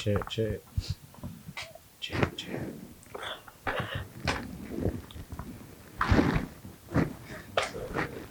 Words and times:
Check, 0.00 0.28
check. 0.30 0.60
Check, 2.00 2.36
check. 2.36 2.60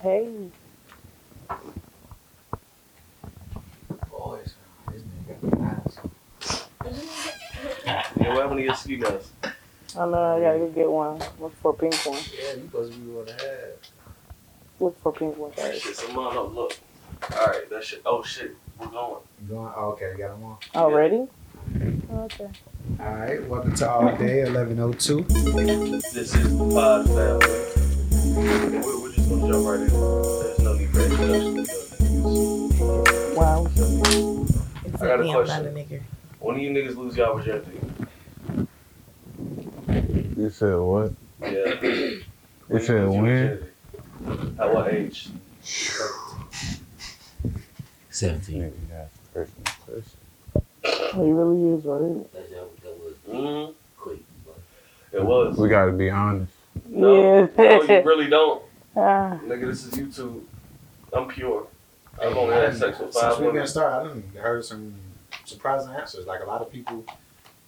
Hey. 0.02 0.50
Boys, 4.10 4.56
this 4.92 5.04
nigga 5.04 5.36
got 5.42 5.60
eyes. 5.62 5.96
Yeah, 7.86 8.04
what 8.34 8.42
happened 8.42 8.58
to 8.58 8.64
your 8.64 8.76
ski 8.76 8.98
mask? 8.98 9.32
I 10.00 10.06
know 10.06 10.38
I 10.38 10.40
gotta 10.40 10.60
go 10.60 10.68
get 10.70 10.90
one. 10.90 11.20
Look 11.42 11.54
for 11.62 11.72
a 11.72 11.74
pink 11.74 11.94
one. 12.06 12.16
Yeah, 12.34 12.54
you 12.54 12.62
supposed 12.62 12.94
to 12.94 13.00
be 13.00 13.12
one 13.12 13.26
to 13.26 13.34
have. 13.34 13.76
Look 14.80 15.02
for 15.04 15.10
a 15.10 15.12
pink 15.12 15.38
one 15.38 15.52
That 15.58 15.74
first. 15.74 15.84
shit's 15.84 16.04
a 16.06 16.14
mom. 16.14 16.38
Oh, 16.38 16.46
look. 16.46 16.78
Alright, 17.34 17.70
that 17.70 17.84
shit. 17.84 18.02
Oh, 18.06 18.24
shit. 18.24 18.56
We're 18.80 18.88
going. 18.88 19.22
You 19.42 19.48
going? 19.56 19.74
Oh, 19.76 19.90
okay, 19.92 20.14
got 20.18 20.30
them 20.32 20.46
on. 20.46 20.58
Already? 20.74 21.28
Oh, 22.14 22.24
okay. 22.24 22.48
All 23.02 23.14
right, 23.14 23.46
welcome 23.50 23.76
to 23.76 23.90
All 23.90 24.16
Day 24.16 24.46
1102. 24.46 25.24
This 26.14 26.16
is 26.16 26.32
the 26.32 26.70
pod 26.74 27.06
family. 27.08 28.82
We're, 28.82 29.02
we're 29.02 29.12
just 29.12 29.28
gonna 29.30 29.48
jump 29.52 29.68
right 29.68 29.82
in. 29.82 29.88
There's 29.90 30.60
no 30.60 30.74
need 30.76 30.90
for 30.92 31.02
introduction. 31.02 31.66
Wow. 33.36 33.68
I 33.68 35.06
got 35.08 35.20
a 35.20 35.24
I'm 35.24 35.32
question. 35.34 35.46
not 35.46 35.66
a 35.66 35.76
nigger. 35.76 36.02
When 36.40 36.56
do 36.56 36.62
you 36.62 36.70
niggas 36.72 36.96
lose 36.96 37.18
y'all 37.18 37.36
virginity? 37.38 37.79
You 40.40 40.50
said 40.50 40.76
what? 40.78 41.12
Yeah. 41.42 41.82
You 41.82 42.24
When 42.70 42.82
said 42.82 43.10
lose 43.10 43.14
your 43.16 43.24
when? 43.24 44.56
At 44.58 44.74
what 44.74 44.94
age? 44.94 45.28
Seventeen. 48.10 48.62
Nigga, 48.64 48.74
yeah, 48.90 49.06
person, 49.34 49.54
person. 49.86 51.22
He 51.26 51.32
really 51.32 51.78
is, 51.78 51.84
right? 51.84 52.32
That, 52.32 52.50
that, 52.52 52.82
that 52.84 53.04
was 53.04 53.14
Mm-hmm. 53.30 53.72
quick. 53.98 54.20
It 55.12 55.24
was. 55.26 55.58
We 55.58 55.68
gotta 55.68 55.92
be 55.92 56.10
honest. 56.10 56.54
No, 56.88 57.22
Yeah. 57.22 57.48
no, 57.58 57.82
you 57.84 58.02
really 58.04 58.30
don't. 58.30 58.64
Ah, 58.96 59.38
Nigga, 59.46 59.68
this 59.68 59.86
is 59.86 59.94
YouTube. 59.94 60.42
I'm 61.12 61.28
pure. 61.28 61.68
I've 62.22 62.36
only 62.38 62.56
had 62.56 62.76
sex 62.78 62.98
with 63.00 63.12
Since 63.14 63.22
five 63.24 63.32
we've 63.40 63.48
been 63.48 63.54
women. 63.56 63.68
started, 63.68 64.06
I 64.06 64.08
done 64.14 64.24
heard 64.42 64.64
some 64.66 64.94
surprising 65.44 65.92
answers. 65.94 66.26
Like 66.26 66.42
a 66.42 66.46
lot 66.46 66.62
of 66.62 66.72
people, 66.72 67.04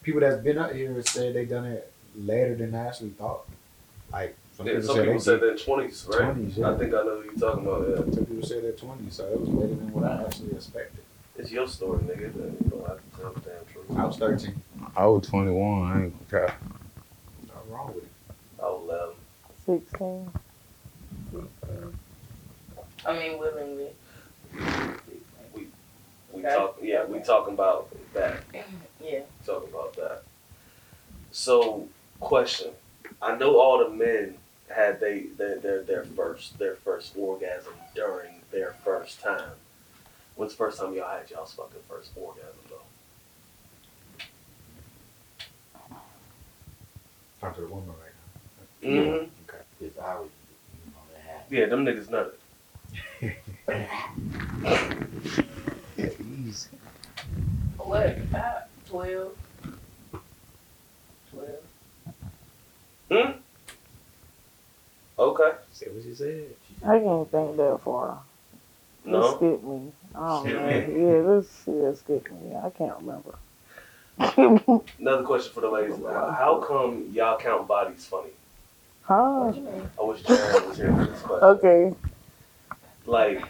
people 0.03 0.21
that's 0.21 0.41
been 0.41 0.57
up 0.57 0.71
here 0.71 1.01
said 1.03 1.33
they 1.33 1.43
done 1.45 1.65
it 1.65 1.90
later 2.15 2.55
than 2.55 2.73
I 2.75 2.87
actually 2.87 3.09
thought. 3.11 3.45
Like 4.11 4.35
some 4.57 4.65
Yeah, 4.67 4.73
people 4.73 4.87
some 4.87 4.95
said 4.95 5.01
people 5.05 5.13
they 5.13 5.19
said 5.19 5.41
they're 5.41 5.55
20s, 5.55 6.09
right? 6.09 6.35
20s, 6.35 6.57
yeah. 6.57 6.69
I 6.71 6.77
think 6.77 6.93
I 6.93 6.97
know 6.97 7.15
what 7.17 7.25
you're 7.25 7.33
talking 7.35 7.65
about. 7.67 7.87
Yeah. 7.89 8.13
Some 8.13 8.25
people 8.25 8.45
said 8.47 8.63
they're 8.63 8.71
20, 8.73 9.09
so 9.09 9.25
it 9.27 9.39
was 9.39 9.49
later 9.49 9.75
than 9.75 9.91
what 9.93 10.03
I 10.11 10.23
actually 10.23 10.51
expected. 10.51 11.03
It's 11.37 11.51
your 11.51 11.67
story, 11.67 11.99
nigga. 12.03 12.33
Then 12.33 12.57
You 12.63 12.69
don't 12.69 12.87
have 12.87 12.97
to 12.97 13.19
tell 13.19 13.31
the 13.33 13.39
damn 13.39 13.65
truth. 13.71 13.97
I 13.97 14.05
was 14.05 14.17
13. 14.17 14.61
I 14.95 15.05
was 15.05 15.27
21. 15.27 15.91
I 15.91 16.03
ain't 16.03 16.29
gonna 16.29 16.45
try. 16.47 16.53
Nothing 17.47 17.71
wrong 17.71 17.87
with 17.95 18.03
it. 18.03 18.09
I 18.59 18.63
was 18.65 19.15
11. 19.65 19.83
16. 19.83 20.31
I 23.05 23.13
mean, 23.17 23.39
willingly. 23.39 23.87
We 25.53 25.67
Okay. 26.39 26.55
talk, 26.55 26.77
yeah, 26.81 27.05
we 27.05 27.19
talking 27.19 27.53
about 27.53 27.89
that. 28.13 28.43
Yeah. 29.01 29.21
Talking 29.45 29.69
about 29.69 29.95
that. 29.95 30.23
So, 31.31 31.87
question. 32.21 32.71
I 33.21 33.35
know 33.35 33.59
all 33.59 33.77
the 33.79 33.89
men 33.89 34.35
had 34.73 34.99
they 35.01 35.23
their 35.37 35.57
their, 35.59 35.83
their 35.83 36.03
first 36.05 36.57
their 36.57 36.75
first 36.75 37.13
orgasm 37.17 37.73
during 37.93 38.29
their 38.51 38.75
first 38.85 39.19
time. 39.21 39.51
When's 40.35 40.53
the 40.53 40.57
first 40.57 40.79
time 40.79 40.93
y'all 40.93 41.09
had 41.09 41.29
y'all's 41.29 41.53
fucking 41.53 41.81
first 41.89 42.11
orgasm 42.15 42.47
though? 42.69 42.77
Talk 47.41 47.55
to 47.55 47.61
the 47.61 47.67
woman 47.67 47.89
right 47.89 47.97
Mm-hmm. 48.83 49.25
if 49.85 49.99
I 49.99 50.15
was, 50.15 50.29
you 50.73 50.91
know, 50.91 50.97
that 51.13 51.21
happened. 51.31 51.51
Yeah, 51.51 51.65
them 51.67 51.85
niggas 51.85 52.07
nutted. 52.07 52.33
now. 53.67 54.67
Yeah, 55.97 56.09
easy. 56.47 56.69
What? 57.77 58.17
About 58.17 58.63
12. 58.89 59.31
Hmm? 63.11 63.31
Okay. 65.19 65.51
Say 65.73 65.87
what 65.89 66.05
you 66.05 66.15
said. 66.15 66.45
I 66.85 66.99
can't 66.99 67.29
think 67.29 67.57
that 67.57 67.79
far. 67.83 68.19
Just 69.03 69.11
No. 69.11 69.35
skip 69.35 69.63
me. 69.63 69.91
Oh 70.15 70.43
don't 70.43 70.45
Skip 70.45 70.55
know. 70.55 70.93
me. 70.93 71.05
Yeah, 71.05 71.21
this 71.21 71.63
yeah, 71.67 71.93
skip 71.93 72.31
me. 72.31 72.55
I 72.55 72.69
can't 72.69 72.97
remember. 72.99 73.35
Another 74.99 75.23
question 75.23 75.51
for 75.53 75.61
the 75.61 75.69
ladies. 75.69 75.95
How 76.05 76.63
come 76.65 77.09
y'all 77.11 77.37
count 77.37 77.67
bodies 77.67 78.05
funny? 78.05 78.29
huh? 79.03 79.45
What 79.45 79.55
you 79.55 79.61
mean? 79.63 79.89
I 79.99 80.03
wish 80.03 80.21
Jared 80.23 80.67
was 80.67 80.77
here 80.77 80.93
for 80.95 81.05
this 81.05 81.21
question. 81.21 81.43
Okay. 81.47 81.95
Like, 83.07 83.43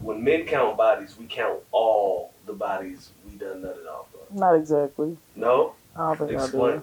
when 0.00 0.22
men 0.22 0.46
count 0.46 0.76
bodies, 0.76 1.16
we 1.18 1.26
count 1.26 1.58
all 1.72 2.32
the 2.46 2.52
bodies 2.52 3.10
we 3.28 3.36
done 3.36 3.62
nutted 3.62 3.86
off 3.88 4.06
of. 4.14 4.34
Not 4.34 4.54
exactly. 4.54 5.16
No? 5.34 5.74
I 5.96 6.14
don't 6.14 6.28
think 6.28 6.40
I 6.40 6.46
do. 6.50 6.82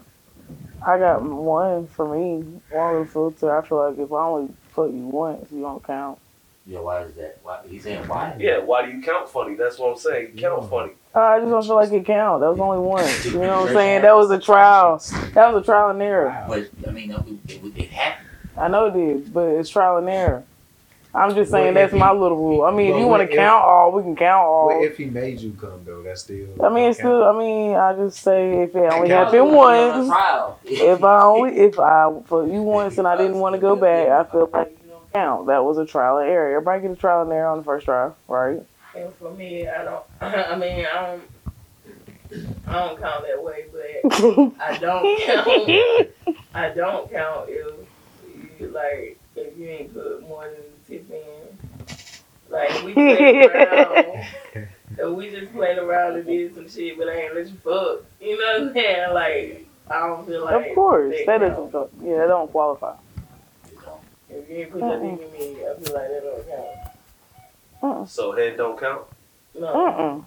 I 0.86 0.98
got 0.98 1.22
one 1.22 1.88
for 1.88 2.08
me. 2.16 2.60
One 2.72 3.00
with 3.00 3.12
filter. 3.14 3.56
I 3.58 3.66
feel 3.66 3.90
like 3.90 4.00
if 4.00 4.12
I 4.12 4.24
only 4.26 4.54
fuck 4.74 4.88
you 4.88 5.08
once, 5.08 5.52
you 5.52 5.62
don't 5.62 5.84
count. 5.84 6.18
Yeah, 6.66 6.80
why 6.80 7.02
is 7.04 7.14
that? 7.16 7.40
Why 7.44 7.60
he's 7.68 7.84
saying 7.84 8.08
why? 8.08 8.36
Yeah, 8.40 8.60
why 8.60 8.86
do 8.86 8.92
you 8.92 9.02
count 9.02 9.28
funny? 9.30 9.56
That's 9.56 9.78
what 9.80 9.92
I'm 9.92 9.98
saying. 9.98 10.32
You 10.36 10.42
count 10.42 10.70
funny. 10.70 10.94
Uh, 11.14 11.20
I 11.20 11.40
just 11.40 11.50
don't 11.50 11.64
feel 11.64 11.76
like 11.76 11.92
it 11.92 12.06
count. 12.06 12.42
That 12.42 12.50
was 12.52 12.60
only 12.60 12.80
one. 12.80 13.06
You 13.24 13.40
know 13.42 13.62
what 13.62 13.70
I'm 13.70 13.74
saying? 13.76 14.02
That 14.04 14.16
was 14.16 14.30
a 14.32 14.40
trial. 14.40 14.98
That 15.34 15.54
was 15.54 15.64
a 15.64 15.66
trial 15.66 15.90
and 15.90 16.02
error. 16.02 16.46
But 16.48 16.70
I 16.88 16.92
mean, 16.92 17.12
it, 17.12 17.52
it, 17.52 17.78
it 17.78 17.90
happened. 17.90 18.28
I 18.58 18.68
know 18.68 18.86
it 18.86 18.94
did, 18.94 19.34
but 19.34 19.48
it's 19.50 19.70
trial 19.70 19.98
and 19.98 20.08
error. 20.08 20.44
I'm 21.14 21.36
just 21.36 21.52
saying 21.52 21.66
Well, 21.66 21.74
that's 21.74 21.94
if 21.94 22.00
my 22.00 22.12
little 22.12 22.38
rule. 22.38 22.64
I 22.64 22.72
mean, 22.72 22.92
if 22.94 23.00
you 23.00 23.06
want 23.08 23.10
what 23.10 23.18
to 23.26 23.32
if- 23.32 23.38
count 23.38 23.64
all, 23.66 23.92
we 23.92 24.02
can 24.04 24.16
count 24.16 24.44
all. 24.46 24.68
Well, 24.70 24.84
if 24.84 24.98
he 24.98 25.06
made 25.06 25.40
you 25.42 25.52
come 25.60 25.82
though, 25.86 26.02
that's 26.02 26.22
still. 26.22 26.48
I 26.64 26.70
mean, 26.70 26.90
it's 26.90 27.00
still. 27.00 27.24
I 27.26 27.38
mean, 27.38 27.76
I 27.76 27.94
just 27.96 28.20
say 28.24 28.62
if 28.64 28.74
it 28.76 28.80
only 28.94 29.10
happened 29.10 29.52
once. 29.54 30.08
trial. 30.08 30.60
If 30.64 31.04
I 31.04 31.22
only 31.24 31.58
if 31.58 31.78
I 31.80 32.12
for 32.28 32.48
you 32.48 32.62
once 32.64 32.98
and 32.98 33.08
I 33.08 33.18
didn't 33.18 33.40
want 33.40 33.56
to 33.56 33.60
go 33.62 33.76
back, 33.76 34.08
I 34.08 34.24
feel 34.32 34.50
like 34.54 34.70
you 34.84 34.90
don't 34.90 35.12
count. 35.14 35.48
That 35.48 35.66
was 35.66 35.78
a 35.78 35.86
trial 35.86 36.18
and 36.20 36.30
error. 36.30 36.50
Everybody 36.56 36.82
get 36.84 36.92
a 36.92 36.96
trial 36.96 37.24
and 37.24 37.32
error 37.34 37.50
on 37.50 37.58
the 37.58 37.64
first 37.66 37.86
trial, 37.86 38.16
right? 38.30 38.62
And 38.96 39.14
for 39.16 39.32
me, 39.34 39.68
I 39.68 39.84
don't, 39.84 40.04
I 40.22 40.56
mean, 40.56 40.86
I 40.86 41.02
don't, 41.02 41.24
I 42.68 42.74
don't 42.88 43.00
count 43.02 43.26
that 43.28 43.44
way, 43.44 43.66
but 43.72 44.14
I 44.62 44.78
don't 44.78 45.22
count, 45.22 46.38
I 46.54 46.70
don't 46.70 47.12
count 47.12 47.50
if 47.50 48.60
you, 48.60 48.68
like, 48.70 49.18
if 49.36 49.58
you 49.58 49.68
ain't 49.68 49.94
put 49.94 50.22
more 50.28 50.44
than 50.46 50.56
the 50.98 51.16
in. 51.16 51.58
Like, 52.50 52.84
we 52.84 52.94
played 52.94 53.46
around, 53.46 54.26
if 54.98 55.10
we 55.16 55.30
just 55.30 55.54
played 55.54 55.78
around 55.78 56.16
and 56.18 56.26
did 56.26 56.54
some 56.54 56.70
shit, 56.70 56.98
but 56.98 57.08
I 57.08 57.14
ain't 57.22 57.36
let 57.36 57.48
you 57.48 57.54
fuck. 57.64 58.04
You 58.20 58.38
know 58.38 58.60
what 58.60 58.62
I'm 58.70 58.74
saying? 58.74 59.14
Like, 59.14 59.68
I 59.90 60.00
don't 60.08 60.28
feel 60.28 60.44
like. 60.46 60.70
of 60.70 60.76
course, 60.76 61.16
that 61.26 61.40
count. 61.40 61.42
doesn't. 61.42 61.72
go- 61.72 61.90
Yeah, 62.04 62.18
that 62.18 62.28
don't 62.28 62.52
qualify. 62.52 62.96
If 64.30 64.50
you 64.50 64.56
ain't 64.58 64.72
put 64.72 64.82
your 64.82 65.00
dick 65.00 65.22
in 65.28 65.32
me, 65.34 65.56
I 65.66 65.74
feel 65.80 65.94
like 65.94 66.08
that 66.10 66.24
don't 66.24 66.48
count. 67.82 68.10
So 68.10 68.32
head 68.34 68.56
don't 68.58 68.80
count? 68.80 69.02
No. 69.58 69.68
Mm-mm. 69.68 70.26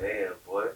Damn, 0.00 0.32
boy. 0.46 0.66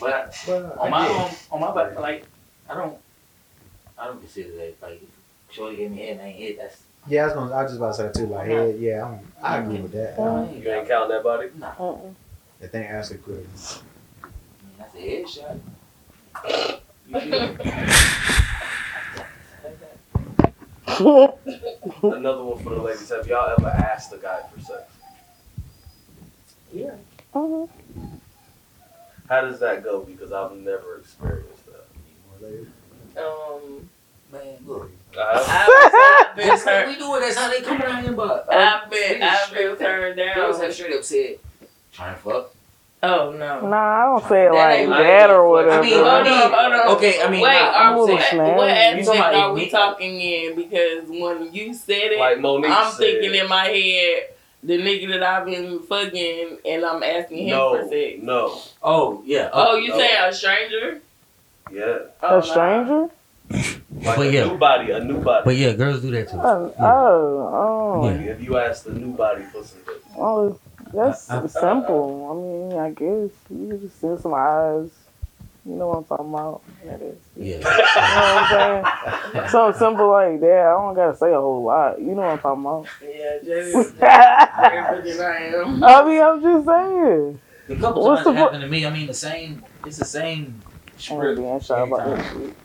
But 0.00 0.12
I, 0.12 0.30
Well, 0.50 0.76
on 0.78 0.86
I 0.88 0.90
my 0.90 1.08
own, 1.08 1.30
on 1.50 1.60
my 1.60 1.74
back, 1.74 1.98
like 1.98 2.24
I 2.68 2.74
don't, 2.74 2.96
I 3.98 4.06
don't 4.06 4.18
consider 4.20 4.54
that 4.56 4.74
like 4.82 5.02
if 5.56 5.62
Shorty 5.62 5.76
gave 5.76 5.90
me 5.90 5.98
head 5.98 6.12
and 6.12 6.20
I 6.22 6.26
ain't 6.26 6.36
hit. 6.36 6.58
That's 6.58 6.82
Yeah, 7.08 7.22
I 7.22 7.24
was 7.26 7.34
gonna. 7.34 7.54
I 7.54 7.62
was 7.62 7.72
just 7.72 7.78
about 7.78 7.88
to 7.88 7.94
say 7.94 8.02
that 8.04 8.14
too. 8.14 8.26
Like, 8.26 8.48
yeah, 8.48 8.64
yeah, 8.66 9.04
I'm, 9.04 9.20
I 9.42 9.58
agree 9.58 9.80
with 9.80 9.92
that. 9.92 10.20
Um, 10.20 10.50
You 10.54 10.70
ain't 10.70 10.88
counting 10.88 11.10
that 11.10 11.22
body? 11.24 11.48
Nah, 11.58 11.72
Mm-mm. 11.74 12.14
I 12.62 12.66
think 12.66 12.90
Ashley 12.90 13.18
could. 13.18 13.46
I 14.22 14.28
that's 14.78 14.94
a 14.94 14.98
headshot. 14.98 15.60
You 17.08 17.20
feel 17.20 17.48
me? 17.48 17.56
Another 22.02 22.42
one 22.44 22.62
for 22.62 22.70
the 22.74 22.80
ladies. 22.80 23.08
Have 23.10 23.26
y'all 23.26 23.54
ever 23.58 23.68
asked 23.68 24.12
a 24.12 24.18
guy 24.18 24.40
for 24.52 24.60
sex? 24.60 24.82
Yeah. 26.72 26.94
Mhm. 27.34 27.68
How 29.28 29.40
does 29.42 29.60
that 29.60 29.82
go? 29.84 30.00
Because 30.00 30.32
I've 30.32 30.52
never 30.56 30.96
experienced 30.98 31.62
that. 31.66 31.86
Um, 33.22 33.88
Man, 34.44 34.56
look. 34.66 34.90
I 35.18 36.26
I've 36.28 36.36
been 36.36 36.46
That's 36.48 36.64
how 36.64 36.70
turned. 36.72 36.88
we 36.90 36.96
do 36.98 37.14
it. 37.16 37.20
That's 37.20 37.36
how 37.36 37.50
they 37.50 37.60
come 37.62 37.80
around 37.80 38.02
here, 38.04 38.12
but 38.12 38.52
I've 38.52 38.90
been, 38.90 39.22
I've 39.22 39.38
straight 39.46 39.62
been 39.62 39.72
up- 39.72 39.78
turned 39.78 40.16
girls 40.16 40.56
have 40.56 40.64
down. 40.66 40.72
straight 40.72 40.94
up 40.94 41.04
said, 41.04 41.38
trying 41.92 42.14
to 42.14 42.20
fuck. 42.20 42.50
Oh 43.02 43.30
no. 43.30 43.66
Nah, 43.68 43.76
I 43.76 44.02
don't 44.04 44.28
say 44.28 44.46
it 44.46 44.52
That 44.52 44.88
like 44.88 44.98
that 44.98 45.30
or 45.30 45.42
right. 45.42 45.48
whatever. 45.48 45.78
I 45.78 45.82
mean, 45.82 45.94
Hold 45.94 46.06
I 46.06 46.18
on, 46.18 46.24
mean, 46.24 46.32
hold 46.34 46.52
on. 46.72 46.96
okay, 46.96 47.22
I 47.22 47.30
mean, 47.30 47.40
Wait, 47.42 47.52
nah, 47.52 47.72
I'm 47.72 47.96
what, 47.96 48.06
saying, 48.22 48.42
man. 48.42 48.56
what 48.56 48.68
aspect 48.70 49.06
talking 49.06 49.40
are 49.40 49.52
we 49.52 49.60
Nick- 49.60 49.70
talking 49.70 50.20
in? 50.20 50.56
Because 50.56 51.08
when 51.08 51.54
you 51.54 51.74
said 51.74 52.12
it, 52.12 52.18
Like 52.18 52.40
Monique 52.40 52.70
I'm 52.70 52.90
said, 52.90 52.98
thinking 52.98 53.34
in 53.34 53.48
my 53.48 53.64
head 53.66 54.22
the 54.62 54.78
nigga 54.78 55.08
that 55.10 55.22
I've 55.22 55.46
been 55.46 55.78
fucking, 55.80 56.58
and 56.66 56.84
I'm 56.84 57.02
asking 57.02 57.46
him 57.48 57.56
for 57.56 57.82
no, 57.82 57.88
sex. 57.90 58.18
no, 58.22 58.60
oh 58.82 59.22
yeah. 59.24 59.50
Oh, 59.52 59.76
you 59.76 59.88
no. 59.90 59.98
saying 59.98 60.16
a 60.24 60.32
stranger? 60.32 61.00
yeah, 61.72 61.98
Oh, 62.22 62.38
A 62.38 62.42
stranger? 62.42 63.08
like 64.06 64.16
But 64.16 64.26
a 64.28 64.32
yeah. 64.32 64.44
new 64.46 64.58
body, 64.58 64.90
a 64.92 65.00
new 65.04 65.18
body. 65.20 65.42
But 65.44 65.56
yeah, 65.56 65.72
girls 65.72 66.00
do 66.02 66.10
that 66.12 66.28
too. 66.30 66.38
Oh, 66.40 66.74
Yeah. 66.78 66.92
oh, 66.92 67.94
oh. 67.96 68.00
Like 68.02 68.20
if 68.20 68.42
you 68.42 68.58
ask 68.58 68.84
the 68.84 68.92
new 68.92 69.12
body 69.12 69.42
for 69.44 69.62
some 69.64 69.80
dick, 69.86 70.02
oh, 70.16 70.58
that's 70.92 71.30
I- 71.30 71.42
I- 71.42 71.46
simple. 71.46 72.28
I 72.30 72.34
mean, 72.74 72.78
I 72.80 72.90
guess 72.90 73.30
you 73.50 73.78
just 73.82 74.00
send 74.00 74.20
some 74.20 74.34
eyes. 74.34 74.90
You 75.64 75.72
know 75.74 75.88
what 75.88 75.96
I'm 75.98 76.04
talking 76.04 76.32
about? 76.32 76.62
That 76.84 77.02
is. 77.02 77.16
Yeah. 77.36 77.56
You 77.56 77.60
know 77.60 77.68
what 77.68 77.96
I'm 77.96 79.32
saying? 79.34 79.48
Something 79.50 79.78
simple 79.80 80.08
like 80.10 80.38
that. 80.40 80.60
I 80.66 80.70
don't 80.70 80.94
gotta 80.94 81.16
say 81.16 81.32
a 81.32 81.40
whole 81.40 81.64
lot. 81.64 81.98
You 82.00 82.14
know 82.14 82.22
what 82.22 82.30
I'm 82.30 82.38
talking 82.38 82.64
about? 82.64 82.86
Yeah, 83.02 83.38
just 83.44 84.00
I 84.00 84.70
I 85.82 86.04
mean, 86.06 86.22
I'm 86.22 86.40
just 86.40 86.66
saying. 86.66 87.40
A 87.68 87.76
couple 87.80 88.04
What's 88.04 88.22
times 88.22 88.24
the 88.26 88.30
it 88.30 88.34
po- 88.36 88.38
happened 88.44 88.62
to 88.62 88.68
me. 88.68 88.86
I 88.86 88.90
mean, 88.90 89.08
the 89.08 89.14
same. 89.14 89.64
It's 89.84 89.96
the 89.98 90.04
same 90.04 90.62
I 90.64 91.00
script. 91.00 91.38
ain't 91.40 91.48
being 91.48 91.60
shy 91.60 91.80
about 91.80 92.00
every 92.02 92.14
that 92.16 92.24
time. 92.32 92.42
shit. 92.46 92.56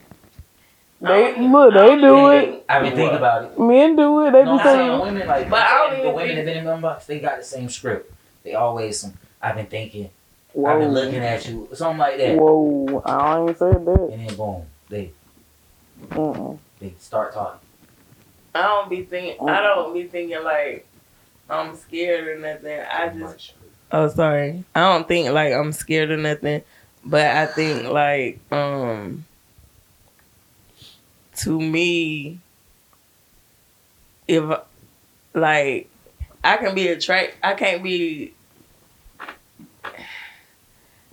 They 1.02 1.36
look, 1.48 1.74
they 1.74 1.96
do 2.00 2.30
it. 2.30 2.64
I've 2.68 2.82
been 2.82 2.94
thinking 2.94 3.16
about 3.16 3.44
it. 3.44 3.58
Men 3.58 3.96
do 3.96 4.24
it. 4.26 4.30
They 4.30 4.44
No, 4.44 4.52
be 4.54 4.58
I'm 4.60 4.64
saying 4.66 4.88
saying, 4.90 5.00
women 5.00 5.26
like, 5.28 5.50
But 5.50 5.60
I 5.62 5.78
don't 5.78 5.90
the 5.90 5.98
even 5.98 6.14
women 6.14 6.26
think- 6.28 6.38
that 6.38 6.44
been 6.46 6.56
in 6.58 6.64
my 6.64 6.76
box, 6.80 7.06
they 7.06 7.18
got 7.18 7.38
the 7.38 7.44
same 7.44 7.68
script. 7.68 8.12
They 8.44 8.54
always 8.54 9.00
some. 9.00 9.14
I've 9.40 9.56
been 9.56 9.66
thinking. 9.66 10.10
I've 10.66 10.78
been 10.78 10.92
looking 10.92 11.16
at 11.20 11.48
you, 11.48 11.68
something 11.74 11.98
like 11.98 12.18
that, 12.18 12.36
whoa." 12.38 13.02
I 13.06 13.34
don't 13.36 13.48
even 13.48 13.56
say 13.56 13.70
that. 13.72 14.08
and 14.12 14.28
then 14.28 14.36
boom, 14.36 14.62
they 14.90 15.10
Mm-mm. 16.10 16.58
they 16.78 16.92
start 16.98 17.32
talking. 17.34 17.58
I 18.54 18.62
don't 18.62 18.90
be 18.90 19.02
thinking. 19.02 19.48
I 19.48 19.60
don't 19.62 19.94
be 19.94 20.04
thinking 20.04 20.42
like 20.44 20.86
I'm 21.48 21.74
scared 21.76 22.28
or 22.28 22.38
nothing. 22.38 22.80
I 22.80 23.08
just. 23.08 23.54
Oh, 23.90 24.08
sorry. 24.08 24.62
I 24.74 24.80
don't 24.80 25.08
think 25.08 25.30
like 25.30 25.52
I'm 25.52 25.72
scared 25.72 26.10
or 26.10 26.16
nothing, 26.18 26.62
but 27.04 27.26
I 27.26 27.46
think 27.46 27.88
like 27.88 28.38
um. 28.52 29.24
To 31.38 31.60
me, 31.60 32.38
if 34.28 34.44
like 35.34 35.88
I 36.44 36.56
can 36.58 36.74
be 36.74 36.88
attract, 36.88 37.36
I 37.42 37.54
can't 37.54 37.82
be. 37.82 38.34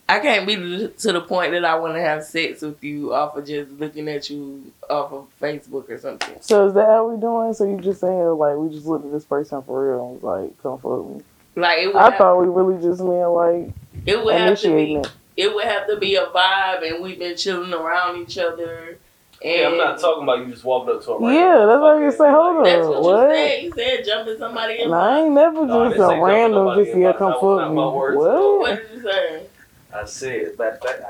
I 0.07 0.19
can't 0.19 0.47
be 0.47 0.55
to 0.87 1.11
the 1.13 1.21
point 1.21 1.51
that 1.51 1.63
I 1.63 1.75
want 1.75 1.93
to 1.93 2.01
have 2.01 2.23
sex 2.23 2.63
with 2.63 2.83
you 2.83 3.13
off 3.13 3.37
of 3.37 3.45
just 3.45 3.69
looking 3.73 4.07
at 4.07 4.27
you 4.29 4.71
off 4.89 5.11
of 5.13 5.27
Facebook 5.39 5.87
or 5.87 5.99
something. 5.99 6.35
So 6.41 6.67
is 6.67 6.73
that 6.73 6.87
how 6.87 7.07
we 7.09 7.19
doing? 7.21 7.53
So 7.53 7.65
you 7.65 7.79
just 7.79 8.01
saying 8.01 8.17
like 8.17 8.57
we 8.57 8.69
just 8.69 8.87
looked 8.87 9.05
at 9.05 9.11
this 9.11 9.25
person 9.25 9.61
for 9.61 9.87
real 9.87 10.05
and 10.07 10.21
was 10.21 10.23
like, 10.23 10.63
come 10.63 10.79
fuck 10.79 11.05
me? 11.15 11.21
Like 11.55 11.79
it 11.79 11.87
would, 11.93 11.95
I 11.95 12.17
thought 12.17 12.39
we 12.41 12.47
really 12.47 12.81
just 12.81 13.01
meant 13.03 13.29
like 13.29 13.71
it 14.07 14.23
would 14.25 14.33
have 14.33 14.59
to 14.61 14.67
be 14.67 14.73
initiating 14.73 14.97
it. 15.01 15.11
it 15.37 15.53
would 15.53 15.65
have 15.65 15.85
to 15.87 15.97
be 15.97 16.15
a 16.15 16.25
vibe, 16.25 16.91
and 16.91 17.03
we've 17.03 17.19
been 17.19 17.37
chilling 17.37 17.73
around 17.73 18.19
each 18.19 18.37
other. 18.39 18.97
And 19.41 19.51
yeah, 19.53 19.67
I'm 19.69 19.77
not 19.77 19.97
talking 19.99 20.23
about 20.23 20.39
you 20.39 20.47
just 20.51 20.65
walking 20.65 20.93
up 20.95 21.01
to 21.05 21.11
a 21.13 21.33
Yeah, 21.33 21.65
that's 21.65 21.81
what 21.81 22.01
you 22.01 22.11
say. 22.11 22.29
Hold 22.29 22.65
That's 22.65 22.85
up, 22.85 22.91
what, 22.91 23.01
what? 23.03 23.29
you 23.29 23.35
said. 23.35 23.63
You 23.63 23.71
said 23.73 24.03
jumping 24.05 24.37
somebody 24.37 24.81
in. 24.81 24.89
Nah, 24.89 25.15
I 25.15 25.19
ain't 25.21 25.31
never 25.31 25.65
No, 25.65 25.87
just 25.89 26.01
a 26.01 26.21
random 26.21 26.75
just 26.77 26.91
in 26.91 26.97
here 26.97 27.13
my- 27.13 27.17
come 27.17 27.31
that 27.31 27.41
was 27.41 27.61
fuck 27.61 27.71
me. 27.71 27.75
What? 28.17 28.31
Oh, 28.31 28.59
what 28.59 28.75
did 28.75 28.89
you 28.93 29.01
say? 29.01 29.43
I 29.93 29.95
said, 30.05 30.57
matter 30.59 30.75
of 30.75 30.81
fact, 30.81 31.01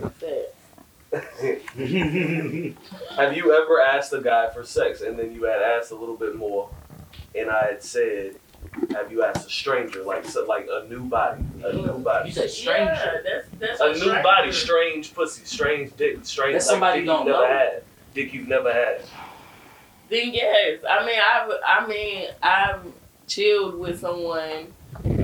You 0.00 0.10
said 0.18 0.46
have. 1.12 1.20
have 3.16 3.36
you 3.36 3.52
ever 3.52 3.80
asked 3.80 4.12
a 4.12 4.20
guy 4.20 4.48
for 4.50 4.64
sex 4.64 5.00
and 5.02 5.18
then 5.18 5.32
you 5.34 5.42
had 5.44 5.60
asked 5.62 5.90
a 5.90 5.94
little 5.96 6.16
bit 6.16 6.36
more, 6.36 6.68
and 7.34 7.50
I 7.50 7.66
had 7.66 7.82
said, 7.82 8.36
have 8.92 9.10
you 9.10 9.22
asked 9.24 9.46
a 9.46 9.50
stranger 9.50 10.02
like 10.02 10.24
so, 10.24 10.44
like 10.46 10.66
a 10.70 10.86
new 10.88 11.04
body, 11.04 11.42
a 11.64 11.72
new 11.72 11.98
body? 11.98 11.98
You 11.98 12.04
body, 12.04 12.30
said 12.32 12.42
Yeah, 12.44 12.48
stranger. 12.96 13.22
that's 13.24 13.48
that's 13.58 13.80
a 13.80 13.84
what 13.84 13.92
new 13.92 13.98
stranger- 13.98 14.22
body, 14.22 14.52
strange 14.52 15.14
pussy, 15.14 15.44
strange 15.44 15.96
dick, 15.96 16.18
strange 16.24 16.54
That's 16.54 16.66
like 16.66 16.72
somebody 16.72 17.00
dick 17.00 17.06
don't 17.06 17.26
you've 17.26 17.34
never 17.36 17.46
had, 17.48 17.82
dick 18.14 18.32
you've 18.34 18.48
never 18.48 18.72
had. 18.72 19.02
Then 20.08 20.32
yes, 20.32 20.80
I 20.88 21.04
mean 21.06 21.18
I've 21.20 21.50
I 21.66 21.86
mean 21.86 22.28
I've 22.42 22.80
chilled 23.26 23.78
with 23.78 24.00
someone 24.00 24.68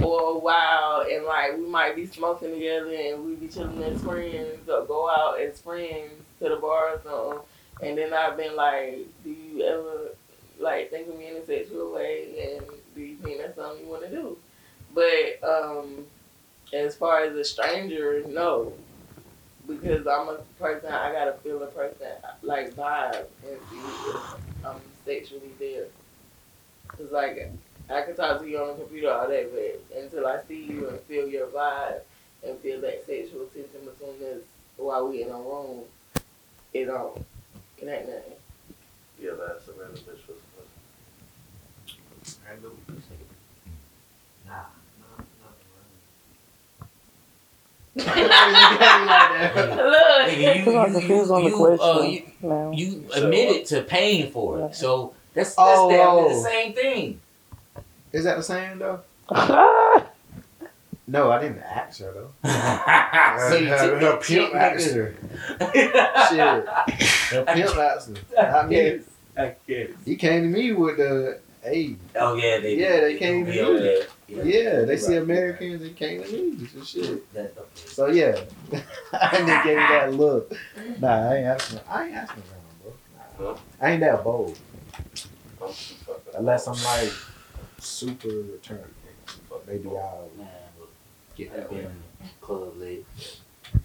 for 0.00 0.20
a 0.30 0.38
while, 0.38 1.04
and 1.10 1.24
like 1.24 1.56
we 1.56 1.66
might 1.66 1.96
be 1.96 2.06
smoking 2.06 2.52
together, 2.52 2.92
and 2.94 3.24
we 3.24 3.34
be 3.34 3.48
chilling 3.48 3.82
as 3.82 4.00
friends, 4.02 4.68
or 4.68 4.84
go 4.86 5.10
out 5.10 5.40
as 5.40 5.60
friends 5.60 6.12
to 6.40 6.48
the 6.48 6.56
bar 6.56 6.90
or 6.94 7.00
something. 7.02 7.40
And 7.82 7.98
then 7.98 8.12
I've 8.14 8.36
been 8.36 8.54
like, 8.56 8.98
do 9.24 9.30
you 9.30 9.62
ever 9.64 10.10
like 10.58 10.90
think 10.90 11.08
of 11.08 11.18
me 11.18 11.28
in 11.28 11.36
a 11.36 11.46
sexual 11.46 11.92
way, 11.92 12.56
and 12.56 12.64
do 12.96 13.02
you 13.02 13.16
think 13.16 13.38
that's 13.38 13.54
something 13.54 13.84
you 13.84 13.90
want 13.90 14.02
to 14.02 14.10
do? 14.10 14.36
But 14.94 15.44
um, 15.46 16.06
as 16.72 16.96
far 16.96 17.20
as 17.20 17.36
a 17.36 17.44
stranger, 17.44 18.24
no. 18.26 18.72
Because 19.68 20.06
I'm 20.06 20.28
a 20.28 20.38
person, 20.58 20.92
I 20.92 21.12
gotta 21.12 21.34
feel 21.42 21.62
a 21.62 21.66
person 21.66 22.06
like 22.42 22.74
vibe 22.74 23.26
and 23.46 23.58
see 23.70 23.78
if 23.78 24.16
I'm 24.64 24.80
sexually 25.04 25.50
there. 25.58 25.86
Cause 26.88 27.10
like 27.10 27.50
I 27.90 28.02
can 28.02 28.16
talk 28.16 28.40
to 28.40 28.48
you 28.48 28.58
on 28.58 28.68
the 28.68 28.74
computer 28.84 29.10
all 29.10 29.28
day, 29.28 29.46
but 29.52 29.98
until 29.98 30.26
I 30.26 30.38
see 30.48 30.62
you 30.62 30.88
and 30.88 31.00
feel 31.00 31.28
your 31.28 31.48
vibe 31.48 32.00
and 32.46 32.58
feel 32.60 32.80
that 32.80 33.04
sexual 33.06 33.46
tension 33.46 33.80
between 33.84 34.28
us 34.30 34.42
while 34.76 35.08
we 35.08 35.22
in 35.22 35.30
a 35.30 35.34
room, 35.34 35.82
it 36.72 36.84
don't, 36.86 37.24
connect 37.76 38.08
nothing. 38.08 38.32
Yeah, 39.20 39.32
that's 39.38 39.68
a 39.68 39.72
random 39.72 40.02
bitch 40.04 40.26
for 42.46 42.92
some 42.92 43.18
Nah. 44.46 44.64
Look, 47.96 48.06
Nigga, 50.30 50.76
I'm 50.76 50.92
you, 50.92 51.08
you, 51.08 51.50
the 51.50 51.56
question 51.56 51.88
uh, 52.50 52.70
you, 52.70 52.72
you 52.74 53.04
admitted 53.14 53.66
to 53.66 53.82
paying 53.82 54.30
for 54.30 54.60
it, 54.60 54.74
so 54.74 55.14
that's 55.34 55.50
that's 55.50 55.58
Oh, 55.58 55.90
oh. 55.90 56.28
the 56.28 56.34
same 56.42 56.72
thing. 56.74 57.20
Is 58.12 58.24
that 58.24 58.36
the 58.36 58.42
same 58.42 58.78
though? 58.78 59.00
No, 61.08 61.30
I 61.30 61.40
didn't 61.40 61.60
ask 61.60 62.00
her 62.00 62.12
though. 62.12 62.30
so 63.48 63.56
you 63.56 64.00
took 64.00 64.22
pimp 64.24 64.54
asked 64.54 64.92
her. 64.92 65.14
Her 67.30 67.44
pimp 67.44 67.76
asked 67.76 68.08
her. 68.08 68.66
Me. 68.66 69.00
I 69.38 69.54
get 69.66 69.90
it. 69.90 69.96
He 70.04 70.16
came 70.16 70.42
to 70.42 70.48
me 70.48 70.72
with 70.72 70.96
the, 70.96 71.38
hey, 71.66 71.96
Oh 72.14 72.34
yeah, 72.34 72.60
they 72.60 72.76
Yeah, 72.76 73.00
they 73.00 73.16
came 73.16 73.44
to 73.44 73.50
be 73.50 73.56
you. 73.58 73.66
over 73.66 74.06
yeah, 74.28 74.80
they 74.84 74.96
see 74.96 75.14
Right. 75.14 75.22
Americans, 75.22 75.82
they 75.82 75.90
came 75.90 76.22
to 76.22 76.32
me. 76.32 76.50
This 76.56 76.74
is 76.74 76.88
shit. 76.88 77.32
That, 77.34 77.52
okay. 77.56 77.66
So 77.88 78.06
yeah, 78.08 78.36
I 79.12 79.30
didn't 79.30 79.64
give 79.64 79.76
me 79.76 79.86
that 79.88 80.14
look. 80.14 80.52
Nah, 81.00 81.30
I 81.30 81.36
ain't 81.36 81.46
asking. 81.46 81.80
I 81.88 82.06
ain't 82.06 82.14
asking 82.14 82.42
around, 82.50 83.36
bro. 83.38 83.48
Nah. 83.52 83.58
I 83.80 83.90
ain't 83.92 84.00
that 84.00 84.24
bold 84.24 84.58
I'm 85.62 85.68
too 85.68 85.74
fucking 85.74 86.34
unless 86.36 86.66
I'm 86.66 86.82
like 86.82 87.12
super 87.78 88.28
turned. 88.62 88.94
Maybe 89.66 89.88
I'll 89.88 90.30
Man, 90.36 90.48
get 91.36 91.54
that 91.54 91.68
been 91.70 91.78
in 91.80 92.02
club 92.40 92.76
late, 92.76 93.04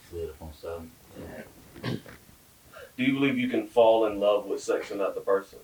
slid 0.10 0.30
up 0.30 0.42
on 0.42 0.52
something. 0.54 0.92
Do 2.98 3.04
you 3.04 3.14
believe 3.14 3.38
you 3.38 3.48
can 3.48 3.66
fall 3.68 4.06
in 4.06 4.20
love 4.20 4.46
with 4.46 4.62
sex 4.62 4.92
and 4.92 5.00
not 5.00 5.16
the 5.16 5.22
person? 5.22 5.60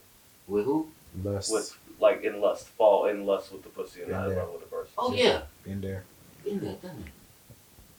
With 0.48 0.66
who? 0.66 0.88
Lust. 1.24 1.52
With 1.52 1.78
like 2.00 2.24
in 2.24 2.40
lust, 2.42 2.68
fall 2.70 3.06
in 3.08 3.26
lust 3.26 3.52
with 3.52 3.64
the 3.64 3.70
pussy 3.70 4.02
and 4.02 4.12
not 4.12 4.26
in 4.30 4.36
Yeah. 4.36 4.44
love 4.44 4.52
with 4.54 4.62
the 4.62 4.68
person. 4.68 4.92
Oh 4.98 5.14
yeah, 5.14 5.42
Been 5.64 5.82
there. 5.82 6.04
been 6.44 6.60
there, 6.60 6.76
done 6.76 7.04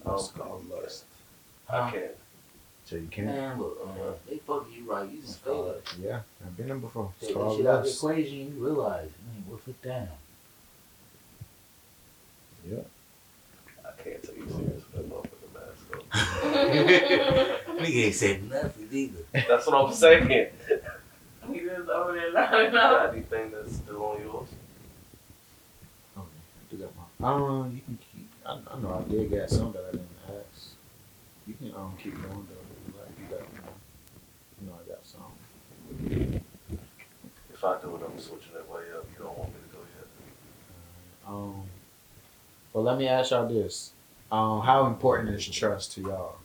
that. 0.04 0.12
It's 0.14 0.28
called 0.28 0.68
lust. 0.70 1.04
I 1.68 1.90
can't. 1.90 2.10
So 2.86 2.96
you 2.96 3.08
can't. 3.08 3.26
Man, 3.26 3.58
look, 3.58 3.84
man, 3.86 3.96
they 4.28 4.38
fucking 4.38 4.72
you 4.72 4.90
right. 4.90 5.04
You 5.04 5.18
can 5.18 5.24
It's 5.28 5.34
stay 5.34 5.72
yeah, 6.00 6.20
I've 6.44 6.56
been 6.56 6.68
there 6.68 6.76
before. 6.76 7.12
It's 7.18 7.26
Take 7.28 7.36
that 7.36 7.42
called 7.42 7.56
shit 7.58 7.66
out 7.66 7.74
of 7.74 7.82
the 7.82 7.88
lust. 7.90 7.98
equation, 8.02 8.38
you 8.38 8.64
realize 8.64 9.06
it 9.08 9.36
ain't 9.36 9.48
worth 9.48 9.68
it 9.68 9.82
down. 9.82 10.08
Yeah. 12.68 12.76
I 13.84 14.02
can't 14.02 14.22
take 14.22 14.36
you 14.36 14.48
serious 14.48 14.82
with 14.84 14.94
that 14.94 15.10
motherfucking 15.10 15.52
mask. 15.54 15.82
though. 15.92 17.78
Nigga 17.82 18.04
ain't 18.06 18.14
said 18.14 18.48
nothing 18.48 18.88
either. 18.92 19.22
That's 19.48 19.66
what 19.66 19.74
I'm 19.88 19.92
saying. 19.94 20.48
He 21.52 21.60
just 21.60 21.88
over 21.88 22.12
there 22.12 22.30
lying 22.32 22.72
Got 22.72 22.94
out. 23.06 23.12
anything 23.14 23.50
that's 23.50 23.76
still 23.76 24.02
on 24.04 24.20
yours? 24.22 24.48
Oh, 26.16 26.22
I 26.22 26.70
do 26.70 26.76
got 26.78 26.90
my. 27.20 27.28
Um, 27.28 27.72
you 27.74 27.80
can 27.82 27.98
keep. 28.12 28.28
I, 28.46 28.52
I 28.52 28.78
know 28.80 29.04
I 29.06 29.10
did 29.10 29.30
got 29.30 29.50
some 29.50 29.72
that 29.72 29.84
I 29.88 29.90
didn't 29.92 30.08
ask. 30.28 30.68
You 31.46 31.54
can 31.54 31.72
um 31.74 31.94
keep 32.02 32.14
going 32.14 32.46
though. 32.48 32.98
Like 32.98 33.18
you 33.18 33.26
got, 33.36 33.46
you 34.60 34.66
know, 34.66 34.74
I 34.74 34.88
got 34.88 35.04
some. 35.06 36.40
If 37.52 37.64
I 37.64 37.80
do 37.80 37.96
it, 37.96 38.02
I'm 38.04 38.18
switching 38.18 38.52
that 38.54 38.68
way 38.70 38.82
up. 38.96 39.06
You 39.18 39.24
don't 39.24 39.38
want 39.38 39.50
me 39.50 39.56
to 39.68 39.76
go 39.76 39.82
yet. 39.96 41.28
Um, 41.28 41.62
Well, 42.72 42.84
let 42.84 42.98
me 42.98 43.08
ask 43.08 43.30
y'all 43.32 43.48
this: 43.48 43.92
um, 44.30 44.60
How 44.62 44.86
important 44.86 45.30
is 45.30 45.46
trust 45.48 45.92
to 45.94 46.02
y'all? 46.02 46.36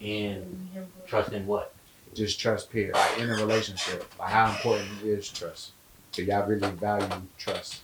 And 0.00 0.68
trust 1.06 1.32
in 1.32 1.46
what? 1.46 1.72
Just 2.14 2.38
trust, 2.40 2.70
period. 2.70 2.94
Like 2.94 3.18
in 3.18 3.30
a 3.30 3.34
relationship, 3.34 4.12
like 4.18 4.30
how 4.30 4.50
important 4.50 5.02
is 5.02 5.28
trust? 5.30 5.72
Do 6.12 6.24
y'all 6.24 6.46
really 6.46 6.70
value 6.72 7.08
trust 7.38 7.80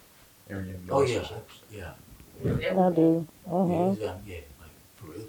in 0.48 0.56
your 0.56 0.64
relationships? 0.64 0.90
Oh 0.90 1.02
yeah, 1.02 1.14
relationships? 1.14 1.60
yeah. 1.72 2.86
I 2.86 2.90
do. 2.90 3.26
Uh-huh. 3.50 3.90
it's 3.92 4.00
yeah, 4.00 4.36
like 4.60 4.70
for 4.96 5.06
real, 5.06 5.14
for 5.14 5.16
real. 5.16 5.26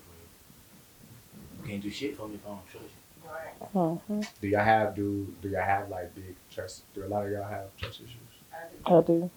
You 1.61 1.69
can't 1.69 1.81
do 1.81 1.89
shit 1.89 2.17
for 2.17 2.27
me 2.27 2.35
if 2.35 2.45
I 2.45 2.49
don't 2.49 2.69
trust 2.69 2.85
you. 2.85 3.29
Right. 3.29 3.83
Uh-huh. 3.83 4.29
Do 4.41 4.47
y'all 4.47 4.63
have 4.63 4.95
do 4.95 5.33
do 5.41 5.49
y'all 5.49 5.63
have 5.63 5.89
like 5.89 6.13
big 6.13 6.35
trust? 6.51 6.83
Do 6.93 7.05
a 7.05 7.07
lot 7.07 7.25
of 7.25 7.31
y'all 7.31 7.43
have 7.47 7.75
trust 7.77 8.01
issues? 8.01 8.17
I 8.85 9.01
do. 9.01 9.29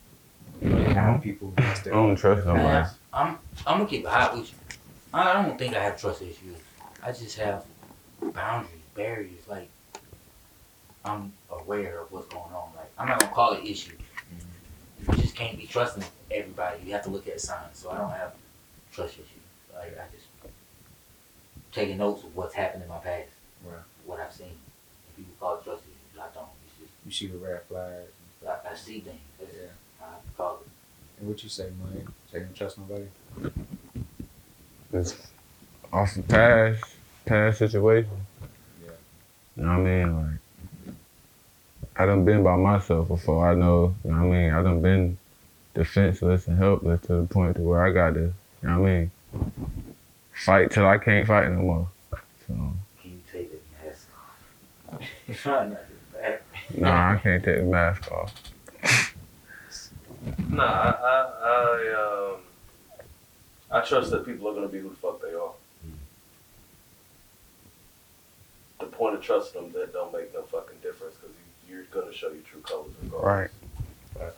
Do 0.60 0.68
have 0.68 1.22
people 1.22 1.52
I 1.56 1.74
don't 1.84 2.16
trust 2.16 2.46
nobody. 2.46 2.88
I'm 3.12 3.38
I'm 3.66 3.78
gonna 3.78 3.86
keep 3.86 4.04
it 4.04 4.08
hot 4.08 4.36
with 4.36 4.50
you. 4.50 4.56
I 5.14 5.42
don't 5.42 5.58
think 5.58 5.74
I 5.76 5.82
have 5.82 6.00
trust 6.00 6.22
issues. 6.22 6.58
I 7.02 7.12
just 7.12 7.36
have 7.38 7.64
boundaries, 8.20 8.81
barriers. 8.94 9.46
Like 9.48 9.68
I'm 11.04 11.32
aware 11.50 12.00
of 12.00 12.12
what's 12.12 12.26
going 12.28 12.52
on. 12.54 12.70
Like 12.76 12.90
I'm 12.98 13.08
not 13.08 13.20
gonna 13.20 13.32
call 13.32 13.52
it 13.54 13.64
issues. 13.64 13.94
Mm-hmm. 13.98 15.12
You 15.12 15.18
just 15.22 15.34
can't 15.34 15.58
be 15.58 15.66
trusting 15.66 16.04
everybody. 16.30 16.82
You 16.84 16.92
have 16.92 17.02
to 17.04 17.10
look 17.10 17.26
at 17.28 17.40
signs. 17.40 17.78
So 17.78 17.90
I 17.90 17.98
don't 17.98 18.10
have 18.10 18.32
trust 18.92 19.14
issues. 19.14 19.26
Like 19.74 19.98
I 19.98 20.04
just 20.14 20.26
taking 21.72 21.96
notes 21.98 22.22
of 22.24 22.36
what's 22.36 22.54
happened 22.54 22.82
in 22.82 22.88
my 22.88 22.98
past, 22.98 23.28
Right. 23.64 23.78
what 24.04 24.20
I've 24.20 24.32
seen. 24.32 24.48
If 25.10 25.16
people 25.16 25.32
call 25.40 25.56
it 25.58 25.64
trust 25.64 25.82
issues, 25.84 26.20
I 26.20 26.26
don't. 26.34 26.46
It's 26.82 26.90
You 27.06 27.10
see 27.12 27.26
the 27.28 27.38
red 27.38 27.62
flags. 27.64 28.10
just 28.42 28.50
I, 28.66 28.70
I 28.70 28.74
see 28.74 29.00
things. 29.00 29.18
That's 29.40 29.52
Yeah. 29.54 29.68
how 30.00 30.06
I 30.06 30.36
call 30.36 30.60
it. 30.60 30.68
And 31.20 31.28
what 31.28 31.42
you 31.42 31.48
say, 31.48 31.70
Mike? 31.82 32.04
Say 32.30 32.38
you 32.40 32.44
don't 32.44 32.54
trust 32.54 32.78
nobody? 32.78 33.06
It's 34.92 35.16
off 35.92 36.14
the 36.14 36.22
past, 36.22 36.84
past 37.24 37.58
situation. 37.58 38.10
Yeah. 39.56 39.62
You 39.62 39.68
know 39.68 39.68
what 39.68 39.78
I 39.78 40.04
mean? 40.04 40.16
Like, 40.16 40.94
I 41.96 42.06
done 42.06 42.24
been 42.24 42.42
by 42.42 42.56
myself 42.56 43.08
before. 43.08 43.48
I 43.48 43.54
know, 43.54 43.94
you 44.04 44.10
know 44.10 44.24
what 44.24 44.34
I 44.34 44.38
mean? 44.42 44.50
I 44.52 44.62
done 44.62 44.80
been 44.80 45.18
defenseless 45.74 46.46
and 46.48 46.58
helpless 46.58 47.00
to 47.02 47.16
the 47.22 47.26
point 47.26 47.56
to 47.56 47.62
where 47.62 47.84
I 47.84 47.92
got 47.92 48.14
to, 48.14 48.20
you 48.20 48.34
know 48.62 48.80
what 48.80 48.88
I 48.88 48.92
mean? 48.92 49.10
Fight 50.32 50.70
till 50.70 50.86
I 50.86 50.98
can't 50.98 51.26
fight 51.26 51.50
no 51.50 51.58
more. 51.58 51.88
So, 52.10 52.54
Can 53.02 53.10
you 53.10 53.20
take 53.30 53.50
the 53.50 53.86
mask 53.86 54.08
off? 54.18 55.00
Try 55.42 55.68
not 55.68 55.78
to 55.78 56.18
back. 56.18 56.42
nah, 56.76 57.12
I 57.12 57.16
can't 57.18 57.44
take 57.44 57.58
the 57.58 57.64
mask 57.64 58.10
off. 58.10 58.34
Nah, 60.48 60.62
I, 60.62 60.90
I, 60.90 61.32
I, 61.44 62.32
um, 62.34 62.40
I 63.70 63.80
trust 63.80 64.10
that 64.10 64.24
people 64.24 64.48
are 64.48 64.54
gonna 64.54 64.68
be 64.68 64.78
who 64.78 64.90
the 64.90 64.96
fuck 64.96 65.20
they 65.20 65.34
are. 65.34 65.52
The 68.82 68.88
point 68.88 69.14
of 69.14 69.22
trusting 69.22 69.62
them 69.62 69.72
that 69.74 69.92
don't 69.92 70.12
make 70.12 70.34
no 70.34 70.42
fucking 70.42 70.78
difference 70.82 71.14
because 71.14 71.36
you, 71.68 71.76
you're 71.76 71.84
gonna 71.84 72.12
show 72.12 72.32
your 72.32 72.42
true 72.42 72.60
colors 72.62 72.90
regardless. 73.00 73.52
Right. 74.18 74.32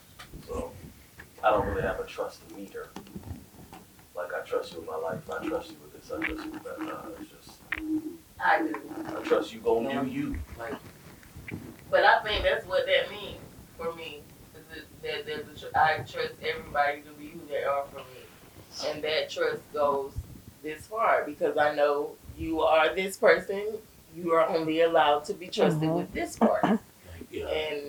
So 0.46 0.70
I 1.42 1.50
don't 1.50 1.66
really 1.68 1.80
have 1.80 1.98
a 1.98 2.04
trust 2.04 2.40
meter. 2.54 2.88
Like 4.14 4.34
I 4.34 4.40
trust 4.40 4.74
you 4.74 4.80
with 4.80 4.86
my 4.86 4.96
life. 4.96 5.18
I 5.30 5.46
trust 5.46 5.70
you 5.70 5.76
with 5.82 5.94
this. 5.94 6.12
I 6.12 6.22
trust 6.22 6.44
you 6.44 6.50
with 6.52 6.62
that. 6.62 6.78
Nah, 6.78 7.06
it's 7.18 7.30
just 7.30 7.58
I 8.38 8.58
do. 8.58 8.74
I 9.16 9.22
trust 9.22 9.54
you 9.54 9.60
gonna 9.60 10.04
do 10.04 10.10
you. 10.10 10.36
Like, 10.58 10.74
But 11.90 12.04
I 12.04 12.22
think 12.22 12.42
that's 12.44 12.66
what 12.66 12.84
that 12.84 13.10
means 13.10 13.38
for 13.78 13.94
me. 13.94 14.20
Is 14.54 14.76
it, 14.76 14.84
that 15.02 15.24
there's 15.24 15.48
a 15.56 15.58
tr- 15.58 15.74
I 15.74 15.96
trust 16.00 16.34
everybody 16.42 17.00
to 17.00 17.10
be 17.18 17.28
who 17.28 17.40
they 17.48 17.64
are 17.64 17.86
for 17.86 18.00
me, 18.00 18.90
and 18.90 19.02
that 19.04 19.30
trust 19.30 19.62
goes 19.72 20.12
this 20.62 20.86
far 20.86 21.24
because 21.24 21.56
I 21.56 21.74
know 21.74 22.10
you 22.36 22.60
are 22.60 22.94
this 22.94 23.16
person. 23.16 23.78
You 24.16 24.33
are 24.33 24.47
only 24.49 24.83
allowed 24.83 25.25
to 25.25 25.35
be 25.35 25.49
trusted 25.49 25.88
Mhm. 25.88 25.97
with 25.97 26.12
this 26.12 26.37
part, 26.37 26.64
yeah. 27.30 27.47
and 27.47 27.83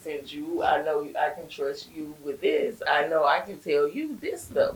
since 0.00 0.32
you, 0.32 0.62
I 0.62 0.82
know 0.82 1.06
I 1.18 1.30
can 1.30 1.48
trust 1.48 1.90
you 1.94 2.14
with 2.24 2.40
this. 2.40 2.82
I 2.88 3.06
know 3.06 3.24
I 3.24 3.40
can 3.40 3.58
tell 3.58 3.88
you 3.88 4.16
this 4.20 4.42
stuff. 4.42 4.74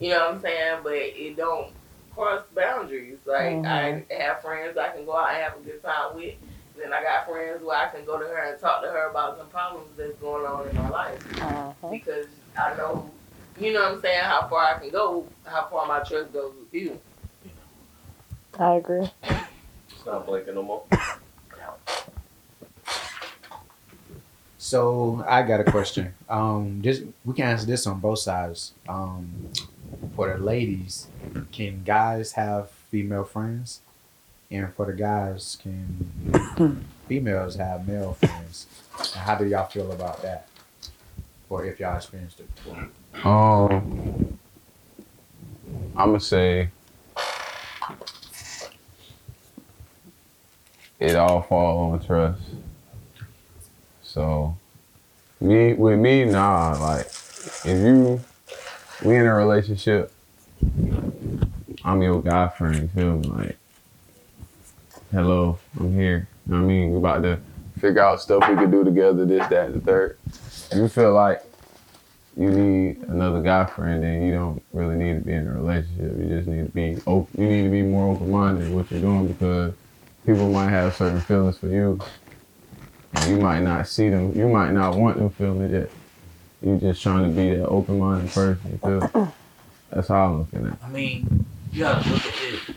You 0.00 0.10
know 0.10 0.18
what 0.26 0.34
I'm 0.36 0.40
saying? 0.42 0.78
But 0.82 0.92
it 0.94 1.36
don't 1.36 1.68
cross 2.14 2.42
boundaries. 2.54 3.18
Like 3.26 3.64
I 3.64 4.04
have 4.10 4.42
friends 4.42 4.76
I 4.76 4.88
can 4.90 5.04
go 5.04 5.16
out 5.16 5.30
and 5.30 5.42
have 5.42 5.56
a 5.56 5.60
good 5.60 5.82
time 5.82 6.16
with. 6.16 6.34
Then 6.76 6.92
I 6.92 7.02
got 7.02 7.26
friends 7.28 7.62
where 7.62 7.76
I 7.76 7.88
can 7.88 8.04
go 8.04 8.18
to 8.18 8.24
her 8.24 8.50
and 8.50 8.60
talk 8.60 8.82
to 8.82 8.88
her 8.88 9.08
about 9.08 9.38
some 9.38 9.46
problems 9.48 9.90
that's 9.96 10.16
going 10.18 10.44
on 10.44 10.68
in 10.68 10.76
my 10.76 10.88
life 10.88 11.40
Uh-huh. 11.42 11.88
because 11.90 12.26
I 12.58 12.74
know, 12.76 13.08
you 13.60 13.72
know 13.72 13.82
what 13.82 13.92
I'm 13.92 14.00
saying, 14.00 14.24
how 14.24 14.48
far 14.48 14.74
I 14.74 14.78
can 14.80 14.90
go, 14.90 15.24
how 15.44 15.66
far 15.66 15.86
my 15.86 16.00
trust 16.00 16.32
goes 16.32 16.52
with 16.58 16.74
you. 16.74 17.00
I 18.58 18.74
agree. 18.74 19.08
It's 20.04 20.12
not 20.12 20.26
blinking 20.26 20.54
no 20.54 20.62
more. 20.62 20.82
So 24.58 25.24
I 25.26 25.42
got 25.42 25.60
a 25.60 25.64
question. 25.64 26.12
Um, 26.28 26.82
this 26.82 27.00
we 27.24 27.32
can 27.32 27.46
answer 27.46 27.64
this 27.64 27.86
on 27.86 28.00
both 28.00 28.18
sides. 28.18 28.74
Um, 28.86 29.48
for 30.14 30.30
the 30.30 30.36
ladies, 30.36 31.06
can 31.52 31.84
guys 31.84 32.32
have 32.32 32.70
female 32.90 33.24
friends? 33.24 33.80
And 34.50 34.74
for 34.74 34.84
the 34.84 34.92
guys, 34.92 35.56
can 35.62 36.86
females 37.08 37.56
have 37.56 37.88
male 37.88 38.12
friends? 38.12 38.66
And 38.98 39.22
how 39.22 39.36
do 39.36 39.46
y'all 39.46 39.64
feel 39.64 39.90
about 39.90 40.20
that? 40.20 40.48
Or 41.48 41.64
if 41.64 41.80
y'all 41.80 41.96
experienced 41.96 42.40
it 42.40 42.54
before? 42.56 42.88
Um, 43.24 44.38
I'm 45.96 46.08
gonna 46.08 46.20
say 46.20 46.68
it 51.00 51.16
all 51.16 51.42
fall 51.42 51.92
on 51.92 52.00
trust. 52.00 52.40
So, 54.02 54.56
me 55.40 55.74
with 55.74 55.98
me, 55.98 56.24
nah. 56.24 56.76
Like, 56.80 57.06
if 57.06 57.66
you 57.66 58.20
we 59.04 59.16
in 59.16 59.26
a 59.26 59.34
relationship, 59.34 60.12
I'm 61.84 62.00
your 62.00 62.22
guy 62.22 62.48
friend. 62.48 62.94
Me? 62.94 63.04
Like, 63.04 63.58
hello, 65.10 65.58
I'm 65.78 65.92
here. 65.94 66.28
You 66.46 66.52
know 66.52 66.58
what 66.60 66.64
I 66.64 66.68
mean? 66.68 66.92
We 66.92 66.98
about 66.98 67.22
to 67.22 67.40
figure 67.78 68.02
out 68.02 68.20
stuff 68.20 68.48
we 68.48 68.56
could 68.56 68.70
do 68.70 68.84
together. 68.84 69.24
This, 69.24 69.46
that, 69.48 69.66
and 69.66 69.74
the 69.74 69.80
third. 69.80 70.18
You 70.74 70.88
feel 70.88 71.12
like 71.12 71.42
you 72.36 72.50
need 72.50 73.02
another 73.08 73.40
guy 73.40 73.64
friend, 73.66 74.02
then 74.02 74.22
you 74.22 74.32
don't 74.32 74.62
really 74.72 74.96
need 74.96 75.20
to 75.20 75.24
be 75.24 75.32
in 75.32 75.46
a 75.46 75.52
relationship. 75.52 76.18
You 76.18 76.28
just 76.28 76.48
need 76.48 76.66
to 76.66 76.72
be 76.72 77.00
open. 77.06 77.40
You 77.40 77.48
need 77.48 77.64
to 77.64 77.70
be 77.70 77.82
more 77.82 78.14
open 78.14 78.30
minded 78.30 78.72
what 78.72 78.90
you're 78.90 79.00
doing 79.00 79.28
because 79.28 79.74
people 80.26 80.50
might 80.50 80.70
have 80.70 80.94
certain 80.94 81.20
feelings 81.20 81.58
for 81.58 81.68
you, 81.68 82.00
and 83.14 83.30
you 83.30 83.38
might 83.38 83.60
not 83.60 83.86
see 83.86 84.08
them. 84.08 84.36
You 84.36 84.48
might 84.48 84.72
not 84.72 84.96
want 84.96 85.18
them 85.18 85.30
feelings 85.30 85.72
yet. 85.72 85.90
You 86.62 86.78
just 86.78 87.02
trying 87.02 87.28
to 87.28 87.34
be 87.34 87.56
that 87.56 87.66
open 87.66 87.98
minded 87.98 88.30
person. 88.30 88.60
You 88.72 88.78
feel? 88.78 89.34
That's 89.90 90.08
how 90.08 90.26
I'm 90.26 90.38
looking 90.38 90.66
at. 90.66 90.72
it. 90.72 90.78
I 90.82 90.88
mean, 90.88 91.46
you 91.72 91.80
gotta 91.80 92.08
look 92.08 92.24
at 92.24 92.34
this. 92.34 92.76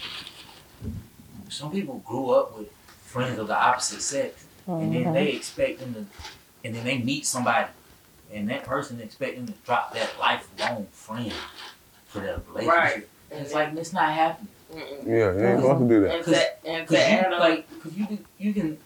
Some 1.50 1.72
people 1.72 2.04
grew 2.06 2.32
up 2.32 2.58
with 2.58 2.72
friends 3.04 3.39
of 3.39 3.48
the 3.48 3.56
opposite 3.56 4.01
sex, 4.01 4.46
and 4.68 4.94
then 4.94 5.13
they 5.13 5.27
mm-hmm. 5.27 5.38
expect 5.38 5.80
them 5.80 5.94
to, 5.94 6.06
and 6.66 6.75
then 6.75 6.84
they 6.84 6.98
meet 6.98 7.25
somebody, 7.25 7.70
and 8.32 8.50
that 8.50 8.66
person 8.66 9.00
expect 9.00 9.38
them 9.38 9.48
to 9.48 9.54
drop 9.66 9.94
that 9.94 10.10
lifelong 10.20 10.88
friend 10.92 11.32
for 12.08 12.20
their 12.20 12.42
relationship. 12.50 12.77
Right. 12.77 13.08
And 13.32 13.42
it's 13.42 13.54
like 13.54 13.74
it's 13.74 13.94
not 13.94 14.13
happening. 14.13 14.50
Mm-mm. 14.77 15.05
Yeah, 15.07 15.34
you 15.34 15.48
ain't 15.48 15.62
supposed 15.62 15.79
to 15.81 15.88
do 15.89 16.01
that. 16.01 16.15
And 16.15 16.25
to, 16.25 16.67
and 16.69 16.88
Cause 16.88 16.98
to 16.98 17.12
you, 17.12 17.17
on, 17.36 17.39
like, 17.39 17.81
cause 17.81 17.93
you 17.98 18.05
can, 18.05 18.25
you 18.38 18.53
can, 18.53 18.77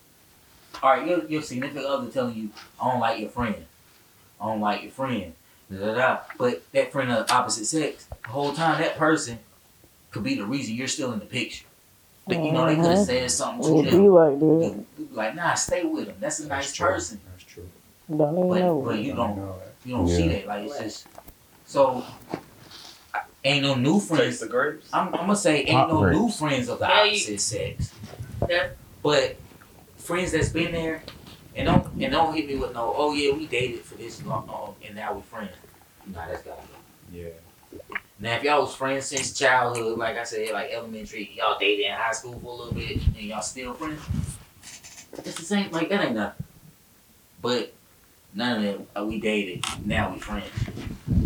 all 0.81 0.91
right, 0.97 1.07
your, 1.07 1.25
your 1.25 1.41
significant 1.41 1.85
other 1.85 2.09
telling 2.09 2.35
you, 2.35 2.49
I 2.81 2.89
don't 2.91 2.99
like 3.01 3.19
your 3.19 3.29
friend, 3.29 3.65
I 4.39 4.45
don't 4.47 4.61
like 4.61 4.83
your 4.83 4.91
friend, 4.91 5.33
da 5.71 5.77
da 5.87 5.93
da. 5.95 6.19
But 6.37 6.63
that 6.71 6.91
friend 6.91 7.11
of 7.11 7.27
the 7.27 7.33
opposite 7.33 7.65
sex, 7.65 8.05
the 8.23 8.29
whole 8.29 8.53
time 8.53 8.81
that 8.81 8.97
person 8.97 9.39
could 10.11 10.23
be 10.23 10.35
the 10.35 10.45
reason 10.45 10.75
you're 10.75 10.87
still 10.87 11.11
in 11.13 11.19
the 11.19 11.25
picture. 11.25 11.65
But 12.27 12.37
you 12.43 12.51
know 12.51 12.65
they 12.67 12.75
could 12.75 12.85
have 12.85 12.99
Mhm. 12.99 13.05
said 13.05 13.31
something 13.31 13.79
It 13.79 13.83
to 13.83 13.89
be 13.89 13.97
them. 13.97 14.07
like 14.07 14.39
that. 14.39 14.45
You- 14.45 14.85
you 14.97 15.09
Like, 15.11 15.35
nah, 15.35 15.53
stay 15.55 15.83
with 15.83 16.07
him. 16.07 16.15
That's 16.19 16.39
a 16.39 16.47
nice 16.47 16.67
That's 16.67 16.73
true. 16.73 16.87
person. 16.87 17.19
That's 17.31 17.43
true. 17.43 17.67
Don't 18.15 18.37
even 18.37 18.49
But, 18.49 18.59
know. 18.59 18.81
but 18.81 18.99
you 18.99 19.15
don't, 19.15 19.37
know 19.37 19.55
that. 19.59 19.73
you 19.83 19.95
don't 19.97 20.07
see 20.07 20.27
that. 20.29 20.47
Like 20.47 20.65
it's 20.67 20.79
just 20.79 21.07
so. 21.65 22.03
I- 23.43 23.47
Ain't 23.47 23.63
no 23.63 23.75
new 23.75 23.95
Taste 23.99 24.07
friends. 24.07 24.39
the 24.39 24.47
grapes. 24.47 24.89
I'm, 24.93 25.07
I'm 25.07 25.21
gonna 25.21 25.35
say 25.35 25.61
ain't 25.61 25.69
Hot 25.71 25.89
no 25.89 25.99
grapes. 25.99 26.17
new 26.19 26.29
friends 26.31 26.69
of 26.69 26.79
the 26.79 26.85
Yeah, 26.87 27.03
you- 27.03 27.09
opposite 27.11 27.41
sex. 27.41 27.91
That's- 28.39 28.71
But 29.01 29.35
friends 29.97 30.31
that's 30.31 30.49
been 30.49 30.71
there 30.71 31.03
and 31.55 31.65
don't 31.67 31.85
and 32.01 32.11
don't 32.11 32.33
hit 32.35 32.47
me 32.47 32.55
with 32.55 32.73
no, 32.73 32.93
oh 32.95 33.13
yeah, 33.13 33.33
we 33.33 33.47
dated 33.47 33.81
for 33.81 33.95
this 33.95 34.23
long 34.23 34.47
oh, 34.49 34.75
and 34.85 34.95
now 34.95 35.13
we're 35.13 35.21
friends. 35.21 35.51
Nah, 36.05 36.27
that's 36.27 36.43
gotta 36.43 36.61
go. 36.61 36.67
Yeah. 37.11 37.29
Now 38.19 38.35
if 38.35 38.43
y'all 38.43 38.61
was 38.61 38.75
friends 38.75 39.05
since 39.05 39.33
childhood, 39.37 39.97
like 39.97 40.17
I 40.17 40.23
said, 40.23 40.51
like 40.51 40.69
elementary, 40.71 41.31
y'all 41.35 41.57
dated 41.59 41.85
in 41.87 41.93
high 41.93 42.11
school 42.11 42.39
for 42.39 42.47
a 42.51 42.55
little 42.55 42.73
bit 42.73 42.97
and 42.97 43.15
y'all 43.17 43.41
still 43.41 43.73
friends. 43.73 44.01
It's 45.17 45.35
the 45.35 45.43
same 45.43 45.71
like 45.71 45.89
that 45.89 46.05
ain't 46.05 46.15
nothing. 46.15 46.43
But 47.41 47.73
none 48.35 48.63
of 48.63 48.85
that 48.93 49.01
uh, 49.01 49.05
we 49.05 49.19
dated, 49.19 49.65
now 49.85 50.13
we 50.13 50.19
friends. 50.19 50.45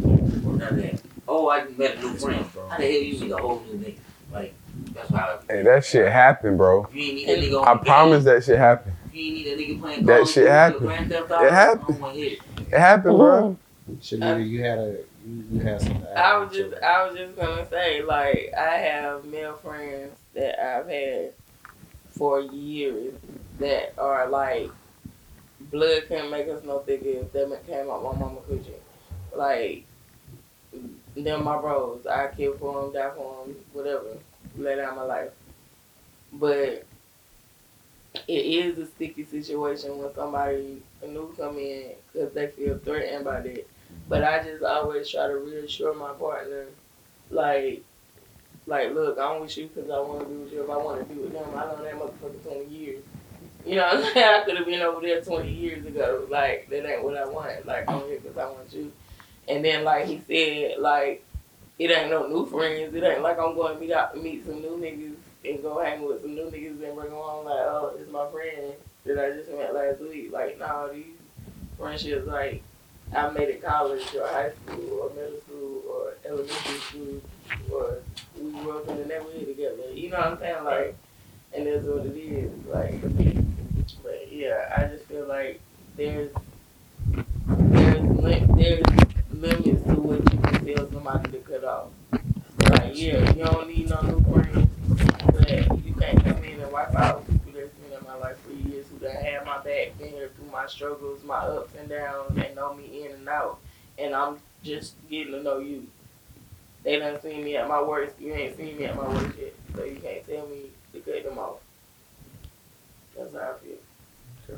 Or 0.03 0.07
none 0.53 0.57
none 0.57 0.61
of 0.69 0.77
that. 0.77 1.01
Oh, 1.37 1.49
I 1.49 1.65
met 1.77 1.97
a 1.97 1.99
new 1.99 2.13
friend. 2.13 2.45
How 2.69 2.77
the 2.77 2.83
hell 2.83 2.91
you 2.93 3.19
meet 3.19 3.31
a 3.31 3.37
whole 3.37 3.61
new 3.69 3.77
nigga? 3.77 3.97
Like, 4.31 4.53
that's 4.93 5.09
how. 5.09 5.39
Hey, 5.49 5.63
that 5.63 5.83
shit 5.83 6.09
happened, 6.09 6.57
bro. 6.57 6.87
You 6.93 7.01
ain't 7.01 7.15
need 7.15 7.29
a 7.29 7.41
nigga 7.41 7.61
on 7.61 7.67
I 7.67 7.73
the 7.73 7.77
game, 7.79 7.85
promise 7.85 8.23
that 8.23 8.43
shit 8.45 8.57
happened. 8.57 8.95
You 9.11 9.21
ain't 9.25 9.35
need 9.35 9.47
a 9.47 9.57
nigga 9.57 9.81
playing 9.81 10.05
That 10.05 10.27
shit 10.29 10.47
happened. 10.47 10.89
It 10.89 11.51
happened. 11.51 11.83
I 11.83 11.91
don't 11.91 11.99
wanna 11.99 12.13
hear 12.13 12.31
it. 12.31 12.39
It 12.71 12.79
happened, 12.79 13.17
bro. 13.17 13.57
Shalita, 14.01 14.47
you 14.47 14.63
had 14.63 14.79
a 14.79 14.97
you, 15.27 15.43
you 15.51 15.59
had 15.59 15.81
some. 15.81 16.07
I 16.15 16.37
was 16.37 16.55
just. 16.55 16.81
I 16.81 17.05
was 17.05 17.17
just 17.17 17.35
gonna 17.35 17.69
say 17.69 18.01
like 18.01 18.53
I 18.57 18.77
have 18.77 19.25
male 19.25 19.55
friends 19.55 20.17
that 20.35 20.57
I've 20.57 20.87
had 20.87 21.33
for 22.11 22.39
years 22.39 23.13
that 23.59 23.93
are 23.97 24.29
like 24.29 24.71
blood 25.59 26.03
can't 26.07 26.31
make 26.31 26.47
us 26.47 26.63
no 26.63 26.79
thicker 26.79 27.09
if 27.09 27.33
they 27.33 27.45
came 27.67 27.89
out 27.89 28.03
my 28.03 28.17
mama 28.17 28.39
coochie. 28.49 28.71
Like 29.35 29.85
they're 31.15 31.37
my 31.37 31.57
bros. 31.59 32.05
I 32.05 32.27
care 32.27 32.53
for 32.53 32.81
them, 32.81 32.93
die 32.93 33.11
for 33.15 33.45
them, 33.45 33.55
whatever. 33.73 34.17
Lay 34.57 34.75
down 34.75 34.95
my 34.95 35.03
life. 35.03 35.31
But 36.33 36.85
it 38.27 38.33
is 38.45 38.77
a 38.77 38.85
sticky 38.85 39.25
situation 39.25 39.97
when 39.97 40.13
somebody 40.13 40.81
new 41.05 41.33
come 41.37 41.57
in 41.57 41.91
because 42.11 42.33
they 42.33 42.47
feel 42.47 42.77
threatened 42.79 43.25
by 43.25 43.41
that. 43.41 43.67
But 44.07 44.23
I 44.23 44.43
just 44.43 44.63
always 44.63 45.09
try 45.09 45.27
to 45.27 45.35
reassure 45.35 45.93
my 45.93 46.11
partner, 46.13 46.65
like, 47.29 47.83
like, 48.67 48.93
look, 48.93 49.17
I'm 49.19 49.41
with 49.41 49.55
you 49.57 49.67
because 49.73 49.89
I 49.89 49.99
want 49.99 50.21
to 50.21 50.25
be 50.25 50.35
with 50.35 50.53
you. 50.53 50.63
If 50.63 50.69
I 50.69 50.77
want 50.77 51.07
to 51.07 51.13
be 51.13 51.19
with 51.19 51.33
them, 51.33 51.45
I 51.55 51.65
know 51.65 51.83
that 51.83 51.93
motherfucker 51.93 52.43
20 52.43 52.65
years. 52.65 53.03
You 53.65 53.75
know 53.75 53.85
what 53.85 53.95
I'm 53.95 54.13
saying? 54.13 54.27
I 54.41 54.43
could 54.43 54.57
have 54.57 54.65
been 54.65 54.81
over 54.81 55.01
there 55.01 55.21
20 55.21 55.51
years 55.51 55.85
ago. 55.85 56.27
Like, 56.29 56.67
that 56.69 56.89
ain't 56.89 57.03
what 57.03 57.17
I 57.17 57.25
want. 57.25 57.65
Like, 57.65 57.89
I'm 57.89 58.01
here 58.01 58.19
because 58.19 58.37
I 58.37 58.45
want 58.45 58.73
you. 58.73 58.91
And 59.47 59.63
then, 59.63 59.83
like 59.83 60.05
he 60.05 60.21
said, 60.27 60.79
like, 60.79 61.23
it 61.77 61.91
ain't 61.91 62.09
no 62.09 62.27
new 62.27 62.45
friends. 62.45 62.93
It 62.93 63.03
ain't 63.03 63.21
like 63.21 63.37
I'm 63.39 63.55
going 63.55 63.75
to 63.75 63.79
meet 63.79 63.91
out, 63.91 64.21
meet 64.21 64.45
some 64.45 64.61
new 64.61 64.77
niggas 64.77 65.15
and 65.43 65.61
go 65.61 65.83
hang 65.83 66.03
with 66.03 66.21
some 66.21 66.33
new 66.33 66.45
niggas 66.45 66.83
and 66.83 66.95
bring 66.95 67.09
them 67.09 67.13
on. 67.13 67.45
Like, 67.45 67.53
oh, 67.53 67.95
it's 67.99 68.11
my 68.11 68.29
friend 68.31 68.73
that 69.05 69.19
I 69.19 69.31
just 69.31 69.51
met 69.51 69.73
last 69.73 69.99
week. 70.01 70.31
Like, 70.31 70.57
nah, 70.57 70.87
these 70.87 71.05
friendships, 71.77 72.27
like, 72.27 72.63
I 73.15 73.29
made 73.29 73.49
it 73.49 73.63
college 73.63 74.03
or 74.15 74.27
high 74.27 74.51
school 74.51 74.99
or 74.99 75.09
middle 75.15 75.39
school 75.41 75.83
or 75.87 76.13
elementary 76.25 76.79
school 76.79 77.21
or 77.71 77.99
we 78.39 78.51
grew 78.51 78.77
up 78.77 78.87
in 78.89 78.97
the 78.97 79.05
neighborhood 79.05 79.45
together. 79.45 79.93
You 79.93 80.09
know 80.09 80.17
what 80.17 80.27
I'm 80.27 80.39
saying? 80.39 80.63
Like, 80.63 80.97
and 81.53 81.67
that's 81.67 81.85
what 81.85 82.05
it 82.05 82.17
is. 82.17 82.51
Like, 82.65 83.01
but 84.03 84.31
yeah, 84.31 84.73
I 84.75 84.85
just 84.85 85.05
feel 85.05 85.27
like 85.27 85.61
there's 85.95 86.31
there's 87.47 88.47
there's 88.55 88.83
limits 89.45 89.83
to 89.83 89.93
what 89.95 90.33
you 90.33 90.39
can 90.39 90.65
tell 90.75 90.91
somebody 90.91 91.31
to 91.31 91.37
cut 91.39 91.63
off. 91.63 91.87
Like, 92.57 92.91
yeah, 92.99 93.31
you 93.33 93.43
don't 93.45 93.67
need 93.67 93.89
no 93.89 94.01
new 94.01 94.21
friends, 94.33 94.69
but 95.27 95.85
you 95.85 95.93
can't 95.93 96.23
come 96.23 96.43
in 96.43 96.59
and 96.61 96.71
wipe 96.71 96.95
out 96.95 97.27
people 97.27 97.51
that's 97.53 97.73
been 97.75 97.97
in 97.97 98.03
my 98.05 98.15
life 98.15 98.37
for 98.41 98.53
years 98.53 98.85
who 98.89 98.97
done 99.05 99.15
had 99.15 99.45
my 99.45 99.57
back, 99.57 99.97
been 99.99 100.09
here 100.09 100.29
through 100.35 100.51
my 100.51 100.65
struggles, 100.67 101.23
my 101.23 101.37
ups 101.37 101.73
and 101.79 101.89
downs, 101.89 102.37
and 102.37 102.55
know 102.55 102.73
me 102.73 103.05
in 103.05 103.11
and 103.11 103.29
out. 103.29 103.59
And 103.97 104.13
I'm 104.15 104.39
just 104.63 104.95
getting 105.09 105.33
to 105.33 105.43
know 105.43 105.59
you. 105.59 105.87
They 106.83 106.99
done 106.99 107.19
seen 107.21 107.43
me 107.43 107.55
at 107.57 107.67
my 107.67 107.81
worst. 107.81 108.15
You 108.19 108.33
ain't 108.33 108.57
seen 108.57 108.77
me 108.77 108.85
at 108.85 108.95
my 108.95 109.07
worst 109.07 109.37
yet. 109.39 109.53
So 109.75 109.83
you 109.83 109.95
can't 109.95 110.25
tell 110.27 110.47
me 110.47 110.69
to 110.93 110.99
cut 110.99 111.23
them 111.23 111.37
off. 111.39 111.57
That's 113.17 113.33
how 113.33 113.39
I 113.39 113.53
feel. 113.65 114.57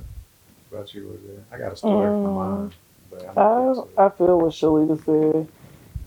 about 0.72 0.94
you 0.94 1.08
was 1.08 1.20
there. 1.26 1.44
I 1.52 1.58
got 1.58 1.74
a 1.74 1.76
story 1.78 2.08
from 2.08 2.26
Um, 2.26 2.36
mine, 2.36 2.74
but 3.10 3.38
I 3.38 4.06
I 4.06 4.10
feel 4.10 4.40
what 4.40 4.54
Shalita 4.54 5.04
said. 5.06 5.48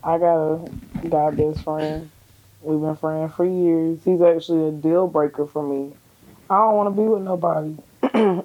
I 0.03 0.19
got 0.19 0.55
a 0.55 1.09
guy 1.09 1.31
best 1.31 1.63
friend. 1.63 2.11
We've 2.63 2.81
been 2.81 2.97
friends 2.97 3.35
for 3.35 3.45
years. 3.45 4.01
He's 4.05 4.21
actually 4.21 4.69
a 4.69 4.73
deal 4.73 5.07
breaker 5.07 5.47
for 5.47 5.63
me. 5.63 5.95
I 6.49 6.59
don't 6.59 6.77
want 6.77 6.95
to 6.95 7.01
be 7.01 7.07
with 7.09 7.23
nobody 7.23 7.77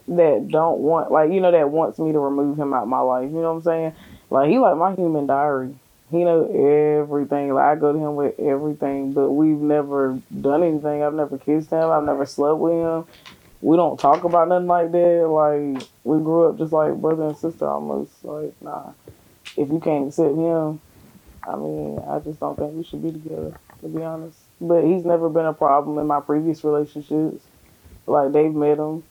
that 0.07 0.47
don't 0.49 0.79
want 0.79 1.11
like 1.11 1.31
you 1.31 1.41
know 1.41 1.51
that 1.51 1.69
wants 1.69 1.97
me 1.99 2.11
to 2.11 2.19
remove 2.19 2.57
him 2.59 2.73
out 2.73 2.87
my 2.87 2.99
life. 2.99 3.29
You 3.29 3.41
know 3.41 3.53
what 3.53 3.57
I'm 3.57 3.63
saying? 3.63 3.93
Like 4.29 4.49
he 4.49 4.59
like 4.59 4.77
my 4.77 4.93
human 4.95 5.27
diary. 5.27 5.75
He 6.11 6.23
know 6.23 6.45
everything. 7.01 7.53
Like 7.53 7.65
I 7.65 7.75
go 7.75 7.91
to 7.91 7.99
him 7.99 8.15
with 8.15 8.39
everything, 8.39 9.13
but 9.13 9.31
we've 9.31 9.57
never 9.57 10.19
done 10.41 10.63
anything. 10.63 11.03
I've 11.03 11.13
never 11.13 11.37
kissed 11.37 11.71
him. 11.71 11.89
I've 11.89 12.03
never 12.03 12.25
slept 12.25 12.59
with 12.59 12.73
him. 12.73 13.05
We 13.61 13.77
don't 13.77 13.99
talk 13.99 14.23
about 14.23 14.47
nothing 14.47 14.67
like 14.67 14.91
that. 14.91 15.27
Like 15.27 15.87
we 16.03 16.17
grew 16.19 16.49
up 16.49 16.57
just 16.57 16.73
like 16.73 16.93
brother 16.95 17.27
and 17.27 17.37
sister 17.37 17.67
almost. 17.67 18.11
Like 18.23 18.53
nah, 18.61 18.91
if 19.57 19.69
you 19.69 19.79
can't 19.83 20.07
accept 20.07 20.35
him, 20.35 20.79
I 21.47 21.55
mean, 21.55 21.99
I 22.07 22.19
just 22.19 22.39
don't 22.39 22.57
think 22.57 22.73
we 22.73 22.83
should 22.83 23.03
be 23.03 23.11
together. 23.11 23.57
To 23.81 23.87
be 23.87 24.03
honest, 24.03 24.37
but 24.61 24.83
he's 24.83 25.03
never 25.03 25.29
been 25.29 25.45
a 25.45 25.53
problem 25.53 25.97
in 25.99 26.07
my 26.07 26.19
previous 26.19 26.63
relationships. 26.63 27.43
Like 28.07 28.31
they've 28.31 28.53
met 28.53 28.77
him, 28.77 29.03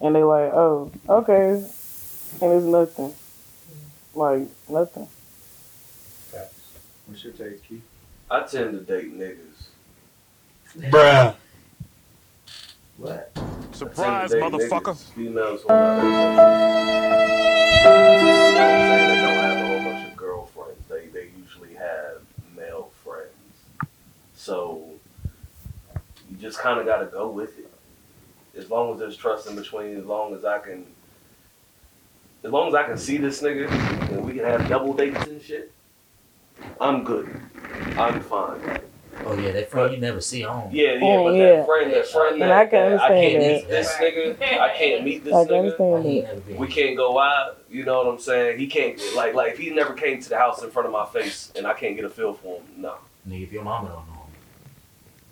and 0.00 0.14
they 0.14 0.22
like, 0.22 0.52
oh, 0.52 0.90
okay, 1.08 1.52
and 1.52 2.52
it's 2.52 2.64
nothing. 2.64 3.14
Like 4.14 4.48
nothing. 4.68 5.08
Facts. 6.30 6.78
What's 7.06 7.24
your 7.24 7.32
take, 7.32 7.62
Keith? 7.66 7.82
I 8.30 8.42
tend 8.42 8.72
to 8.72 8.80
date 8.80 9.16
niggas. 9.16 9.68
Bruh. 10.90 11.34
What? 12.98 13.29
Surprise, 13.80 14.30
I 14.34 14.38
tend 14.40 14.52
to 14.52 14.58
date 14.58 14.70
motherfucker. 14.70 14.92
niggas, 14.92 15.12
Females 15.14 15.62
who 15.62 15.68
are 15.70 15.96
not 15.96 16.02
saying 18.52 19.08
they 19.08 19.16
don't 19.22 19.40
have 19.40 19.56
a 19.56 19.68
whole 19.68 19.90
bunch 19.90 20.06
of 20.10 20.16
girlfriends. 20.18 20.86
They 20.86 21.06
they 21.06 21.30
usually 21.38 21.72
have 21.76 22.20
male 22.54 22.90
friends. 23.02 23.30
So 24.34 24.84
you 26.30 26.36
just 26.36 26.58
kind 26.58 26.78
of 26.78 26.84
got 26.84 26.98
to 26.98 27.06
go 27.06 27.30
with 27.30 27.58
it. 27.58 27.72
As 28.54 28.68
long 28.68 28.92
as 28.92 28.98
there's 28.98 29.16
trust 29.16 29.48
in 29.48 29.56
between, 29.56 29.96
as 29.96 30.04
long 30.04 30.34
as 30.34 30.44
I 30.44 30.58
can, 30.58 30.84
as 32.44 32.52
long 32.52 32.68
as 32.68 32.74
I 32.74 32.82
can 32.82 32.98
see 32.98 33.16
this 33.16 33.40
nigga 33.40 33.70
and 34.10 34.22
we 34.26 34.34
can 34.34 34.44
have 34.44 34.68
double 34.68 34.92
dates 34.92 35.26
and 35.26 35.40
shit, 35.40 35.72
I'm 36.78 37.02
good. 37.02 37.34
I'm 37.96 38.20
fine. 38.20 38.60
Oh 39.26 39.38
yeah, 39.38 39.52
that 39.52 39.70
friend 39.70 39.92
you 39.92 40.00
never 40.00 40.20
see 40.20 40.40
home. 40.42 40.70
Yeah, 40.72 40.92
yeah, 40.94 40.98
Oh, 41.02 41.24
but 41.24 41.34
yeah. 41.34 41.56
that 41.56 41.66
friend, 41.66 41.92
that 41.92 42.06
friend 42.08 42.32
And 42.34 42.42
that, 42.42 42.50
I 42.52 42.66
can't, 42.66 42.90
that 42.90 43.00
I 43.02 43.08
can't 43.08 43.36
understand 43.36 43.54
meet 43.54 43.68
this 43.68 43.88
nigga, 43.92 44.60
I 44.60 44.76
can't 44.76 45.04
meet 45.04 45.24
this 45.24 45.34
I 45.34 45.44
can 45.44 45.52
nigga. 45.54 45.58
understand 45.58 45.92
Like, 45.92 46.04
he 46.04 46.20
that. 46.52 46.58
We 46.58 46.66
can't 46.68 46.96
go 46.96 47.18
out. 47.18 47.58
You 47.70 47.84
know 47.84 47.98
what 47.98 48.06
I'm 48.08 48.18
saying? 48.18 48.58
He 48.58 48.66
can't 48.66 49.00
like 49.14 49.34
like 49.34 49.52
if 49.52 49.58
he 49.58 49.70
never 49.70 49.94
came 49.94 50.20
to 50.20 50.28
the 50.28 50.36
house 50.38 50.62
in 50.62 50.70
front 50.70 50.86
of 50.86 50.92
my 50.92 51.06
face 51.06 51.52
and 51.56 51.66
I 51.66 51.74
can't 51.74 51.96
get 51.96 52.04
a 52.04 52.08
feel 52.10 52.34
for 52.34 52.56
him. 52.60 52.64
No, 52.78 52.94
Nigga, 53.28 53.42
if 53.44 53.52
your 53.52 53.62
mama 53.62 53.88
don't 53.88 54.06
know 54.08 54.12
him. 54.24 54.32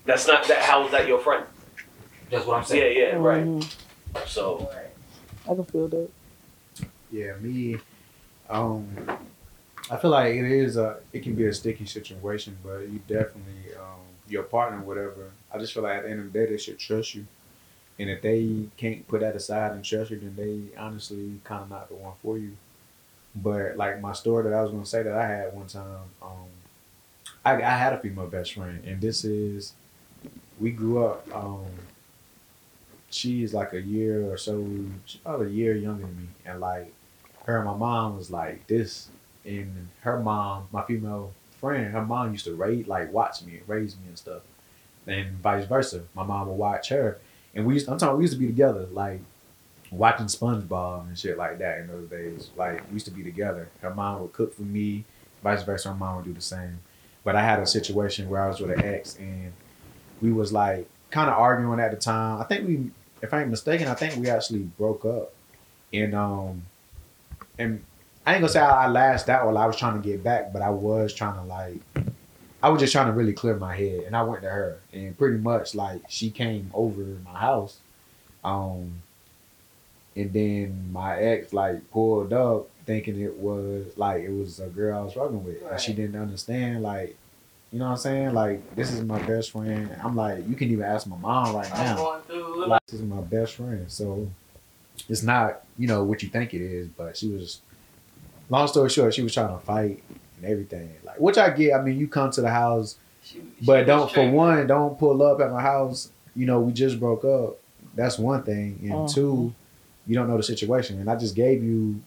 that's 0.05 0.27
not 0.27 0.47
that. 0.47 0.59
How 0.59 0.85
is 0.85 0.91
that 0.91 1.07
your 1.07 1.19
friend? 1.19 1.45
That's 2.29 2.45
what 2.45 2.57
I'm 2.57 2.63
saying. 2.63 2.95
yeah, 2.97 3.07
yeah, 3.09 3.15
right. 3.15 3.43
Mhm. 3.43 4.27
So 4.27 4.69
I 5.49 5.55
can 5.55 5.63
feel 5.65 5.87
that. 5.87 6.09
Yeah, 7.11 7.33
me. 7.41 7.77
Um, 8.49 8.87
I 9.89 9.97
feel 9.97 10.11
like 10.11 10.33
it 10.33 10.45
is 10.45 10.77
a. 10.77 10.97
It 11.13 11.23
can 11.23 11.35
be 11.35 11.45
a 11.45 11.53
sticky 11.53 11.85
situation, 11.85 12.57
but 12.63 12.79
you 12.81 12.99
definitely 13.07 13.75
um, 13.75 14.01
your 14.27 14.43
partner, 14.43 14.79
whatever. 14.81 15.31
I 15.51 15.57
just 15.57 15.73
feel 15.73 15.83
like 15.83 15.97
at 15.97 16.03
the 16.03 16.11
end 16.11 16.19
of 16.19 16.31
the 16.31 16.39
day, 16.39 16.45
they 16.51 16.57
should 16.57 16.77
trust 16.77 17.15
you, 17.15 17.25
and 17.97 18.09
if 18.09 18.21
they 18.21 18.65
can't 18.77 19.07
put 19.07 19.21
that 19.21 19.35
aside 19.35 19.71
and 19.71 19.83
trust 19.83 20.11
you, 20.11 20.19
then 20.19 20.35
they 20.35 20.77
honestly 20.77 21.39
kind 21.43 21.63
of 21.63 21.69
not 21.69 21.89
the 21.89 21.95
one 21.95 22.13
for 22.21 22.37
you. 22.37 22.55
But 23.35 23.77
like 23.77 23.99
my 24.01 24.13
story 24.13 24.43
that 24.43 24.53
I 24.53 24.61
was 24.61 24.71
gonna 24.71 24.85
say 24.85 25.03
that 25.03 25.13
I 25.13 25.27
had 25.27 25.53
one 25.53 25.67
time, 25.67 26.09
um, 26.21 26.47
I, 27.43 27.55
I 27.55 27.77
had 27.77 27.93
a 27.93 27.99
female 27.99 28.27
best 28.27 28.53
friend, 28.53 28.83
and 28.85 29.01
this 29.01 29.23
is, 29.23 29.73
we 30.59 30.71
grew 30.71 31.03
up. 31.05 31.27
Um, 31.33 31.65
she's 33.09 33.53
like 33.53 33.73
a 33.73 33.81
year 33.81 34.31
or 34.31 34.37
so, 34.37 34.67
about 35.25 35.45
a 35.45 35.49
year 35.49 35.75
younger 35.75 36.05
than 36.05 36.17
me, 36.17 36.27
and 36.45 36.59
like 36.59 36.93
her 37.45 37.57
and 37.57 37.65
my 37.65 37.75
mom 37.75 38.17
was 38.17 38.29
like 38.29 38.67
this, 38.67 39.09
and 39.49 39.89
her 40.01 40.19
mom, 40.19 40.67
my 40.71 40.83
female 40.83 41.33
friend, 41.59 41.91
her 41.91 42.05
mom 42.05 42.31
used 42.31 42.45
to 42.45 42.53
raise 42.53 42.87
like 42.87 43.11
watch 43.11 43.41
me, 43.43 43.57
and 43.57 43.67
raise 43.67 43.95
me 43.95 44.03
and 44.07 44.17
stuff, 44.17 44.41
and 45.07 45.31
vice 45.39 45.65
versa. 45.65 46.03
My 46.13 46.23
mom 46.23 46.47
would 46.47 46.55
watch 46.55 46.89
her, 46.89 47.19
and 47.55 47.65
we 47.65 47.73
used, 47.75 47.89
I'm 47.89 47.97
talking 47.97 48.17
we 48.17 48.23
used 48.23 48.33
to 48.33 48.39
be 48.39 48.47
together, 48.47 48.87
like 48.91 49.21
watching 49.91 50.27
SpongeBob 50.27 51.07
and 51.07 51.17
shit 51.17 51.37
like 51.37 51.57
that 51.59 51.79
in 51.79 51.87
those 51.87 52.07
days. 52.09 52.51
Like 52.55 52.85
we 52.87 52.93
used 52.93 53.07
to 53.07 53.11
be 53.11 53.23
together. 53.23 53.69
Her 53.81 53.93
mom 53.93 54.21
would 54.21 54.33
cook 54.33 54.53
for 54.53 54.61
me, 54.61 55.03
vice 55.43 55.63
versa. 55.63 55.89
Her 55.89 55.95
mom 55.95 56.17
would 56.17 56.25
do 56.25 56.33
the 56.33 56.41
same. 56.41 56.79
But 57.23 57.35
I 57.35 57.41
had 57.41 57.59
a 57.59 57.65
situation 57.65 58.29
where 58.29 58.41
I 58.41 58.47
was 58.47 58.59
with 58.59 58.71
an 58.71 58.85
ex, 58.85 59.17
and 59.17 59.51
we 60.21 60.31
was 60.31 60.53
like 60.53 60.87
kind 61.09 61.29
of 61.29 61.37
arguing 61.37 61.79
at 61.79 61.91
the 61.91 61.97
time. 61.97 62.39
I 62.39 62.43
think 62.43 62.67
we, 62.67 62.91
if 63.21 63.33
I 63.33 63.41
ain't 63.41 63.49
mistaken, 63.49 63.87
I 63.87 63.93
think 63.95 64.15
we 64.15 64.29
actually 64.29 64.59
broke 64.59 65.05
up, 65.05 65.33
and 65.91 66.13
um, 66.15 66.63
and 67.57 67.83
I 68.29 68.33
ain't 68.33 68.41
gonna 68.41 68.53
say 68.53 68.59
I, 68.59 68.85
I 68.85 68.87
lashed 68.87 69.27
out 69.27 69.47
while 69.47 69.57
I 69.57 69.65
was 69.65 69.75
trying 69.75 69.99
to 69.99 70.07
get 70.07 70.23
back, 70.23 70.53
but 70.53 70.61
I 70.61 70.69
was 70.69 71.15
trying 71.15 71.33
to 71.33 71.41
like, 71.41 71.79
I 72.61 72.69
was 72.69 72.79
just 72.79 72.93
trying 72.93 73.07
to 73.07 73.13
really 73.13 73.33
clear 73.33 73.55
my 73.55 73.75
head, 73.75 74.03
and 74.05 74.15
I 74.15 74.21
went 74.21 74.43
to 74.43 74.49
her, 74.49 74.77
and 74.93 75.17
pretty 75.17 75.39
much 75.39 75.73
like 75.73 76.01
she 76.09 76.29
came 76.29 76.69
over 76.75 77.01
my 77.25 77.39
house, 77.39 77.79
um, 78.43 79.01
And 80.15 80.33
then 80.33 80.91
my 80.91 81.17
ex 81.17 81.53
like 81.53 81.89
pulled 81.91 82.33
up 82.33 82.67
thinking 82.85 83.19
it 83.21 83.35
was 83.37 83.97
like 83.97 84.23
it 84.23 84.31
was 84.31 84.59
a 84.59 84.67
girl 84.67 84.99
I 84.99 85.01
was 85.03 85.11
struggling 85.11 85.43
with. 85.45 85.61
And 85.63 85.79
she 85.79 85.93
didn't 85.93 86.19
understand 86.21 86.83
like 86.83 87.15
you 87.71 87.79
know 87.79 87.85
what 87.85 87.91
I'm 87.91 87.97
saying? 87.97 88.33
Like 88.33 88.75
this 88.75 88.91
is 88.91 89.01
my 89.03 89.21
best 89.21 89.51
friend. 89.51 89.95
I'm 90.03 90.15
like, 90.15 90.47
you 90.47 90.55
can 90.55 90.69
even 90.71 90.83
ask 90.85 91.07
my 91.07 91.17
mom 91.17 91.55
right 91.55 91.69
now. 91.69 92.21
Like, 92.67 92.85
this 92.87 92.99
is 92.99 93.03
my 93.03 93.21
best 93.21 93.55
friend. 93.55 93.85
So 93.91 94.29
it's 95.07 95.23
not, 95.23 95.63
you 95.77 95.87
know, 95.87 96.03
what 96.03 96.23
you 96.23 96.29
think 96.29 96.53
it 96.53 96.61
is, 96.61 96.87
but 96.89 97.15
she 97.15 97.29
was 97.29 97.61
long 98.49 98.67
story 98.67 98.89
short, 98.89 99.13
she 99.13 99.21
was 99.21 99.33
trying 99.33 99.49
to 99.57 99.63
fight 99.63 100.01
and 100.37 100.45
everything. 100.45 100.91
Like 101.05 101.19
which 101.19 101.37
I 101.37 101.49
get. 101.51 101.73
I 101.73 101.81
mean, 101.81 101.97
you 101.97 102.07
come 102.07 102.31
to 102.31 102.41
the 102.41 102.49
house 102.49 102.97
She- 103.23 103.39
she 103.59 103.65
but 103.65 103.79
was 103.79 103.87
don't 103.87 104.11
for 104.11 104.29
one, 104.31 104.67
don't 104.67 104.97
pull 104.97 105.21
up 105.23 105.39
at 105.41 105.51
my 105.51 105.61
house. 105.61 106.09
You 106.35 106.45
know, 106.45 106.59
we 106.61 106.71
just 106.73 106.99
broke 106.99 107.25
up. 107.25 107.57
That's 107.95 108.17
one 108.17 108.43
thing. 108.43 108.79
And 108.83 108.91
Mhm. 108.91 109.13
two, 109.13 109.53
you 110.07 110.15
don't 110.15 110.27
know 110.27 110.37
the 110.37 110.43
situation. 110.43 110.99
And 110.99 111.09
I 111.09 111.15
just 111.15 111.35
gave 111.35 111.63
you 111.63 112.01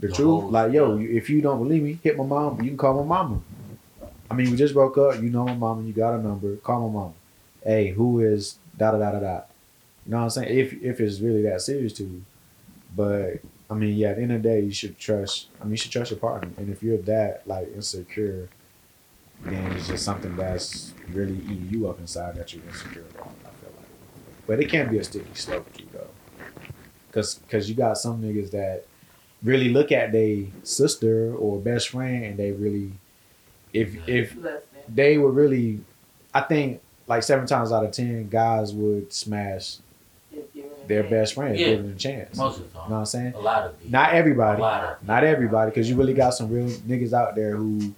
the 0.00 0.08
The 0.08 0.12
truth. 0.12 0.26
whole- 0.42 0.50
like, 0.50 0.72
yo, 0.72 0.94
yeah. 0.96 1.00
you, 1.02 1.16
if 1.16 1.30
you 1.30 1.40
don't 1.40 1.58
believe 1.62 1.82
me, 1.82 1.98
hit 2.02 2.16
my 2.16 2.24
mom. 2.24 2.60
You 2.60 2.68
can 2.70 2.76
call 2.76 2.94
my 3.04 3.04
mama. 3.04 3.40
I 4.30 4.34
mean, 4.34 4.50
we 4.50 4.56
just 4.56 4.74
broke 4.74 4.96
up. 4.98 5.22
You 5.22 5.28
know 5.30 5.44
my 5.44 5.54
mama. 5.54 5.82
You 5.82 5.92
got 5.92 6.14
a 6.18 6.22
number. 6.22 6.56
Call 6.56 6.88
my 6.88 6.92
mama. 6.92 7.12
Hey, 7.64 7.90
who 7.90 8.20
is 8.20 8.58
da 8.76 8.90
da 8.90 8.98
da 8.98 9.12
da 9.12 9.20
da? 9.20 9.40
You 10.04 10.10
know 10.12 10.16
what 10.18 10.22
I'm 10.24 10.30
saying? 10.30 10.58
If 10.58 10.82
if 10.82 11.00
it's 11.00 11.20
really 11.20 11.42
that 11.42 11.60
serious 11.60 11.92
to 11.94 12.04
you. 12.04 12.22
But 12.96 13.40
I 13.72 13.74
mean, 13.74 13.96
yeah, 13.96 14.10
at 14.10 14.16
the 14.16 14.22
end 14.22 14.32
of 14.32 14.42
the 14.42 14.48
day, 14.48 14.60
you 14.60 14.72
should 14.72 14.98
trust. 14.98 15.48
I 15.60 15.64
mean, 15.64 15.72
you 15.72 15.76
should 15.78 15.90
trust 15.90 16.10
your 16.10 16.20
partner. 16.20 16.50
And 16.58 16.70
if 16.70 16.82
you're 16.82 16.98
that 16.98 17.46
like 17.46 17.74
insecure, 17.74 18.48
then 19.44 19.72
it's 19.72 19.88
just 19.88 20.04
something 20.04 20.36
that's 20.36 20.92
really 21.08 21.36
eating 21.36 21.68
you 21.70 21.88
up 21.88 21.98
inside 21.98 22.36
that 22.36 22.52
you're 22.52 22.64
insecure 22.64 23.04
about. 23.14 23.32
I 23.44 23.50
feel 23.60 23.72
like, 23.76 23.88
but 24.46 24.60
it 24.60 24.68
can't 24.68 24.90
be 24.90 24.98
a 24.98 25.04
sticky 25.04 25.34
slope 25.34 25.72
too, 25.72 25.86
though, 25.92 26.10
because 27.08 27.36
because 27.36 27.68
you 27.68 27.74
got 27.74 27.98
some 27.98 28.22
niggas 28.22 28.50
that 28.50 28.84
really 29.42 29.70
look 29.70 29.90
at 29.90 30.12
their 30.12 30.44
sister 30.62 31.34
or 31.34 31.58
best 31.58 31.88
friend 31.88 32.24
and 32.24 32.38
they 32.38 32.52
really, 32.52 32.92
if 33.72 33.92
mm-hmm. 33.92 34.08
if 34.08 34.36
they 34.88 35.18
would 35.18 35.34
really, 35.34 35.80
I 36.34 36.42
think 36.42 36.80
like 37.06 37.22
seven 37.22 37.46
times 37.46 37.72
out 37.72 37.84
of 37.84 37.92
ten, 37.92 38.28
guys 38.28 38.72
would 38.72 39.12
smash 39.12 39.78
If 39.78 39.82
given 39.82 39.91
a 39.91 39.91
their 40.88 41.02
best 41.04 41.34
friends, 41.34 41.58
Yeah. 41.60 41.66
give 41.68 41.82
them 41.82 41.92
a 41.92 41.96
chance. 41.96 42.36
Most 42.36 42.58
of 42.60 42.72
the 42.72 42.78
You 42.78 42.84
know 42.88 42.90
what 42.94 42.98
I'm 43.00 43.06
saying? 43.06 43.34
A 43.34 43.38
lot 43.40 43.66
of 43.66 43.78
people. 43.78 43.92
Not 43.92 44.12
everybody. 44.14 44.58
A 44.58 44.62
lot 44.62 44.84
of 44.84 45.06
Not 45.06 45.24
everybody, 45.24 45.70
because 45.70 45.88
you 45.88 45.96
really 45.96 46.14
got 46.14 46.30
some 46.34 46.50
real 46.50 46.66
niggas 46.68 47.12
out 47.12 47.34
there 47.34 47.56
who 47.56 47.94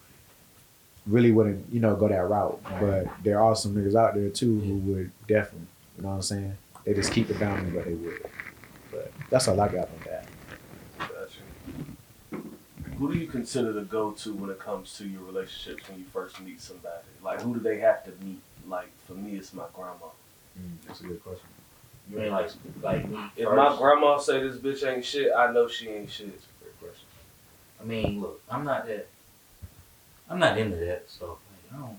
really 1.06 1.32
wouldn't, 1.32 1.66
you 1.72 1.80
know, 1.80 1.94
go 1.96 2.08
that 2.08 2.28
route. 2.28 2.60
But 2.80 3.06
there 3.22 3.40
are 3.40 3.54
some 3.56 3.74
niggas 3.74 3.94
out 3.94 4.14
there 4.14 4.28
too 4.30 4.60
who 4.60 4.74
would 4.92 5.10
definitely, 5.28 5.66
you 5.96 6.02
know 6.02 6.08
what 6.10 6.14
I'm 6.16 6.22
saying? 6.22 6.56
They 6.84 6.94
just 6.94 7.12
keep 7.12 7.30
it 7.30 7.38
down, 7.38 7.70
but 7.74 7.84
they 7.86 7.94
would. 7.94 8.26
But 8.90 9.12
that's 9.30 9.48
all 9.48 9.60
I 9.60 9.68
got 9.68 9.88
from 9.88 10.10
that. 10.10 10.28
Gotcha. 10.98 12.42
Who 12.98 13.12
do 13.12 13.18
you 13.18 13.26
consider 13.26 13.72
the 13.72 13.82
go-to 13.82 14.32
when 14.34 14.50
it 14.50 14.58
comes 14.60 14.96
to 14.98 15.08
your 15.08 15.22
relationships 15.22 15.88
when 15.88 15.98
you 15.98 16.04
first 16.12 16.40
meet 16.40 16.60
somebody? 16.60 17.04
Like, 17.22 17.40
who 17.40 17.54
do 17.54 17.60
they 17.60 17.78
have 17.78 18.04
to 18.04 18.12
meet? 18.24 18.40
Like, 18.68 18.88
for 19.06 19.14
me, 19.14 19.36
it's 19.36 19.52
my 19.52 19.64
grandma. 19.74 20.06
Mm, 20.58 20.86
that's 20.86 21.00
a 21.00 21.04
good 21.04 21.22
question. 21.24 21.46
You 22.10 22.18
mean 22.18 22.30
like 22.30 22.50
like 22.82 23.08
me 23.08 23.18
If 23.36 23.46
first? 23.46 23.56
my 23.56 23.76
grandma 23.76 24.18
say 24.18 24.40
this 24.42 24.56
bitch 24.56 24.86
ain't 24.86 25.04
shit, 25.04 25.32
I 25.36 25.52
know 25.52 25.68
she 25.68 25.88
ain't 25.88 26.10
shit. 26.10 26.28
Great 26.60 26.78
question. 26.80 27.06
I 27.80 27.84
mean, 27.84 28.20
look, 28.20 28.42
I'm 28.50 28.64
not 28.64 28.86
that. 28.86 29.08
I'm 30.28 30.38
not 30.38 30.58
into 30.58 30.76
that 30.76 31.08
stuff. 31.10 31.28
Like, 31.30 31.74
I 31.74 31.80
don't. 31.80 31.96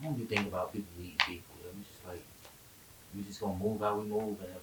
I 0.00 0.04
don't 0.04 0.18
be 0.18 0.24
thinking 0.24 0.48
about 0.48 0.72
people 0.72 0.88
meeting 0.98 1.16
people. 1.26 1.54
I'm 1.68 1.82
just 1.84 2.06
like, 2.06 2.22
we 3.14 3.22
just 3.22 3.40
gonna 3.40 3.56
move 3.58 3.80
how 3.80 3.96
we 3.98 4.04
move, 4.04 4.36
and 4.40 4.54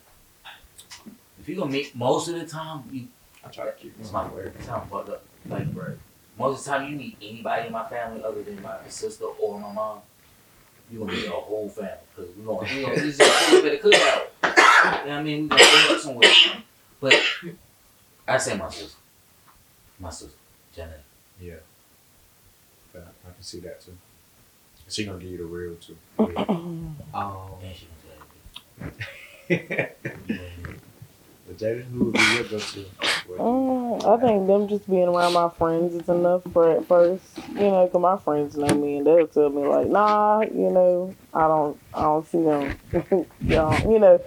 if, 0.45 1.13
if 1.41 1.49
you 1.49 1.55
gonna 1.55 1.71
meet 1.71 1.95
most 1.95 2.27
of 2.29 2.35
the 2.35 2.45
time, 2.45 2.83
you. 2.91 3.07
I 3.43 3.49
try 3.49 3.65
to 3.65 3.71
keep 3.73 3.93
It's 3.99 4.11
my 4.11 4.27
word. 4.27 4.53
It 4.57 4.63
sounds 4.65 4.89
fucked 4.89 5.09
up. 5.09 5.23
Like, 5.47 5.67
most 6.37 6.59
of 6.59 6.63
the 6.65 6.69
time, 6.71 6.89
you 6.89 6.95
meet 6.97 7.17
anybody 7.21 7.67
in 7.67 7.73
my 7.73 7.87
family 7.87 8.23
other 8.23 8.41
than 8.43 8.61
my 8.61 8.75
sister 8.87 9.25
or 9.25 9.59
my 9.59 9.71
mom. 9.71 9.99
You 10.91 10.99
gonna 10.99 11.11
meet 11.13 11.25
a 11.27 11.31
whole 11.31 11.69
family 11.69 11.91
because 12.15 12.35
we 12.35 12.43
gonna 12.43 12.59
we 12.73 12.81
gonna 12.81 12.95
this 12.95 13.19
is 13.19 13.19
a 13.19 13.51
little 13.51 13.69
bit 13.69 13.83
of 13.85 13.91
cookout. 13.91 14.21
You 15.05 15.11
I 15.11 15.23
mean? 15.23 15.43
We 15.43 15.47
gonna 15.49 15.63
bring 15.63 15.95
up 15.95 16.01
somewhere. 16.01 16.31
But 16.99 17.15
I 18.27 18.37
say 18.37 18.57
my 18.57 18.69
sister. 18.69 18.97
My 19.99 20.09
sister, 20.09 20.37
Janet. 20.75 21.01
Yeah. 21.41 21.55
Yeah, 22.93 23.01
I 23.27 23.31
can 23.33 23.41
see 23.43 23.59
that 23.61 23.81
too. 23.81 23.95
She 24.87 25.05
gonna 25.05 25.19
give 25.19 25.31
you 25.31 25.37
the 25.37 25.45
real 25.45 25.75
too. 25.75 25.97
Um, 27.13 27.49
And 27.63 27.75
she 27.75 27.87
gonna 27.87 28.91
say 29.47 29.91
but 31.47 31.57
Jada, 31.57 31.83
who 31.85 32.05
would 32.05 32.13
be 32.13 32.19
your 32.33 32.43
go-to? 32.43 32.85
Mm, 33.37 34.05
I 34.05 34.17
think 34.21 34.47
them 34.47 34.67
just 34.67 34.89
being 34.89 35.07
around 35.07 35.33
my 35.33 35.49
friends 35.49 35.93
is 35.93 36.07
enough 36.09 36.43
for 36.53 36.71
at 36.71 36.85
first. 36.85 37.23
You 37.49 37.69
know, 37.71 37.87
'cause 37.87 38.01
my 38.01 38.17
friends 38.17 38.55
know 38.57 38.73
me 38.73 38.97
and 38.97 39.05
they'll 39.07 39.27
tell 39.27 39.49
me 39.49 39.65
like, 39.65 39.87
nah, 39.87 40.41
you 40.41 40.71
know, 40.71 41.13
I 41.33 41.47
don't, 41.47 41.77
I 41.93 42.01
don't 42.03 42.27
see 42.27 42.41
them. 42.43 42.77
you, 43.41 43.55
know, 43.55 43.77
you 43.89 43.99
know, 43.99 44.21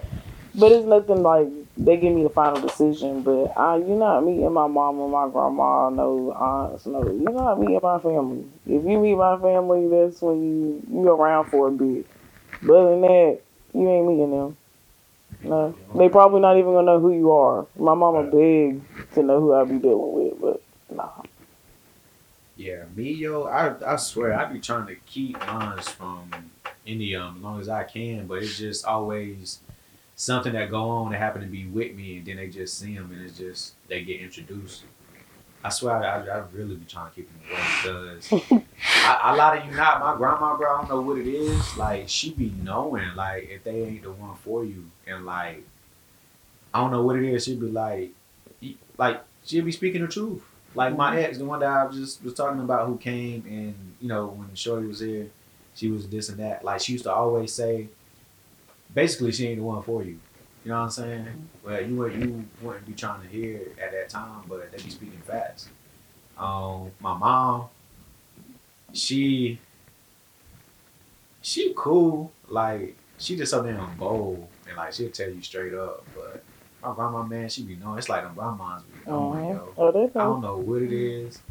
but 0.59 0.71
it's 0.71 0.85
nothing 0.85 1.23
like 1.23 1.47
they 1.77 1.97
give 1.97 2.13
me 2.13 2.23
the 2.23 2.29
final 2.29 2.59
decision. 2.59 3.21
But 3.21 3.57
I, 3.57 3.77
you 3.77 3.95
know, 3.95 4.19
me 4.21 4.43
and 4.43 4.53
my 4.53 4.67
mom 4.67 4.99
and 4.99 5.11
my 5.11 5.29
grandma, 5.29 5.89
no 5.89 6.31
aunts, 6.33 6.85
no. 6.85 7.03
you 7.03 7.19
know, 7.19 7.31
not 7.31 7.59
meeting 7.59 7.79
my 7.81 7.99
family. 7.99 8.45
If 8.65 8.83
you 8.83 8.99
meet 8.99 9.15
my 9.15 9.39
family, 9.39 9.87
that's 9.87 10.21
when 10.21 10.43
you 10.43 10.83
you 10.91 11.09
around 11.09 11.45
for 11.49 11.69
a 11.69 11.71
bit. 11.71 12.05
But 12.61 12.73
other 12.73 12.89
than 12.91 13.01
that, 13.01 13.39
you 13.73 13.89
ain't 13.89 14.07
meeting 14.07 14.31
them. 14.31 14.57
No, 15.41 15.73
they 15.95 16.09
probably 16.09 16.41
not 16.41 16.57
even 16.57 16.73
gonna 16.73 16.85
know 16.85 16.99
who 16.99 17.13
you 17.13 17.31
are. 17.31 17.65
My 17.77 17.93
mama 17.93 18.23
big 18.23 18.81
to 19.13 19.23
know 19.23 19.39
who 19.39 19.53
I 19.53 19.63
be 19.63 19.77
dealing 19.77 20.13
with, 20.13 20.41
but 20.41 20.61
nah. 20.93 21.23
Yeah, 22.57 22.83
me 22.93 23.13
yo, 23.13 23.43
I 23.43 23.93
I 23.93 23.95
swear 23.95 24.37
I 24.37 24.51
be 24.51 24.59
trying 24.59 24.87
to 24.87 24.95
keep 25.05 25.39
mine 25.39 25.79
from 25.79 26.29
any 26.85 27.13
of 27.13 27.27
'em 27.27 27.37
as 27.37 27.43
long 27.43 27.61
as 27.61 27.69
I 27.69 27.85
can, 27.85 28.27
but 28.27 28.43
it's 28.43 28.57
just 28.57 28.83
always 28.83 29.59
something 30.19 30.51
that 30.51 30.69
go 30.69 30.89
on 30.89 31.11
that 31.11 31.17
happen 31.17 31.41
to 31.41 31.47
be 31.47 31.65
with 31.65 31.95
me, 31.95 32.17
and 32.17 32.25
then 32.25 32.35
they 32.35 32.47
just 32.49 32.77
see 32.77 32.93
them 32.93 33.09
and 33.13 33.21
it's 33.21 33.37
just 33.37 33.73
they 33.87 34.03
get 34.03 34.19
introduced. 34.19 34.83
I 35.63 35.69
swear 35.69 35.95
I, 35.95 36.17
I, 36.17 36.39
I 36.39 36.43
really 36.51 36.75
be 36.75 36.85
trying 36.85 37.09
to 37.09 37.15
keep 37.15 37.29
them 37.29 37.41
away 37.49 38.11
because 38.19 38.65
I, 38.83 39.33
a 39.33 39.35
lot 39.37 39.57
of 39.57 39.65
you 39.65 39.71
not 39.71 40.01
my 40.01 40.17
grandma, 40.17 40.57
bro. 40.57 40.75
I 40.75 40.77
don't 40.79 40.89
know 40.89 41.01
what 41.01 41.17
it 41.17 41.27
is. 41.27 41.77
Like 41.77 42.09
she 42.09 42.33
be 42.33 42.53
knowing 42.61 43.15
like 43.15 43.49
if 43.49 43.63
they 43.63 43.83
ain't 43.83 44.03
the 44.03 44.11
one 44.11 44.35
for 44.35 44.65
you, 44.65 44.91
and 45.07 45.25
like 45.25 45.63
I 46.73 46.81
don't 46.81 46.91
know 46.91 47.01
what 47.01 47.15
it 47.15 47.23
is. 47.23 47.45
She'd 47.45 47.61
be 47.61 47.67
like, 47.67 48.11
like 48.97 49.21
she'll 49.45 49.63
be 49.63 49.71
speaking 49.71 50.01
the 50.01 50.09
truth. 50.09 50.43
Like 50.75 50.97
my 50.97 51.11
mm-hmm. 51.11 51.25
ex, 51.25 51.37
the 51.37 51.45
one 51.45 51.61
that 51.61 51.69
I 51.69 51.85
was 51.85 51.95
just 51.95 52.23
was 52.25 52.33
talking 52.33 52.59
about, 52.59 52.87
who 52.87 52.97
came 52.97 53.45
and 53.47 53.95
you 54.01 54.09
know 54.09 54.27
when 54.27 54.53
Shorty 54.53 54.85
was 54.85 54.99
here, 54.99 55.29
she 55.75 55.89
was 55.89 56.09
this 56.09 56.27
and 56.27 56.39
that. 56.39 56.65
Like 56.65 56.81
she 56.81 56.91
used 56.91 57.05
to 57.05 57.13
always 57.13 57.53
say, 57.53 57.87
basically 58.93 59.31
she 59.31 59.47
ain't 59.47 59.59
the 59.59 59.63
one 59.63 59.81
for 59.83 60.03
you. 60.03 60.19
You 60.63 60.71
know 60.71 60.77
what 60.79 60.83
I'm 60.85 60.89
saying? 60.91 61.49
Well, 61.63 61.81
you 61.81 61.95
wouldn't 61.95 62.21
you 62.23 62.45
wouldn't 62.61 62.85
be 62.85 62.93
trying 62.93 63.21
to 63.21 63.27
hear 63.27 63.61
at 63.81 63.91
that 63.91 64.09
time, 64.09 64.43
but 64.47 64.71
they 64.71 64.77
be 64.83 64.89
speaking 64.89 65.21
fast. 65.25 65.69
Um, 66.37 66.91
my 66.99 67.15
mom, 67.17 67.69
she 68.93 69.59
she 71.41 71.73
cool. 71.75 72.31
Like 72.47 72.95
she 73.17 73.35
just 73.37 73.51
so 73.51 73.63
damn 73.63 73.95
bold 73.95 74.47
and 74.67 74.77
like 74.77 74.93
she'll 74.93 75.09
tell 75.11 75.29
you 75.29 75.41
straight 75.41 75.73
up. 75.73 76.05
But 76.13 76.43
my 76.81 76.93
grandma, 76.93 77.23
man, 77.23 77.49
she 77.49 77.63
be 77.63 77.75
knowing. 77.75 77.97
It's 77.99 78.09
like 78.09 78.23
them 78.23 78.33
grandmas 78.35 78.83
be 78.83 79.11
knowing, 79.11 79.41
Uh-huh. 79.43 79.53
yo. 79.53 79.73
Oh, 79.77 79.91
they 79.91 79.99
I 80.19 80.23
know. 80.23 80.33
don't 80.33 80.41
know 80.41 80.57
what 80.57 80.81
it 80.81 80.91
is. 80.91 81.41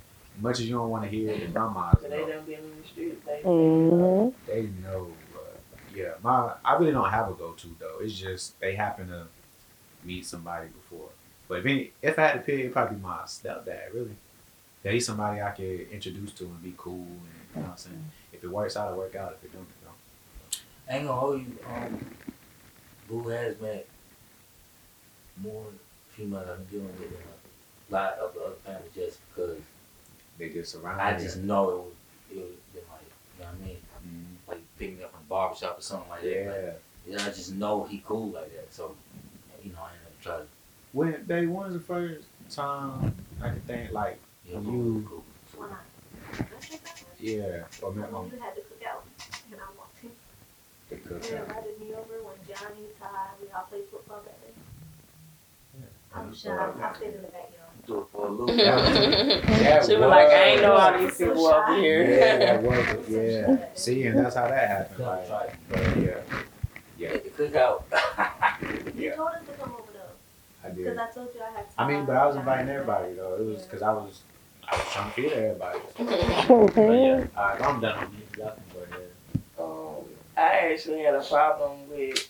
Much 0.40 0.60
as 0.60 0.68
you 0.68 0.76
don't 0.76 0.90
want 0.90 1.04
to 1.04 1.10
hear 1.10 1.32
it, 1.32 1.40
the 1.40 1.46
grandmas 1.46 1.98
But 2.02 2.10
they 2.10 2.20
know. 2.20 2.26
done 2.28 2.44
been 2.44 2.58
in 2.60 2.82
the 2.82 2.88
streets. 2.88 3.20
They, 3.26 3.40
hmm 3.42 4.28
They 4.46 4.62
know. 4.82 5.16
Yeah, 5.98 6.12
my 6.22 6.52
I 6.64 6.76
really 6.76 6.92
don't 6.92 7.10
have 7.10 7.28
a 7.28 7.34
go 7.34 7.52
to 7.52 7.76
though. 7.80 7.98
It's 8.00 8.14
just 8.14 8.58
they 8.60 8.74
happen 8.76 9.08
to 9.08 9.26
meet 10.04 10.24
somebody 10.26 10.68
before. 10.68 11.08
But 11.48 11.60
if 11.60 11.66
any, 11.66 11.90
if 12.02 12.18
I 12.18 12.22
had 12.28 12.32
to 12.34 12.38
pick, 12.40 12.60
it'd 12.60 12.72
probably 12.72 12.96
be 12.96 13.02
my 13.02 13.22
stepdad. 13.26 13.92
Really, 13.92 14.16
yeah, 14.84 14.92
he's 14.92 15.06
somebody 15.06 15.40
I 15.42 15.50
could 15.50 15.88
introduce 15.90 16.32
to 16.34 16.44
and 16.44 16.62
be 16.62 16.74
cool. 16.76 16.94
And 16.94 17.08
you 17.54 17.56
know 17.56 17.62
what 17.62 17.70
I'm 17.70 17.76
saying. 17.78 18.04
If 18.32 18.44
it 18.44 18.48
works 18.48 18.76
out, 18.76 18.92
it 18.92 18.96
work 18.96 19.16
out. 19.16 19.32
If 19.38 19.44
it 19.44 19.52
don't, 19.52 19.62
it 19.62 19.84
don't. 19.84 20.60
I 20.88 20.98
ain't 20.98 21.06
gonna 21.08 21.20
hold 21.20 21.40
you. 21.40 21.58
Um, 21.66 22.06
Boo 23.08 23.28
has 23.30 23.60
met 23.60 23.86
more 25.42 25.64
females 26.10 26.48
I've 26.50 26.68
been 26.70 26.80
dealing 26.80 26.98
with 26.98 27.10
than 27.10 27.22
a 27.90 27.92
lot 27.92 28.12
of 28.18 28.34
the 28.34 28.40
other 28.40 28.54
families 28.64 28.90
just 28.94 29.18
because 29.34 29.56
They 30.38 30.50
just 30.50 30.72
surround. 30.72 31.00
I 31.00 31.18
just 31.18 31.38
know 31.38 31.70
it 31.70 31.76
was 31.76 31.92
it 32.30 32.36
was 32.36 32.54
been 32.74 32.82
like 32.90 33.00
you 33.38 33.44
know 33.44 33.50
what 33.50 33.54
I 33.62 33.66
mean 33.66 33.76
Mhm. 34.06 34.48
like 34.48 34.60
picking 34.78 34.98
me 34.98 35.04
up 35.62 35.82
from 35.82 35.98
the 36.00 36.08
barbershop 36.08 36.08
or 36.08 36.08
something 36.08 36.10
like 36.10 36.22
that. 36.22 36.30
Yeah. 36.30 36.50
Like, 36.66 36.82
yeah, 37.06 37.26
I 37.26 37.30
just 37.30 37.54
know 37.54 37.84
he 37.84 38.02
cool 38.06 38.28
like 38.30 38.54
that. 38.54 38.72
So 38.72 38.94
you 39.64 39.72
know 39.72 39.78
I 39.82 39.90
ain't 39.92 40.02
never 40.04 40.38
tried. 40.40 40.46
When 40.92 41.24
they 41.26 41.46
when's 41.46 41.74
the 41.74 41.80
first 41.80 42.24
time 42.50 43.14
I 43.42 43.50
could 43.50 43.66
think 43.66 43.92
like 43.92 44.18
Yeah, 44.44 44.60
You- 44.60 45.04
cool, 45.08 45.22
cool. 45.54 45.60
When 45.62 45.70
I, 45.70 45.74
I 45.74 46.60
think 46.60 46.80
yeah 47.18 47.64
or 47.82 47.92
my 47.92 48.02
when 48.06 48.30
you 48.30 48.38
had 48.40 48.54
to 48.54 48.60
cook 48.62 48.82
out, 48.86 49.04
and 49.50 49.60
I 49.60 49.64
walked 49.76 50.02
in, 50.04 50.10
the 50.90 50.96
cook 50.96 51.24
and 51.30 51.40
out. 51.40 51.48
invited 51.48 51.80
me 51.80 51.94
over 51.94 52.22
when 52.22 52.36
Johnny, 52.46 52.86
Ty, 53.00 53.08
we 53.42 53.48
all 53.50 53.64
played 53.64 53.84
football 53.90 54.20
that 54.24 54.40
day. 54.42 54.52
I'm 56.14 56.34
shy. 56.34 56.50
I 56.50 56.98
sit 56.98 57.14
in 57.14 57.22
the 57.22 57.28
backyard. 57.28 57.57
Do 57.88 58.00
it 58.00 58.06
for 58.12 58.26
a 58.26 58.30
loop. 58.30 58.48
That 58.54 59.84
she 59.86 59.96
was 59.96 60.00
like, 60.10 60.28
I 60.28 60.44
ain't 60.44 60.60
know 60.62 60.72
all 60.74 60.98
these 60.98 61.16
people 61.16 61.46
over 61.46 61.74
here. 61.76 62.02
Yeah, 62.02 62.08
here. 62.36 62.38
that 62.38 62.62
was 62.62 63.08
yeah. 63.08 63.64
See, 63.74 64.02
and 64.06 64.18
that's 64.18 64.36
how 64.36 64.46
that 64.46 64.68
happened. 64.68 65.06
Like, 65.06 65.30
Right. 65.30 65.50
but 65.70 65.96
yeah, 65.96 66.20
yeah, 66.98 67.08
At 67.08 67.24
the 67.24 67.30
cookout. 67.30 67.82
You 68.94 69.12
told 69.16 69.28
us 69.30 69.46
to 69.46 69.52
come 69.54 69.72
over 69.72 69.90
though, 69.92 70.64
I 70.64 70.68
because 70.68 70.84
did. 70.92 70.98
I 70.98 71.06
told 71.10 71.28
you 71.34 71.40
I 71.40 71.50
had. 71.56 71.64
I 71.78 71.88
mean, 71.88 72.04
but 72.04 72.16
I 72.16 72.26
was 72.26 72.36
inviting 72.36 72.68
everybody 72.68 73.14
though. 73.14 73.36
It 73.40 73.44
was 73.46 73.62
because 73.62 73.80
I 73.80 73.92
was 73.94 74.20
I 74.70 74.76
was 74.76 74.86
trying 74.92 75.08
to 75.10 75.14
feed 75.14 75.32
everybody. 75.32 75.78
But 75.96 76.06
yeah, 76.76 77.26
all 77.38 77.44
right, 77.46 77.62
I'm 77.62 77.80
done 77.80 77.98
on 77.98 78.10
these. 78.12 78.38
Y'all 78.38 78.52
can 78.52 78.62
go 78.74 78.80
ahead. 78.82 79.08
Um, 79.58 80.04
I 80.36 80.72
actually 80.72 81.00
had 81.04 81.14
a 81.14 81.22
problem 81.22 81.88
with 81.88 82.28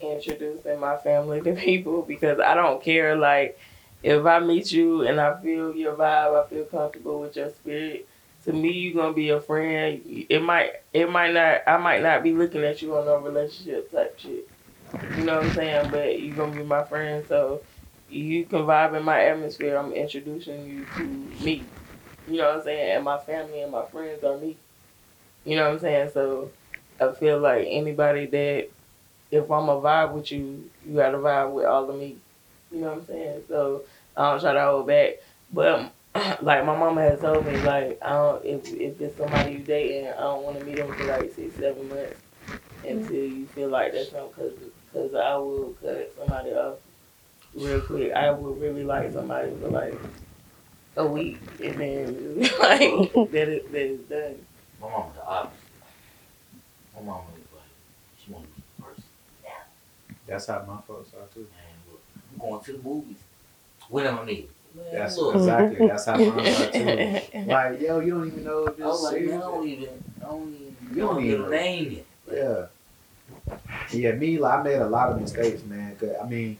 introducing 0.00 0.78
my 0.78 0.96
family 0.98 1.40
to 1.40 1.52
people 1.54 2.02
because 2.02 2.38
I 2.38 2.54
don't 2.54 2.80
care. 2.82 3.16
Like, 3.16 3.58
if 4.02 4.24
I 4.26 4.40
meet 4.40 4.72
you 4.72 5.02
and 5.02 5.20
I 5.20 5.40
feel 5.40 5.74
your 5.74 5.94
vibe, 5.96 6.44
I 6.44 6.48
feel 6.48 6.64
comfortable 6.64 7.20
with 7.20 7.36
your 7.36 7.50
spirit. 7.50 8.08
To 8.44 8.52
me, 8.52 8.72
you're 8.72 8.94
gonna 9.02 9.14
be 9.14 9.30
a 9.30 9.40
friend. 9.40 10.02
It 10.06 10.42
might, 10.42 10.72
it 10.92 11.10
might 11.10 11.32
not. 11.34 11.62
I 11.66 11.76
might 11.78 12.02
not 12.02 12.22
be 12.22 12.32
looking 12.32 12.64
at 12.64 12.82
you 12.82 12.96
on 12.96 13.06
no 13.06 13.18
relationship 13.18 13.90
type 13.92 14.18
shit. 14.18 14.48
You 15.12 15.24
know 15.24 15.36
what 15.38 15.46
I'm 15.48 15.52
saying? 15.52 15.90
But 15.90 16.20
you're 16.20 16.36
gonna 16.36 16.54
be 16.54 16.64
my 16.64 16.84
friend, 16.84 17.26
so 17.26 17.62
you 18.08 18.44
can 18.46 18.60
vibe 18.60 18.96
in 18.96 19.04
my 19.04 19.22
atmosphere. 19.24 19.76
I'm 19.76 19.92
introducing 19.92 20.64
you 20.64 20.86
to 20.96 21.04
me. 21.04 21.70
You 22.26 22.38
know 22.38 22.48
what 22.48 22.58
I'm 22.58 22.62
saying? 22.64 22.96
And 22.96 23.04
my 23.04 23.18
family 23.18 23.62
and 23.62 23.72
my 23.72 23.86
friends 23.86 24.24
are 24.24 24.38
me. 24.38 24.58
You 25.44 25.56
know 25.56 25.64
what 25.66 25.74
I'm 25.74 25.78
saying? 25.80 26.10
So 26.14 26.52
I 27.00 27.12
feel 27.12 27.38
like 27.40 27.66
anybody 27.68 28.26
that 28.26 28.68
if 29.30 29.50
I'm 29.50 29.68
a 29.68 29.80
vibe 29.80 30.12
with 30.14 30.30
you, 30.32 30.70
you 30.84 30.96
gotta 30.96 31.18
vibe 31.18 31.52
with 31.52 31.66
all 31.66 31.90
of 31.90 31.96
me. 31.98 32.18
You 32.70 32.80
know 32.80 32.88
what 32.90 32.98
I'm 33.00 33.06
saying? 33.06 33.42
So 33.48 33.84
I 34.16 34.30
don't 34.30 34.40
try 34.40 34.52
to 34.52 34.62
hold 34.62 34.86
back. 34.86 35.14
But 35.52 35.92
like 36.42 36.64
my 36.64 36.76
mama 36.76 37.02
has 37.02 37.20
told 37.20 37.46
me, 37.46 37.56
like 37.58 37.98
I 38.02 38.10
don't 38.10 38.44
if 38.44 38.68
if 38.72 39.00
it's 39.00 39.16
somebody 39.16 39.52
you 39.52 39.58
dating, 39.58 40.08
I 40.08 40.20
don't 40.20 40.42
want 40.42 40.58
to 40.58 40.64
meet 40.64 40.76
them 40.76 40.92
for 40.92 41.04
like 41.04 41.32
six 41.34 41.54
seven 41.56 41.88
months 41.88 42.20
until 42.84 43.14
you 43.14 43.46
feel 43.46 43.68
like 43.68 43.92
that's 43.92 44.10
them 44.10 44.28
because 44.28 44.52
because 44.92 45.14
I 45.14 45.36
will 45.36 45.74
cut 45.80 46.12
somebody 46.18 46.50
off 46.52 46.78
real 47.54 47.80
quick. 47.80 48.12
I 48.12 48.30
would 48.30 48.60
really 48.60 48.84
like 48.84 49.12
somebody 49.12 49.52
for 49.60 49.68
like 49.68 49.98
a 50.96 51.06
week 51.06 51.38
and 51.62 51.74
then 51.80 52.40
like 52.60 53.12
that 53.30 53.48
it 53.48 53.72
that 53.72 54.08
done. 54.08 54.46
My 54.80 54.88
mom 54.90 55.06
was 55.06 55.14
the 55.14 55.24
opposite. 55.24 55.58
My 56.94 57.02
mom 57.02 57.24
was 57.24 57.40
like, 57.54 57.62
she 58.22 58.32
wanted 58.32 58.48
me 58.48 58.62
first. 58.80 59.06
That's 60.26 60.46
how 60.46 60.64
my 60.66 60.80
folks 60.86 61.10
are 61.14 61.26
too. 61.32 61.40
Man, 61.40 61.74
look, 61.90 62.00
I'm 62.32 62.38
going 62.38 62.64
to 62.64 62.72
the 62.72 62.82
movies. 62.82 63.16
When 63.88 64.06
am 64.06 64.18
I 64.20 64.24
meeting? 64.24 64.48
Man, 64.74 64.84
That's 64.92 65.18
look. 65.18 65.34
exactly 65.36 65.86
that's 65.86 66.06
how 66.06 66.16
mine 66.16 66.30
are 66.30 66.70
too. 66.70 67.20
Like, 67.46 67.80
yo, 67.80 68.00
you 68.00 68.10
don't 68.14 68.26
even 68.26 68.44
know 68.44 68.66
if 68.66 68.80
I 68.80 68.86
was 68.86 69.02
this 69.02 69.12
like, 69.12 69.22
man, 69.26 69.36
I 69.36 69.40
don't 69.40 69.68
even, 69.68 69.88
I 70.20 70.24
don't 70.24 70.42
even, 70.54 70.60
You 70.62 70.76
you 70.90 70.96
don't 71.02 71.14
don't 71.14 71.22
get 71.24 71.32
even- 71.34 71.44
a 71.46 71.50
name 71.50 71.92
yet. 71.92 72.06
Yeah. 72.32 72.66
Yeah, 73.92 74.12
me, 74.12 74.38
like, 74.38 74.60
I 74.60 74.62
made 74.62 74.76
a 74.76 74.88
lot 74.88 75.10
of 75.10 75.20
mistakes, 75.20 75.62
man. 75.64 75.94
'cause, 75.96 76.10
I 76.22 76.26
mean, 76.26 76.56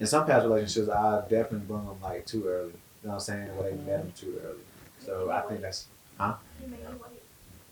in 0.00 0.06
some 0.06 0.26
past 0.26 0.44
relationships, 0.44 0.88
I 0.88 1.20
definitely 1.22 1.60
brought 1.60 1.86
them 1.86 1.96
like 2.02 2.26
too 2.26 2.46
early. 2.46 2.70
You 2.70 2.72
know 3.04 3.10
what 3.10 3.14
I'm 3.14 3.20
saying? 3.20 3.50
Or 3.56 3.62
they 3.64 3.72
met 3.72 3.98
them 4.02 4.12
too 4.16 4.40
early. 4.44 4.58
So 4.98 5.30
I 5.30 5.42
think 5.42 5.60
that's, 5.60 5.86
You 6.18 6.26
made 6.62 6.70
me 6.70 6.76
wait. 6.86 7.22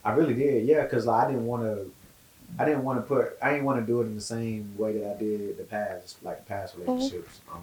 I 0.05 0.13
really 0.13 0.35
did, 0.35 0.65
yeah, 0.67 0.83
because 0.83 1.07
like, 1.07 1.25
I 1.25 1.31
didn't 1.33 1.47
want 1.47 1.63
to, 1.65 1.91
I 2.59 2.65
didn't 2.65 2.85
want 2.85 2.99
to 3.01 3.03
put, 3.03 3.37
I 3.43 3.51
didn't 3.51 3.65
want 3.65 3.81
to 3.81 3.87
do 3.87 4.01
it 4.03 4.05
in 4.05 4.15
the 4.15 4.21
same 4.21 4.75
way 4.79 4.97
that 4.99 5.17
I 5.17 5.19
did 5.19 5.57
the 5.59 5.65
past, 5.65 6.23
like 6.23 6.47
past 6.47 6.77
relationships. 6.77 7.41
Um, 7.53 7.63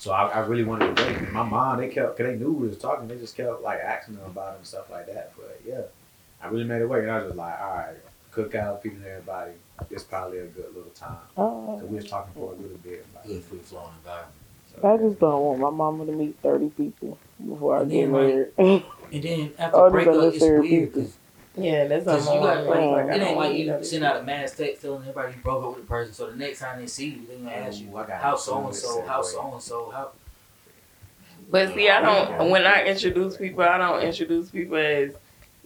so 0.00 0.10
I, 0.12 0.26
I 0.28 0.38
really 0.40 0.64
wanted 0.64 0.96
to 0.96 1.04
wait. 1.04 1.30
My 1.32 1.42
mom, 1.44 1.78
they 1.78 1.88
kept, 1.88 2.16
cause 2.16 2.26
they 2.26 2.34
knew 2.36 2.50
we 2.52 2.66
was 2.68 2.78
talking, 2.78 3.06
they 3.06 3.16
just 3.18 3.36
kept 3.36 3.62
like 3.62 3.78
asking 3.80 4.16
them 4.16 4.24
about 4.26 4.54
it 4.54 4.56
and 4.58 4.66
stuff 4.66 4.90
like 4.90 5.06
that. 5.06 5.32
But 5.36 5.60
yeah, 5.64 5.82
I 6.42 6.48
really 6.48 6.64
made 6.64 6.82
it 6.82 6.88
work, 6.88 7.02
and 7.02 7.10
I 7.12 7.16
was 7.18 7.26
just 7.26 7.36
like, 7.36 7.60
all 7.60 7.74
right, 7.76 7.96
cookout, 8.32 8.82
feeding 8.82 9.04
everybody. 9.06 9.52
It's 9.90 10.02
probably 10.04 10.38
a 10.38 10.46
good 10.46 10.74
little 10.74 10.90
time. 10.94 11.16
Oh, 11.36 11.78
So 11.78 11.86
we 11.86 11.96
was 11.96 12.08
talking 12.08 12.32
for 12.34 12.52
a 12.52 12.56
little 12.56 12.76
bit. 12.78 13.06
Like, 13.14 13.26
Good 13.26 13.44
free 13.44 13.58
flowing 13.60 13.92
environment. 13.98 14.34
so, 14.80 14.88
I 14.88 14.96
just 14.98 15.20
don't 15.20 15.40
want 15.42 15.60
my 15.60 15.70
mama 15.70 16.06
to 16.06 16.12
meet 16.12 16.36
thirty 16.42 16.70
people 16.70 17.18
before 17.46 17.76
I 17.78 17.82
And 17.82 17.90
get 17.90 18.00
then, 18.02 18.12
married. 18.12 18.48
And 18.58 19.22
then 19.22 19.52
after 19.58 19.76
Oh, 19.78 19.90
breakup, 19.90 20.14
these 20.14 20.22
are 20.22 20.26
it's 20.26 20.34
necessary 20.34 20.60
weird 20.60 20.70
people. 20.88 21.00
because 21.02 21.16
yeah, 21.60 21.86
that's 21.86 22.04
Cause 22.04 22.26
what 22.26 22.34
you 22.34 22.40
my 22.40 22.46
got 22.46 22.64
mama 22.64 22.70
like, 22.70 22.80
was 22.80 22.92
like. 22.92 23.04
I 23.10 23.14
it 23.14 23.18
don't 23.18 23.28
ain't 23.28 23.36
like 23.38 23.56
you 23.80 23.84
send 23.84 24.04
out 24.04 24.16
a 24.16 24.22
mass 24.22 24.56
text 24.56 24.82
telling 24.82 25.00
everybody 25.02 25.34
you 25.34 25.40
broke 25.42 25.64
up 25.64 25.76
with 25.76 25.84
a 25.84 25.86
person. 25.86 26.12
So 26.14 26.30
the 26.30 26.36
next 26.36 26.60
time 26.60 26.80
they 26.80 26.86
see 26.86 27.08
you, 27.10 27.26
they're 27.28 27.38
gonna 27.38 27.50
ask 27.50 27.80
you, 27.80 27.88
Ooh, 27.88 28.04
how 28.08 28.36
so 28.36 28.66
and 28.66 28.74
so, 28.74 29.00
Good 29.00 29.08
how 29.08 29.22
so 29.22 29.52
and 29.52 29.62
so, 29.62 29.90
how. 29.90 30.10
But 31.50 31.74
see, 31.74 31.88
I 31.88 32.00
don't. 32.00 32.50
When 32.50 32.64
I 32.66 32.84
introduce 32.84 33.36
people, 33.36 33.62
I 33.64 33.78
don't 33.78 34.02
introduce 34.02 34.50
people 34.50 34.76
as 34.76 35.12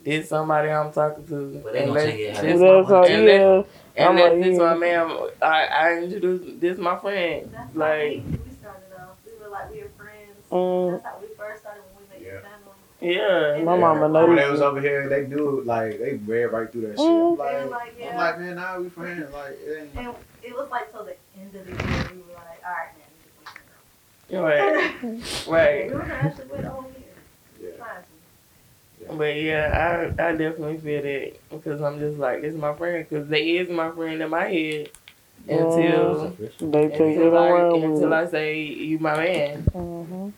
this 0.03 0.29
somebody 0.29 0.69
I'm 0.71 0.93
talking 0.93 1.27
to. 1.27 1.61
But 1.63 1.73
they 1.73 1.81
gonna 1.81 1.91
Unless 1.93 2.05
tell 2.05 2.19
you 2.19 2.33
how 2.33 2.43
this 2.43 2.61
they- 2.61 2.69
my- 2.73 2.83
That's 2.83 3.69
yeah, 3.97 4.11
Unless 4.11 4.33
I'm 4.33 4.41
this 4.41 4.59
like, 4.59 4.71
my 4.73 4.75
man, 4.79 5.19
I 5.43 5.65
I 5.67 5.99
introduce 6.03 6.61
this 6.61 6.79
my 6.79 6.97
friend. 6.99 7.51
That's 7.53 7.73
how 7.73 7.79
Like, 7.79 8.01
we, 8.11 8.17
we 8.17 8.51
started 8.61 8.83
off. 8.99 9.17
We 9.27 9.33
were 9.45 9.51
like 9.51 9.71
we 9.73 9.83
were 9.83 9.89
friends. 9.97 10.37
Mm. 10.51 10.91
That's 10.93 11.05
how 11.05 11.19
we 11.21 11.27
first 11.37 11.61
started 11.63 11.83
when 11.95 12.05
we 12.05 12.15
met 12.15 12.21
Yeah. 12.27 12.33
your 12.33 12.41
family. 12.41 12.61
Yeah, 13.05 13.63
my 13.65 13.75
Yeah. 13.75 13.81
mama 13.95 14.27
When 14.27 14.37
they 14.37 14.51
was 14.51 14.61
over 14.61 14.81
here, 14.81 15.09
they 15.09 15.27
knew 15.27 15.63
like 15.65 15.99
they 15.99 16.15
read 16.15 16.47
right 16.47 16.71
through 16.71 16.83
that 16.89 16.97
shit. 16.99 17.07
I'm 17.07 17.37
Mm. 17.37 17.37
They 17.37 17.65
were 17.65 17.71
like, 17.71 17.99
like, 18.01 18.11
I'm 18.11 18.17
like, 18.17 18.39
man, 18.41 18.55
now 18.57 18.81
we 18.81 18.89
friends. 18.89 19.33
Like, 19.33 19.51
it 19.65 19.91
ain't. 19.95 20.07
And 20.07 20.15
it 20.43 20.55
was 20.57 20.71
like 20.71 20.91
till 20.93 21.05
the 21.05 21.17
end 21.41 21.55
of 21.55 21.65
the 21.67 21.71
year, 21.73 22.09
we 22.13 22.19
were 22.19 22.35
like, 22.35 22.63
all 22.65 22.73
right, 22.73 22.93
man, 22.99 23.09
we 24.31 24.37
Right, 24.39 25.21
just 25.23 25.47
right. 25.49 25.87
We 25.91 25.95
were 25.95 26.01
gonna 26.01 26.15
actually 26.15 26.47
wait 26.47 26.65
a 26.65 26.71
whole 26.71 26.91
year. 27.61 27.75
Yeah. 29.01 29.15
But 29.17 29.37
yeah, 29.37 30.13
I 30.19 30.29
I 30.29 30.33
definitely 30.33 30.79
feel 30.79 31.03
that 31.03 31.35
because 31.51 31.81
I'm 31.83 31.99
just 31.99 32.19
like 32.19 32.41
this 32.41 32.55
is 32.55 32.61
my 32.61 32.75
friend 32.75 33.07
because 33.09 33.29
they 33.29 33.59
is 33.59 33.69
my 33.69 33.91
friend 33.91 34.23
in 34.23 34.31
my 34.31 34.47
head 34.49 34.91
until 35.47 36.31
They 36.61 36.89
take 36.89 37.01
it 37.01 37.01
until 37.01 37.37
I, 37.37 37.51
around 37.51 37.73
with 37.73 37.83
Mm-hmm. 37.83 37.85
it. 37.85 37.95
until 37.97 38.15
I 38.15 38.27
say 38.27 38.63
you 38.63 38.99
my 38.99 39.17
man. 39.17 39.63
Mm-hmm. 39.75 40.29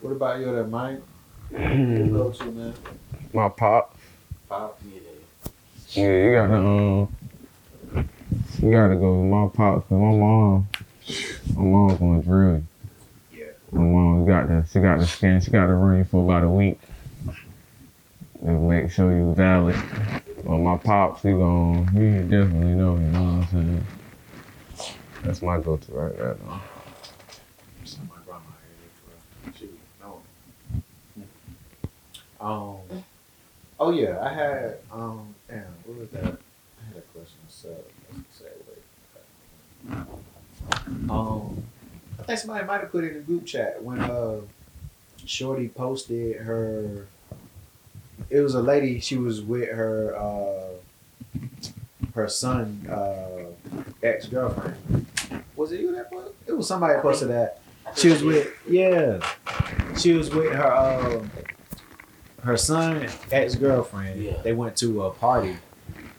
What 0.00 0.12
about 0.12 0.40
you, 0.40 0.54
that 0.54 0.68
Mike? 0.68 1.00
You 1.50 2.08
go 2.12 2.30
to 2.30 2.44
man. 2.44 2.74
My 3.32 3.48
pop. 3.48 3.96
Pop. 4.48 4.78
Yeah, 4.86 5.00
Yeah, 6.02 6.24
you 6.24 6.32
gotta 6.34 6.54
um, 6.54 7.08
you 8.62 8.70
gotta 8.70 8.96
go 8.96 9.20
with 9.20 9.30
my 9.30 9.48
pop, 9.48 9.88
cause 9.88 9.98
my 9.98 10.12
mom, 10.12 10.68
my 11.54 11.62
mom's 11.62 11.98
gonna 11.98 12.22
drill 12.22 12.54
you. 12.56 12.66
Yeah. 13.32 13.44
My 13.72 13.80
mom 13.82 14.26
got 14.26 14.48
the, 14.48 14.66
she 14.70 14.80
got 14.80 14.98
the 14.98 15.06
scan, 15.06 15.40
she 15.40 15.50
got 15.50 15.66
to 15.66 15.74
run 15.74 15.98
you 15.98 16.04
for 16.04 16.22
about 16.24 16.44
a 16.44 16.48
week. 16.48 16.78
And 18.42 18.68
make 18.68 18.90
sure 18.92 19.10
you 19.10 19.34
valid. 19.34 19.76
Well, 20.44 20.58
my 20.58 20.76
pops, 20.76 21.22
he 21.22 21.30
gon' 21.30 21.88
he 21.88 22.20
definitely 22.22 22.74
know, 22.74 22.94
you 22.94 23.00
know 23.00 23.22
what 23.22 23.28
I'm 23.28 23.46
saying? 23.50 23.86
That's 25.24 25.42
my 25.42 25.58
go-to 25.58 25.92
right 25.92 26.16
there, 26.16 26.34
though. 26.34 26.60
So 27.84 27.98
my 28.08 28.16
grandma 28.24 28.44
here, 29.44 29.52
she 29.58 29.68
no. 30.00 30.22
Um. 32.40 32.76
Oh 33.80 33.90
yeah, 33.90 34.18
I 34.20 34.32
had 34.32 34.78
um. 34.92 35.34
Damn, 35.48 35.64
what 35.84 35.98
was 35.98 36.08
that? 36.10 36.24
I 36.24 36.86
had 36.88 36.96
a 36.96 37.00
question. 37.12 37.38
So 37.48 37.68
let's 38.14 38.38
say 38.38 38.46
wait. 38.68 39.98
Um, 41.10 41.62
I 42.18 42.22
think 42.24 42.38
somebody 42.38 42.66
might 42.66 42.80
have 42.80 42.90
put 42.90 43.04
it 43.04 43.08
in 43.08 43.14
the 43.14 43.20
group 43.20 43.46
chat 43.46 43.82
when 43.82 44.00
uh, 44.00 44.40
Shorty 45.24 45.68
posted 45.68 46.36
her. 46.36 47.06
It 48.30 48.40
was 48.40 48.54
a 48.54 48.62
lady. 48.62 49.00
She 49.00 49.16
was 49.16 49.40
with 49.40 49.70
her 49.70 50.16
uh, 50.16 51.38
her 52.14 52.28
son 52.28 52.86
uh, 52.90 53.46
ex 54.02 54.26
girlfriend. 54.26 55.06
Was 55.56 55.72
it 55.72 55.80
you 55.80 55.94
that 55.94 56.10
put? 56.10 56.34
It 56.46 56.52
was 56.56 56.66
somebody 56.68 56.94
that 56.94 57.02
posted 57.02 57.28
that. 57.28 57.60
She 57.96 58.08
was 58.10 58.22
with 58.22 58.48
yeah. 58.68 59.20
She 59.96 60.12
was 60.12 60.30
with 60.30 60.52
her 60.52 60.76
um 60.76 61.30
her 62.48 62.56
son 62.56 63.06
ex 63.30 63.54
girlfriend. 63.54 64.22
Yeah. 64.22 64.40
They 64.42 64.54
went 64.54 64.74
to 64.78 65.02
a 65.04 65.10
party 65.10 65.58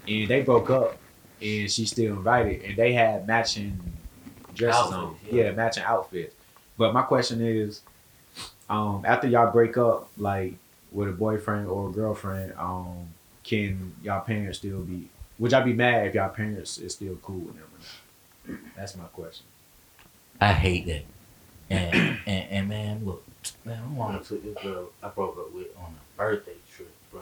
and 0.08 0.28
they 0.28 0.44
broke 0.44 0.70
up 0.70 0.96
and 1.42 1.72
she 1.72 1.88
still 1.88 2.18
invited 2.18 2.62
and 2.62 2.78
they 2.78 2.94
had 2.94 3.26
matching 3.26 3.80
dresses 4.54 4.94
on. 4.94 5.16
Yeah. 5.26 5.46
yeah. 5.46 5.52
matching 5.54 5.84
outfits. 5.84 6.36
But 6.78 6.94
my 6.94 7.02
question 7.02 7.42
is, 7.42 7.82
um, 8.70 9.04
after 9.06 9.28
y'all 9.28 9.52
break 9.52 9.76
up, 9.76 10.10
like 10.18 10.54
with 10.92 11.10
a 11.10 11.14
boyfriend 11.14 11.68
or 11.68 11.90
a 11.90 11.92
girlfriend, 11.92 12.54
um, 12.60 13.08
can 13.44 13.96
y'all 14.04 14.22
parents 14.22 14.60
still 14.60 14.82
be 14.82 15.10
would 15.40 15.52
y'all 15.52 15.64
be 15.64 15.74
mad 15.74 16.06
if 16.06 16.14
y'all 16.14 16.30
parents 16.30 16.78
is 16.78 16.94
still 16.94 17.16
cool 17.24 17.40
with 17.40 17.56
them? 17.56 17.66
or 17.66 18.52
not? 18.52 18.60
That's 18.78 18.96
my 18.96 19.06
question. 19.06 19.48
I 20.40 20.54
hate 20.54 20.86
that. 20.86 21.06
And, 21.72 22.20
and 22.28 22.52
and 22.52 22.70
man, 22.70 23.04
look, 23.04 23.24
man, 23.66 23.82
my 23.90 23.98
mama 23.98 24.24
took 24.24 24.44
this 24.44 24.64
girl 24.64 24.90
I 25.02 25.08
broke 25.08 25.40
up 25.40 25.52
with 25.54 25.76
on 25.76 25.86
a 25.86 26.09
birthday 26.20 26.52
trip, 26.76 26.92
bro. 27.12 27.22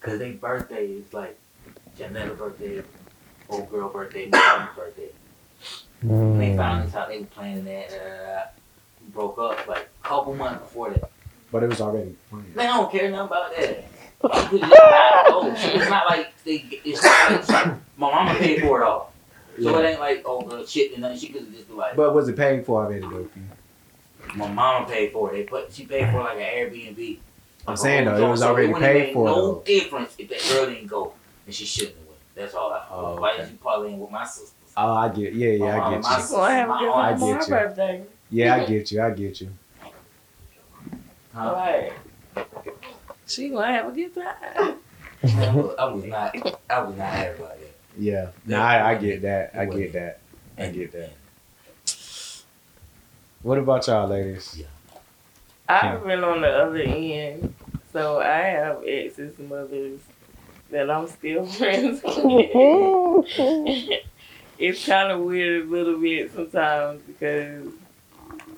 Cause 0.00 0.18
they 0.18 0.32
birthday 0.32 0.86
is 0.88 1.14
like 1.14 1.38
Janetta 1.96 2.34
birthday, 2.34 2.82
old 3.48 3.70
girl 3.70 3.88
birthday, 3.88 4.26
my 4.26 4.38
mom's 4.38 4.76
birthday. 4.76 5.08
When 6.02 6.38
they 6.38 6.50
Mm. 6.50 6.56
found 6.56 6.86
this 6.86 6.94
out, 6.94 7.08
they 7.08 7.20
were 7.20 7.26
planning 7.26 7.64
that. 7.64 7.92
Uh, 7.92 8.46
broke 9.12 9.38
up 9.38 9.66
like 9.66 9.88
a 10.04 10.06
couple 10.08 10.34
months 10.34 10.60
before 10.64 10.90
that. 10.90 11.10
But 11.50 11.62
it 11.62 11.68
was 11.70 11.80
already 11.80 12.14
planned. 12.28 12.54
Man, 12.54 12.66
I 12.68 12.76
don't 12.76 12.90
care 12.92 13.10
nothing 13.10 13.26
about 13.26 13.56
that. 13.56 13.84
She 14.50 14.56
was 14.56 14.62
not, 14.62 14.72
oh, 15.28 15.54
it's 15.56 15.88
not 15.88 16.06
like 16.06 16.32
they. 16.44 16.56
It's 16.84 17.02
not 17.02 17.30
like 17.30 17.40
it's 17.40 17.48
like 17.48 17.66
my 17.96 18.10
mama 18.10 18.34
paid 18.38 18.60
for 18.60 18.82
it 18.82 18.84
all. 18.84 19.12
So 19.62 19.78
it 19.78 19.86
ain't 19.86 20.00
like 20.00 20.22
oh 20.26 20.42
girl 20.42 20.66
shit 20.66 20.92
and 20.92 21.02
nothing. 21.02 21.18
She 21.18 21.28
could 21.28 21.52
just 21.54 21.68
be 21.68 21.74
like, 21.74 21.94
But 21.96 22.14
was 22.14 22.28
it 22.28 22.36
paid 22.36 22.66
for 22.66 22.84
already 22.84 23.00
though? 23.00 23.24
Q? 23.24 23.42
my 24.34 24.52
mama 24.52 24.86
paid 24.86 25.12
for 25.12 25.30
it. 25.30 25.36
They 25.36 25.42
put 25.44 25.72
she 25.72 25.86
paid 25.86 26.10
for 26.10 26.20
like 26.20 26.36
an 26.36 26.42
Airbnb. 26.42 27.18
I'm 27.68 27.76
saying 27.76 28.04
though, 28.06 28.26
it 28.26 28.30
was 28.30 28.42
it 28.42 28.44
already 28.46 28.68
wouldn't 28.68 28.84
paid 28.84 29.12
for 29.12 29.24
No 29.26 29.34
though. 29.34 29.62
difference 29.64 30.14
if 30.18 30.28
that 30.30 30.42
girl 30.54 30.66
didn't 30.66 30.86
go 30.86 31.12
and 31.46 31.54
she 31.54 31.64
shouldn't 31.64 31.96
have 31.96 32.06
went. 32.06 32.18
That's 32.34 32.54
all 32.54 32.72
I. 32.72 32.84
Oh, 32.90 33.20
Why 33.20 33.32
is 33.32 33.48
did 33.48 33.52
you 33.52 33.58
parlaying 33.64 33.98
with 33.98 34.10
my 34.10 34.24
sisters? 34.24 34.52
Oh, 34.76 34.92
I 34.92 35.08
get. 35.08 35.32
Yeah, 35.34 35.50
yeah, 35.50 35.64
I 35.66 35.70
get 35.70 35.76
mama, 35.76 35.96
you. 35.96 36.02
my 36.02 36.26
Gonna 36.30 36.54
have 36.54 36.68
a 36.68 36.72
my 36.72 36.78
good 36.80 36.88
aunt- 36.88 37.06
I 37.06 37.12
for 37.18 37.18
get 37.18 37.48
my 37.50 37.58
you. 37.58 37.64
birthday. 37.64 38.02
Yeah, 38.30 38.54
I 38.54 38.64
get 38.66 38.92
you. 38.92 39.02
I 39.02 39.10
get 39.10 39.40
you. 39.40 39.48
Huh? 41.34 41.52
Right. 41.54 41.92
She 43.26 43.48
gonna 43.50 43.72
have 43.72 43.88
a 43.88 43.92
good 43.92 44.14
time. 44.14 44.74
I 45.24 45.54
was, 45.54 45.74
I 45.78 45.84
was 45.86 46.04
not. 46.04 46.36
I 46.70 46.80
was 46.82 46.96
not 46.96 47.06
happy 47.06 47.38
about 47.42 47.58
that. 47.58 47.70
Yeah. 47.98 48.28
Nah, 48.46 48.62
I, 48.64 48.90
I 48.90 48.94
get 48.96 49.22
that. 49.22 49.50
I 49.54 49.64
get 49.66 49.92
that. 49.94 50.20
I 50.56 50.66
get 50.70 50.92
that. 50.92 51.12
What 53.42 53.58
about 53.58 53.86
y'all, 53.86 54.08
ladies? 54.08 54.62
I've 55.68 56.04
been 56.04 56.24
on 56.24 56.40
the 56.40 56.48
other 56.48 56.78
end, 56.78 57.54
so 57.92 58.20
I 58.20 58.38
have 58.38 58.82
exes 58.86 59.38
mothers 59.38 60.00
that 60.70 60.90
I'm 60.90 61.06
still 61.08 61.44
friends 61.58 62.00
with. 62.04 64.00
it's 64.58 64.86
kind 64.86 65.12
of 65.12 65.20
weird 65.20 65.66
a 65.66 65.70
little 65.70 65.98
bit 66.00 66.32
sometimes 66.34 67.02
because 67.06 67.68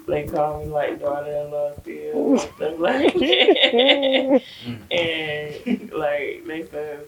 they 0.07 0.27
call 0.27 0.61
me 0.61 0.67
like 0.71 1.01
daughter-in-law 1.01 1.73
still 1.83 2.31
and 2.31 2.41
stuff 2.41 2.79
like 2.79 3.15
that. 3.15 4.43
and 4.91 5.93
like 5.93 6.45
they 6.47 6.67
said 6.71 7.07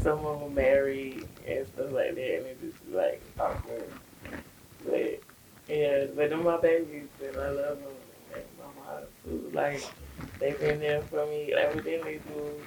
some 0.00 0.24
of 0.24 0.40
them 0.40 0.54
married 0.54 1.26
and 1.46 1.66
stuff 1.68 1.92
like 1.92 2.14
that, 2.14 2.36
and 2.38 2.46
it 2.46 2.58
just 2.60 2.78
like 2.92 3.20
awkward. 3.38 3.92
But 4.84 5.20
yeah, 5.68 6.06
but 6.14 6.30
they're 6.30 6.36
my 6.38 6.56
babies, 6.56 7.08
and 7.22 7.36
I 7.36 7.50
love 7.50 7.78
them. 7.80 7.92
Like 9.24 9.54
my 9.54 9.70
mom 9.72 9.80
too. 9.80 9.80
Like 9.80 9.82
they've 10.38 10.60
been 10.60 10.80
there 10.80 11.02
for 11.02 11.26
me. 11.26 11.54
Like 11.54 11.74
within 11.74 12.04
they 12.04 12.18
do 12.18 12.60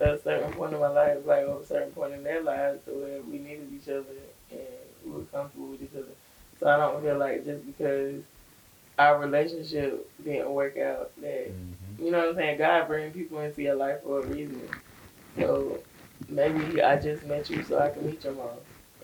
a 0.00 0.18
certain 0.18 0.52
point 0.52 0.74
in 0.74 0.80
my 0.80 0.88
life, 0.88 1.18
like 1.24 1.46
or 1.46 1.60
a 1.60 1.66
certain 1.66 1.92
point 1.92 2.14
in 2.14 2.22
their 2.22 2.42
lives, 2.42 2.84
to 2.84 2.90
where 2.92 3.22
we 3.22 3.38
needed 3.38 3.68
each 3.72 3.88
other 3.88 4.04
and 4.50 4.60
we 5.04 5.12
were 5.12 5.24
comfortable 5.24 5.68
with 5.68 5.82
each 5.82 5.94
other. 5.96 6.14
So 6.58 6.68
I 6.68 6.76
don't 6.76 7.02
feel 7.02 7.18
like 7.18 7.44
just 7.44 7.66
because 7.66 8.22
our 8.98 9.18
relationship 9.18 10.10
didn't 10.22 10.50
work 10.50 10.76
out 10.78 11.10
that 11.20 11.52
you 11.98 12.10
know 12.10 12.18
what 12.18 12.28
I'm 12.30 12.34
saying? 12.36 12.58
God 12.58 12.86
bring 12.88 13.12
people 13.12 13.40
into 13.40 13.62
your 13.62 13.76
life 13.76 14.02
for 14.02 14.20
a 14.20 14.26
reason. 14.26 14.68
So 15.38 15.82
maybe 16.28 16.82
I 16.82 16.98
just 17.00 17.24
met 17.24 17.48
you 17.50 17.62
so 17.62 17.78
I 17.78 17.90
can 17.90 18.06
meet 18.06 18.24
your 18.24 18.34
mom, 18.34 18.50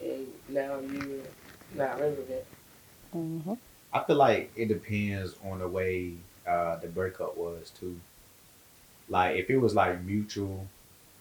and 0.01 0.27
now 0.49 0.79
you're 0.79 1.23
not 1.73 1.99
relevant. 1.99 2.43
Mhm. 3.15 3.57
I 3.93 4.03
feel 4.03 4.15
like 4.15 4.51
it 4.55 4.67
depends 4.67 5.35
on 5.43 5.59
the 5.59 5.67
way 5.67 6.17
uh, 6.47 6.77
the 6.77 6.87
breakup 6.87 7.37
was 7.37 7.71
too. 7.79 7.99
Like 9.09 9.37
if 9.37 9.49
it 9.49 9.57
was 9.57 9.75
like 9.75 10.01
mutual, 10.03 10.67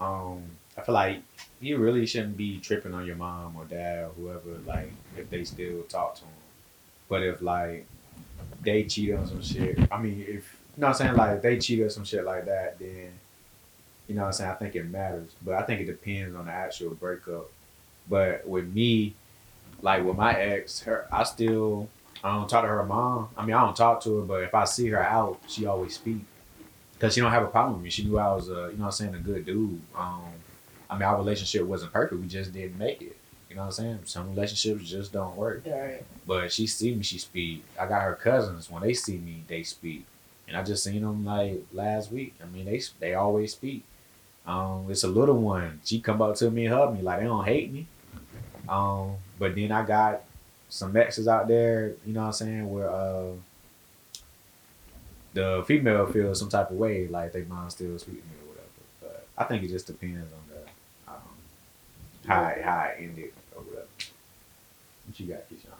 um, 0.00 0.42
I 0.76 0.82
feel 0.82 0.94
like 0.94 1.22
you 1.60 1.78
really 1.78 2.06
shouldn't 2.06 2.36
be 2.36 2.58
tripping 2.58 2.94
on 2.94 3.06
your 3.06 3.16
mom 3.16 3.56
or 3.56 3.64
dad 3.64 4.04
or 4.04 4.10
whoever. 4.10 4.58
Like 4.66 4.92
if 5.16 5.28
they 5.30 5.44
still 5.44 5.82
talk 5.82 6.14
to 6.16 6.20
them, 6.22 6.30
but 7.08 7.22
if 7.22 7.42
like 7.42 7.86
they 8.62 8.84
cheat 8.84 9.14
on 9.14 9.26
some 9.26 9.42
shit, 9.42 9.78
I 9.90 10.00
mean, 10.00 10.20
if 10.20 10.56
you 10.76 10.82
know 10.82 10.88
what 10.88 11.00
I'm 11.00 11.06
saying, 11.06 11.16
like 11.16 11.36
if 11.36 11.42
they 11.42 11.58
cheat 11.58 11.82
on 11.82 11.90
some 11.90 12.04
shit 12.04 12.24
like 12.24 12.46
that, 12.46 12.78
then 12.78 13.12
you 14.08 14.14
know 14.14 14.22
what 14.22 14.28
I'm 14.28 14.32
saying. 14.32 14.50
I 14.50 14.54
think 14.54 14.76
it 14.76 14.88
matters, 14.88 15.30
but 15.44 15.54
I 15.54 15.62
think 15.62 15.80
it 15.80 15.86
depends 15.86 16.34
on 16.36 16.46
the 16.46 16.52
actual 16.52 16.90
breakup. 16.94 17.50
But 18.08 18.46
with 18.46 18.72
me, 18.72 19.14
like 19.82 20.04
with 20.04 20.16
my 20.16 20.34
ex, 20.34 20.80
her 20.80 21.06
I 21.12 21.24
still 21.24 21.88
I 22.22 22.34
don't 22.34 22.48
talk 22.48 22.62
to 22.62 22.68
her 22.68 22.84
mom. 22.84 23.28
I 23.36 23.44
mean, 23.44 23.54
I 23.54 23.60
don't 23.64 23.76
talk 23.76 24.02
to 24.02 24.18
her, 24.18 24.22
but 24.22 24.42
if 24.42 24.54
I 24.54 24.64
see 24.64 24.88
her 24.88 25.02
out, 25.02 25.40
she 25.48 25.66
always 25.66 25.94
speak. 25.94 26.24
Cause 26.98 27.14
she 27.14 27.22
don't 27.22 27.30
have 27.30 27.44
a 27.44 27.46
problem 27.46 27.74
with 27.74 27.84
me. 27.84 27.90
She 27.90 28.04
knew 28.04 28.18
I 28.18 28.34
was 28.34 28.50
a, 28.50 28.52
you 28.52 28.56
know 28.56 28.66
what 28.66 28.84
I'm 28.86 28.92
saying, 28.92 29.14
a 29.14 29.18
good 29.18 29.46
dude. 29.46 29.80
Um, 29.96 30.24
I 30.90 30.94
mean, 30.94 31.04
our 31.04 31.16
relationship 31.16 31.64
wasn't 31.64 31.94
perfect. 31.94 32.20
We 32.20 32.28
just 32.28 32.52
didn't 32.52 32.78
make 32.78 33.00
it. 33.00 33.16
You 33.48 33.56
know 33.56 33.62
what 33.62 33.68
I'm 33.68 33.72
saying? 33.72 33.98
Some 34.04 34.30
relationships 34.30 34.88
just 34.88 35.12
don't 35.12 35.34
work. 35.34 35.64
Right. 35.66 36.04
But 36.26 36.52
she 36.52 36.66
see 36.66 36.94
me, 36.94 37.02
she 37.02 37.18
speak. 37.18 37.64
I 37.78 37.86
got 37.86 38.02
her 38.02 38.14
cousins. 38.14 38.70
When 38.70 38.82
they 38.82 38.92
see 38.92 39.16
me, 39.16 39.44
they 39.48 39.62
speak. 39.62 40.04
And 40.46 40.56
I 40.56 40.62
just 40.62 40.84
seen 40.84 41.00
them 41.00 41.24
like 41.24 41.64
last 41.72 42.12
week. 42.12 42.34
I 42.42 42.46
mean, 42.46 42.66
they 42.66 42.80
they 42.98 43.14
always 43.14 43.52
speak. 43.52 43.84
Um, 44.46 44.86
it's 44.88 45.04
a 45.04 45.08
little 45.08 45.36
one. 45.36 45.80
She 45.84 46.00
come 46.00 46.20
up 46.20 46.36
to 46.36 46.50
me 46.50 46.66
and 46.66 46.74
hug 46.74 46.94
me 46.94 47.02
like 47.02 47.20
they 47.20 47.26
don't 47.26 47.44
hate 47.44 47.72
me. 47.72 47.86
Um, 48.68 49.14
but 49.38 49.54
then 49.54 49.72
I 49.72 49.84
got 49.84 50.22
some 50.70 50.96
exes 50.96 51.28
out 51.28 51.48
there. 51.48 51.94
You 52.06 52.14
know 52.14 52.20
what 52.20 52.26
I'm 52.28 52.32
saying? 52.32 52.72
Where 52.72 52.88
uh, 52.90 53.32
the 55.34 55.62
female 55.66 56.06
feels 56.06 56.38
some 56.38 56.48
type 56.48 56.70
of 56.70 56.76
way, 56.76 57.06
like 57.06 57.32
they 57.32 57.42
mom 57.42 57.68
still 57.68 57.98
speak 57.98 58.22
to 58.22 58.28
me 58.28 58.34
or 58.42 58.48
whatever. 58.48 58.66
But 59.02 59.26
I 59.36 59.44
think 59.44 59.62
it 59.64 59.68
just 59.68 59.86
depends 59.86 60.32
on 60.32 60.40
the 60.48 61.12
um, 61.12 61.20
how 62.26 62.44
it, 62.48 62.62
how 62.62 62.80
it 62.84 62.96
ended 63.02 63.32
or 63.54 63.62
whatever. 63.62 63.86
What 65.06 65.20
you 65.20 65.26
got, 65.26 65.48
Keyshawn? 65.50 65.74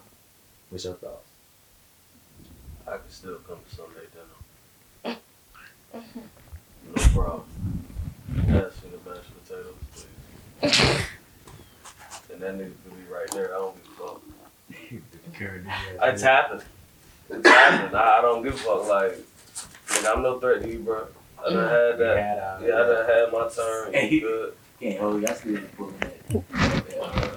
What's 0.68 0.84
your 0.84 0.94
thoughts? 0.94 1.28
I 2.86 2.92
can 2.92 3.10
still 3.10 3.36
come 3.46 3.58
to 3.68 3.76
Sunday 3.76 4.06
dinner. 5.04 5.16
No 6.86 7.02
problem. 7.14 7.44
Pass 8.46 8.72
me 8.82 8.90
the 8.90 9.10
mashed 9.10 9.30
potatoes, 9.44 9.74
please. 10.62 11.04
And 12.32 12.40
that 12.42 12.56
needs 12.56 12.76
to 12.84 12.90
be 12.90 13.12
right 13.12 13.28
there. 13.32 13.52
I 13.54 13.58
don't 13.58 13.74
give 13.82 13.89
a 15.46 15.60
fuck. 15.98 16.12
It's 16.12 16.22
happened. 16.22 16.64
It's 17.30 17.48
happened. 17.48 17.96
I, 17.96 18.18
I 18.18 18.20
don't 18.22 18.42
give 18.42 18.54
a 18.54 18.56
fuck. 18.58 18.88
Like, 18.88 19.18
nigga, 19.88 20.16
I'm 20.16 20.22
no 20.22 20.38
threat 20.40 20.62
to 20.62 20.68
you, 20.70 20.80
bro. 20.80 21.06
I 21.38 21.50
done 21.52 21.68
had 21.68 21.98
that. 21.98 22.60
Yeah, 22.62 22.74
I 22.74 22.78
done 22.86 23.06
had 23.08 23.32
my 23.32 23.48
turn. 23.48 23.92
Hey. 23.94 24.08
You 24.10 24.20
good? 24.20 24.54
Can't 24.80 24.98
hold 25.00 25.22
y'all 25.22 25.34
still 25.34 25.60
pulling 25.76 25.98
that. 26.00 26.28
that 26.30 26.98
uh, 27.02 27.36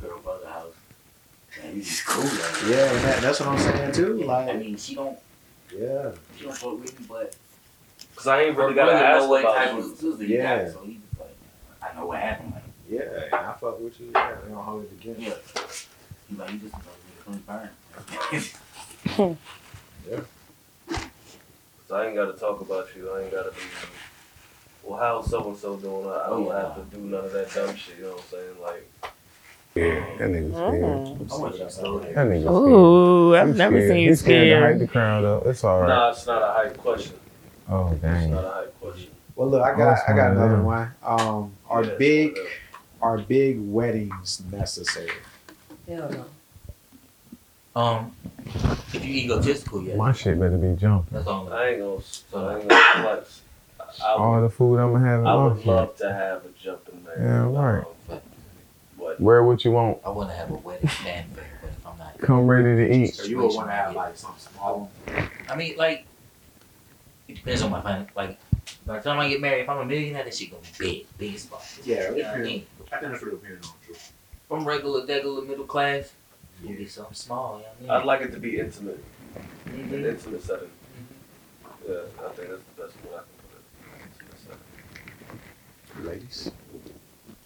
girl 0.00 0.18
brother 0.20 0.46
house. 0.48 0.72
Man, 1.62 1.76
you 1.76 1.82
just 1.82 2.04
cool. 2.06 2.24
Like, 2.24 2.62
Yeah, 2.68 2.90
and 2.92 3.04
that, 3.04 3.22
that's 3.22 3.40
what 3.40 3.48
I'm 3.50 3.58
saying 3.58 3.92
too. 3.92 4.14
Like, 4.24 4.48
I 4.50 4.56
mean, 4.56 4.76
she 4.76 4.94
don't. 4.94 5.18
yeah, 5.76 6.10
She 6.36 6.44
don't 6.44 6.56
fuck 6.56 6.80
with 6.80 6.98
me, 7.00 7.06
but 7.08 7.36
Cause 8.16 8.26
I 8.28 8.42
ain't 8.42 8.56
really 8.56 8.70
her 8.70 8.74
gotta 8.76 8.92
ask 8.92 9.22
know 9.22 9.28
what 9.30 9.40
about 9.40 9.54
type 9.56 9.74
of 9.74 9.84
sister 9.96 10.24
you 10.24 10.36
Yeah. 10.36 10.64
got, 10.64 10.72
so 10.72 10.80
he 10.84 10.94
just 11.08 11.20
like, 11.20 11.36
I 11.82 11.96
know 11.98 12.06
what 12.06 12.20
happened. 12.20 12.52
Like, 12.54 12.63
yeah, 12.94 13.24
and 13.26 13.34
I 13.34 13.52
fuck 13.54 13.80
with 13.80 13.98
you. 14.00 14.10
Yeah, 14.14 14.36
we 14.46 14.52
don't 14.54 14.62
hold 14.64 14.84
it 14.84 14.92
against 14.92 15.20
you. 15.20 15.26
yeah. 15.28 15.34
He 16.28 16.36
like, 16.36 16.52
you 16.52 16.58
just 16.58 16.74
another 16.74 16.90
nigga 17.08 17.22
from 17.24 17.38
burn. 17.46 19.36
Cause 21.88 21.90
I 21.92 22.06
ain't 22.06 22.14
gotta 22.16 22.32
talk 22.32 22.60
about 22.60 22.88
you. 22.96 23.10
I 23.14 23.22
ain't 23.22 23.32
gotta 23.32 23.50
be. 23.50 23.56
Well, 24.82 24.98
how's 24.98 25.30
so 25.30 25.48
and 25.48 25.56
so 25.56 25.76
doing? 25.76 26.06
I, 26.06 26.24
I 26.26 26.30
don't 26.30 26.46
Oh, 26.46 26.50
yeah. 26.52 26.60
have 26.60 26.74
to 26.90 26.96
do 26.96 27.02
none 27.04 27.24
of 27.24 27.32
that 27.32 27.52
dumb 27.54 27.74
shit. 27.76 27.96
You 27.98 28.04
know 28.04 28.10
what 28.10 28.18
I'm 28.20 28.28
saying? 28.30 28.60
Like, 28.62 28.90
Yeah, 29.74 30.18
that 30.18 30.30
nigga 30.30 30.52
scared. 30.52 30.84
Mm. 30.84 31.32
I 31.32 31.36
want 31.40 31.52
you 31.58 31.64
to 31.64 31.70
slow 31.70 31.98
That 32.00 32.14
down. 32.14 32.26
nigga 32.28 32.42
scared. 32.42 32.54
Ooh, 32.68 33.36
I've 33.36 33.48
He's 33.48 33.56
never 33.56 33.76
scared. 33.80 33.90
seen 33.90 33.98
you 34.02 34.08
He's 34.10 34.20
scared 34.20 34.48
to 34.48 34.60
hype 34.60 34.78
the 34.78 34.86
crowd 34.86 35.24
up. 35.24 35.46
It's 35.46 35.64
all 35.64 35.80
right. 35.80 35.88
nah, 35.88 36.10
it's 36.10 36.26
not 36.26 36.42
a 36.42 36.52
hype 36.52 36.76
question. 36.78 37.16
Oh 37.68 37.94
dang. 38.02 38.22
It's 38.24 38.30
not 38.32 38.44
a 38.44 38.48
hype 38.50 38.80
question. 38.80 39.10
Well, 39.36 39.48
look, 39.48 39.62
I 39.62 39.70
got 39.76 39.78
That's 39.96 40.02
I 40.08 40.14
got 40.16 40.32
another 40.32 40.62
one. 40.62 40.92
Um, 41.02 41.52
are 41.68 41.82
Yeah, 41.82 41.94
big 41.98 42.32
whatever. 42.32 42.48
Are 43.04 43.18
big 43.18 43.60
weddings 43.60 44.42
necessary? 44.50 45.10
Hell 45.86 46.10
no. 46.10 47.80
Um, 47.80 48.12
if 48.94 49.04
you 49.04 49.14
egotistical, 49.14 49.82
yeah. 49.82 49.96
My 49.96 50.12
shit 50.12 50.38
better 50.40 50.56
be 50.56 50.74
jumping. 50.80 51.08
That's 51.12 51.26
all. 51.26 51.52
I 51.52 51.68
ain't 51.70 51.80
gonna. 51.80 52.46
I 52.48 52.58
ain't 52.58 52.68
gonna 52.68 53.02
flex. 53.02 53.40
I, 53.78 54.06
I 54.06 54.12
All 54.14 54.34
would, 54.40 54.44
the 54.44 54.50
food 54.54 54.78
I'm 54.78 54.92
gonna 54.92 55.04
have 55.06 55.26
I 55.26 55.34
would 55.34 55.52
lunch. 55.54 55.66
love 55.66 55.96
to 55.98 56.12
have 56.12 56.44
a 56.44 56.48
jumping 56.62 57.04
man. 57.04 57.14
Yeah, 57.18 57.50
right. 57.50 57.84
Um, 58.10 58.20
but 58.98 59.20
Wear 59.20 59.44
what 59.44 59.64
you 59.64 59.72
want. 59.72 59.98
I 60.06 60.08
want 60.08 60.30
to 60.30 60.36
have 60.36 60.50
a 60.50 60.54
wedding 60.54 60.88
fanfare, 60.88 61.44
but 61.60 61.70
if 61.70 61.86
I'm 61.86 61.98
not, 61.98 62.18
Come 62.22 62.46
ready 62.46 62.74
to 62.76 62.94
eat. 62.94 63.14
So 63.14 63.24
you 63.24 63.38
would 63.38 63.54
want 63.54 63.68
to 63.68 63.72
have 63.74 63.94
like 63.94 64.16
something 64.16 64.40
small. 64.52 64.90
I 65.48 65.54
mean, 65.56 65.76
like, 65.76 66.06
it 67.28 67.34
depends 67.34 67.60
on 67.62 67.70
my 67.70 67.80
plan. 67.80 68.08
Like, 68.16 68.38
by 68.86 68.98
the 68.98 69.02
time 69.02 69.18
I 69.18 69.28
get 69.28 69.40
married, 69.40 69.62
if 69.62 69.68
I'm 69.68 69.78
a 69.78 69.84
millionaire, 69.84 70.24
that 70.24 70.34
shit 70.34 70.50
gonna 70.50 70.62
be 70.62 70.84
big, 70.84 71.18
big 71.18 71.34
as 71.34 71.46
fuck. 71.46 71.64
Yeah, 71.84 72.10
you 72.10 72.22
know 72.22 72.28
what 72.28 72.36
I 72.36 72.42
mean. 72.42 72.66
I 72.92 72.98
think 72.98 73.12
that's 73.12 73.24
what 73.24 73.42
depends 73.42 73.66
on 73.66 73.74
too. 73.86 73.92
If 73.92 74.12
I'm 74.50 74.64
regular, 74.64 75.06
degular, 75.06 75.46
middle 75.46 75.64
class, 75.64 76.12
it'll 76.62 76.76
be 76.76 76.86
something 76.86 77.14
small. 77.14 77.62
You 77.80 77.86
know 77.86 77.94
I'd 77.94 78.04
like 78.04 78.20
it 78.20 78.32
to 78.32 78.38
be 78.38 78.58
intimate, 78.58 79.02
I 79.36 79.70
mean? 79.70 79.94
an 79.94 80.04
intimate 80.06 80.42
setting. 80.42 80.68
Mm-hmm. 80.68 81.92
Yeah, 81.92 82.26
I 82.26 82.28
think 82.32 82.48
that's 82.50 82.62
the 82.62 82.82
best 82.82 82.94
way 83.04 83.10
I 83.10 83.20
can 83.20 83.34
put 83.40 83.58
it. 83.58 84.02
Intimate 84.20 84.58
setting. 85.94 86.06
Ladies, 86.06 86.50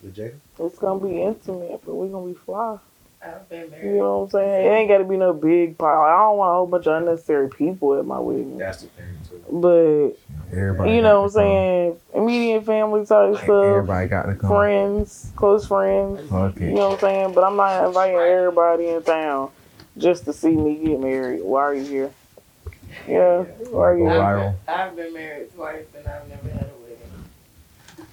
the 0.03 0.11
Jacob. 0.11 0.41
It's 0.59 0.79
gonna 0.79 1.07
be 1.07 1.23
intimate, 1.23 1.81
but 1.85 1.95
we're 1.95 2.09
gonna 2.09 2.27
be 2.27 2.35
fly. 2.35 2.79
I've 3.23 3.49
been 3.49 3.73
You 3.83 3.97
know 3.97 4.19
what 4.19 4.25
I'm 4.25 4.31
saying? 4.31 4.67
It 4.67 4.69
ain't 4.69 4.89
got 4.89 4.99
to 4.99 5.05
be 5.05 5.17
no 5.17 5.33
big 5.33 5.77
pile. 5.77 6.03
I 6.03 6.19
don't 6.19 6.37
want 6.37 6.51
a 6.51 6.55
whole 6.55 6.67
bunch 6.69 6.87
of 6.87 7.03
unnecessary 7.03 7.49
people 7.49 7.99
at 7.99 8.07
my 8.07 8.19
wedding. 8.19 8.59
That's 8.59 8.83
the 8.83 8.89
thing 8.89 9.07
too. 9.29 9.45
But 9.51 10.28
Everybody. 10.51 10.95
you 10.95 11.03
know 11.03 11.21
what 11.23 11.27
I'm 11.27 11.31
saying? 11.33 11.97
Immediate 12.15 12.65
family 12.65 13.05
type 13.05 13.33
Like, 13.35 13.45
stuff, 13.45 13.65
everybody 13.65 14.09
got 14.09 14.23
to 14.27 14.35
come. 14.35 14.51
friends, 14.51 15.31
close 15.37 15.67
friends. 15.67 16.29
Fuck 16.31 16.59
You 16.59 16.73
know 16.73 16.89
what 16.91 16.95
I'm 16.95 17.01
saying? 17.01 17.35
But 17.35 17.45
I'm 17.45 17.57
not 17.57 17.87
inviting 17.87 18.17
everybody 18.17 18.89
in 18.89 19.03
town 19.03 19.51
just 19.99 20.25
to 20.25 20.33
see 20.33 20.51
me 20.57 20.77
get 20.77 21.01
married. 21.01 21.43
Why 21.43 21.63
are 21.63 21.75
you 21.75 21.85
here? 21.85 22.11
Yeah, 23.07 23.43
why 23.71 23.89
are 23.91 23.97
Go 23.99 24.05
you? 24.05 24.11
I've 24.21 24.37
been, 24.41 24.55
I've 24.75 24.97
been 24.97 25.13
married 25.15 25.55
twice 25.55 25.85
and 25.97 26.07
I've 26.09 26.29
never 26.29 26.49
had 26.49 26.63
a 26.63 26.83
wedding. 26.83 28.09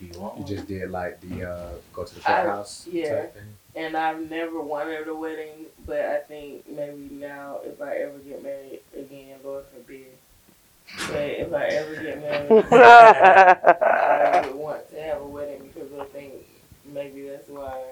You 0.00 0.20
want 0.20 0.36
You 0.38 0.42
one? 0.44 0.46
just 0.46 0.68
did 0.68 0.90
like 0.90 1.20
the 1.20 1.48
uh, 1.50 1.68
go 1.92 2.04
to 2.04 2.14
the 2.14 2.20
I- 2.30 2.42
courthouse 2.44 2.86
yeah. 2.90 3.14
type 3.22 3.34
thing. 3.34 3.42
And 3.76 3.96
I've 3.96 4.28
never 4.28 4.60
wanted 4.60 5.06
a 5.06 5.14
wedding, 5.14 5.66
but 5.86 6.00
I 6.00 6.18
think 6.18 6.68
maybe 6.68 7.08
now 7.12 7.58
if 7.64 7.80
I 7.80 7.96
ever 7.98 8.18
get 8.18 8.42
married 8.42 8.80
again, 8.96 9.38
Lord 9.44 9.64
forbid. 9.72 10.06
But 10.96 11.16
if 11.16 11.52
I 11.52 11.64
ever 11.64 11.94
get 11.96 12.20
married, 12.20 12.64
I 12.72 14.42
would 14.46 14.54
want 14.54 14.90
to 14.90 15.00
have 15.02 15.22
a 15.22 15.26
wedding 15.26 15.70
because 15.72 15.92
I 15.98 16.04
think 16.04 16.34
maybe 16.84 17.28
that's 17.28 17.48
why 17.48 17.82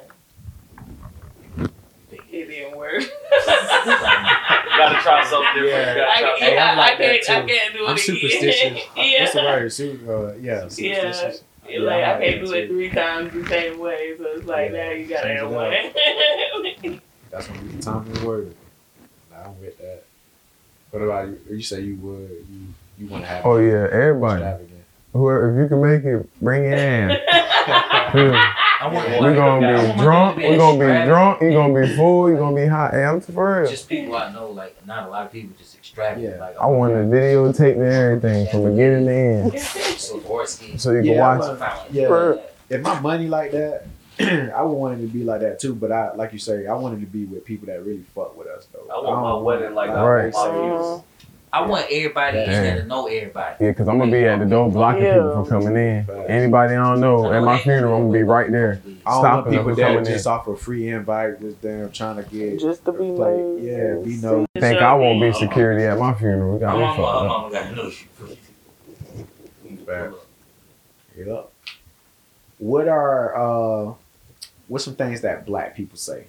it 2.30 2.46
didn't 2.48 2.76
work. 2.76 3.02
Gotta 3.46 5.00
try 5.02 5.24
something 5.24 5.62
different. 5.62 5.98
Yeah. 5.98 6.12
I, 6.14 6.20
try 6.20 6.36
Hey, 6.38 6.54
yeah, 6.54 6.70
I'm 6.70 6.78
like 6.78 6.92
I 6.92 6.96
can't, 6.96 7.26
that 7.26 7.44
I 7.44 7.46
can't 7.46 7.74
do 7.74 7.84
it 7.84 7.90
I'm 7.90 7.98
superstitious. 7.98 8.82
yeah. 8.96 9.20
What's 9.20 9.32
the 9.32 9.42
word? 9.42 9.72
Su- 9.72 10.00
uh, 10.08 10.34
yeah, 10.40 10.68
superstitious. 10.68 11.42
Yeah, 11.68 11.80
like 11.80 12.04
I 12.04 12.20
can't 12.20 12.44
do 12.44 12.52
it 12.52 12.68
too. 12.68 12.74
three 12.74 12.90
times 12.90 13.32
the 13.34 13.46
same 13.46 13.78
way, 13.78 14.14
so 14.16 14.24
it's 14.24 14.46
like 14.46 14.72
Yeah, 14.72 14.84
now 14.84 14.90
you 14.90 15.06
gotta 15.06 15.28
change 15.28 15.40
have 15.40 15.50
one. 15.50 17.00
That's 17.30 17.46
gonna 17.46 17.60
be 17.60 17.68
the 17.68 17.82
time 17.82 18.14
to 18.14 18.26
word 18.26 18.48
it. 18.48 18.56
Nah, 19.30 19.44
I'm 19.44 19.60
with 19.60 19.76
that. 19.78 20.04
What 20.90 21.02
about 21.02 21.28
you? 21.28 21.40
You 21.50 21.62
say 21.62 21.80
you 21.82 21.96
would 21.96 22.46
you 22.50 22.66
you 22.98 23.06
want 23.06 23.22
to 23.24 23.28
have 23.28 23.46
Oh 23.46 23.58
yeah, 23.58 23.88
everybody. 23.92 24.44
Whoever, 25.12 25.50
if 25.50 25.62
you 25.62 25.68
can 25.68 25.80
make 25.82 26.04
it, 26.04 26.40
bring 26.40 26.64
it 26.64 26.78
in. 26.78 27.08
We're 28.14 29.34
gonna 29.34 29.60
be 29.96 29.98
drunk. 30.02 30.36
We're 30.38 30.56
gonna 30.56 30.78
be 30.78 31.06
drunk. 31.06 31.40
You're 31.40 31.52
gonna 31.52 31.80
be 31.86 31.96
full. 31.96 32.28
You're 32.28 32.38
gonna 32.38 32.54
be 32.56 32.66
hot. 32.66 32.92
Hey, 32.92 33.04
I'm 33.04 33.20
for 33.20 33.60
real. 33.62 33.70
Just 33.70 33.88
people 33.88 34.16
I 34.16 34.32
know, 34.32 34.50
like 34.50 34.86
not 34.86 35.06
a 35.06 35.10
lot 35.10 35.26
of 35.26 35.32
people, 35.32 35.56
just 35.58 35.76
extravagant. 35.76 36.34
Yeah. 36.36 36.40
Like 36.40 36.56
I 36.58 36.66
want 36.66 36.92
to 36.92 36.98
videotape 37.00 37.74
and 37.74 37.82
everything 37.82 38.46
from 38.50 38.64
beginning 38.70 39.06
to 39.06 39.12
end, 39.12 39.60
so 40.80 40.90
you 40.92 40.98
can 40.98 41.04
Yeah, 41.04 41.20
watch. 41.38 41.58
want- 41.60 41.86
it. 41.90 41.92
Yeah. 41.94 42.34
If 42.70 42.82
my 42.82 43.00
money 43.00 43.26
like 43.28 43.50
that, 43.52 43.84
I 44.20 44.62
would 44.62 44.72
want 44.74 44.98
it 44.98 45.02
to 45.06 45.08
be 45.12 45.24
like 45.24 45.40
that 45.40 45.58
too. 45.58 45.74
But 45.74 45.90
I, 45.90 46.12
like 46.14 46.32
you 46.32 46.38
say, 46.38 46.66
I 46.66 46.74
want 46.74 46.96
it 46.96 47.00
to 47.00 47.06
be 47.06 47.24
with 47.24 47.44
people 47.44 47.66
that 47.66 47.84
really 47.84 48.04
fuck 48.14 48.36
with 48.36 48.46
us 48.46 48.68
though. 48.72 48.86
I 48.94 49.00
want 49.00 49.22
my 49.22 49.34
wedding 49.42 49.74
like 49.74 49.90
I 49.90 50.02
Right. 50.04 50.32
want 50.32 50.54
my 50.54 50.68
music. 50.78 51.04
I 51.52 51.66
want 51.66 51.86
everybody 51.90 52.38
in 52.40 52.46
there 52.50 52.76
to 52.82 52.86
know 52.86 53.06
everybody. 53.06 53.64
Yeah, 53.64 53.72
cause 53.72 53.88
I'm 53.88 53.98
gonna 53.98 54.12
be 54.12 54.24
at 54.24 54.38
the 54.38 54.44
door 54.44 54.70
blocking 54.70 55.02
Yeah. 55.04 55.14
people 55.14 55.44
from 55.44 55.46
coming 55.62 55.76
in. 55.76 56.06
Anybody 56.28 56.74
I 56.74 56.84
don't 56.84 57.00
know 57.00 57.32
at 57.32 57.42
my 57.42 57.58
funeral, 57.58 57.94
I'm 57.96 58.02
gonna 58.08 58.12
be 58.12 58.22
right 58.22 58.50
there. 58.50 58.80
I 58.84 59.10
don't 59.12 59.22
want 59.22 59.22
Stopping 59.44 59.52
people 59.58 59.74
that 59.74 59.86
coming 59.88 60.04
just 60.04 60.26
offer 60.26 60.54
free 60.56 60.88
invite, 60.90 61.40
just 61.40 61.62
damn 61.62 61.90
trying 61.90 62.16
to 62.16 62.22
get 62.24 62.60
just 62.60 62.84
to 62.84 62.92
be 62.92 63.04
like, 63.04 63.34
made. 63.34 63.62
Yeah, 63.64 63.94
be 64.04 64.16
no. 64.20 64.46
Think 64.58 64.80
I 64.82 64.92
won't 64.94 65.20
be 65.22 65.32
security 65.32 65.84
at 65.84 65.98
my 65.98 66.12
funeral? 66.14 66.54
We 66.54 66.60
My 66.60 66.66
got 66.66 66.74
me 66.76 66.80
mama, 66.82 66.96
fucked 66.96 67.14
my 67.14 67.20
up. 67.20 67.26
mama 67.28 67.52
got 67.52 67.76
no 67.76 67.90
shoe. 67.90 68.08
Yep. 71.16 71.52
What 72.58 72.88
are 72.88 73.36
uh, 73.88 73.94
what's 74.68 74.84
some 74.84 74.94
things 74.96 75.20
that 75.22 75.46
black 75.46 75.74
people 75.76 75.96
say? 75.96 76.26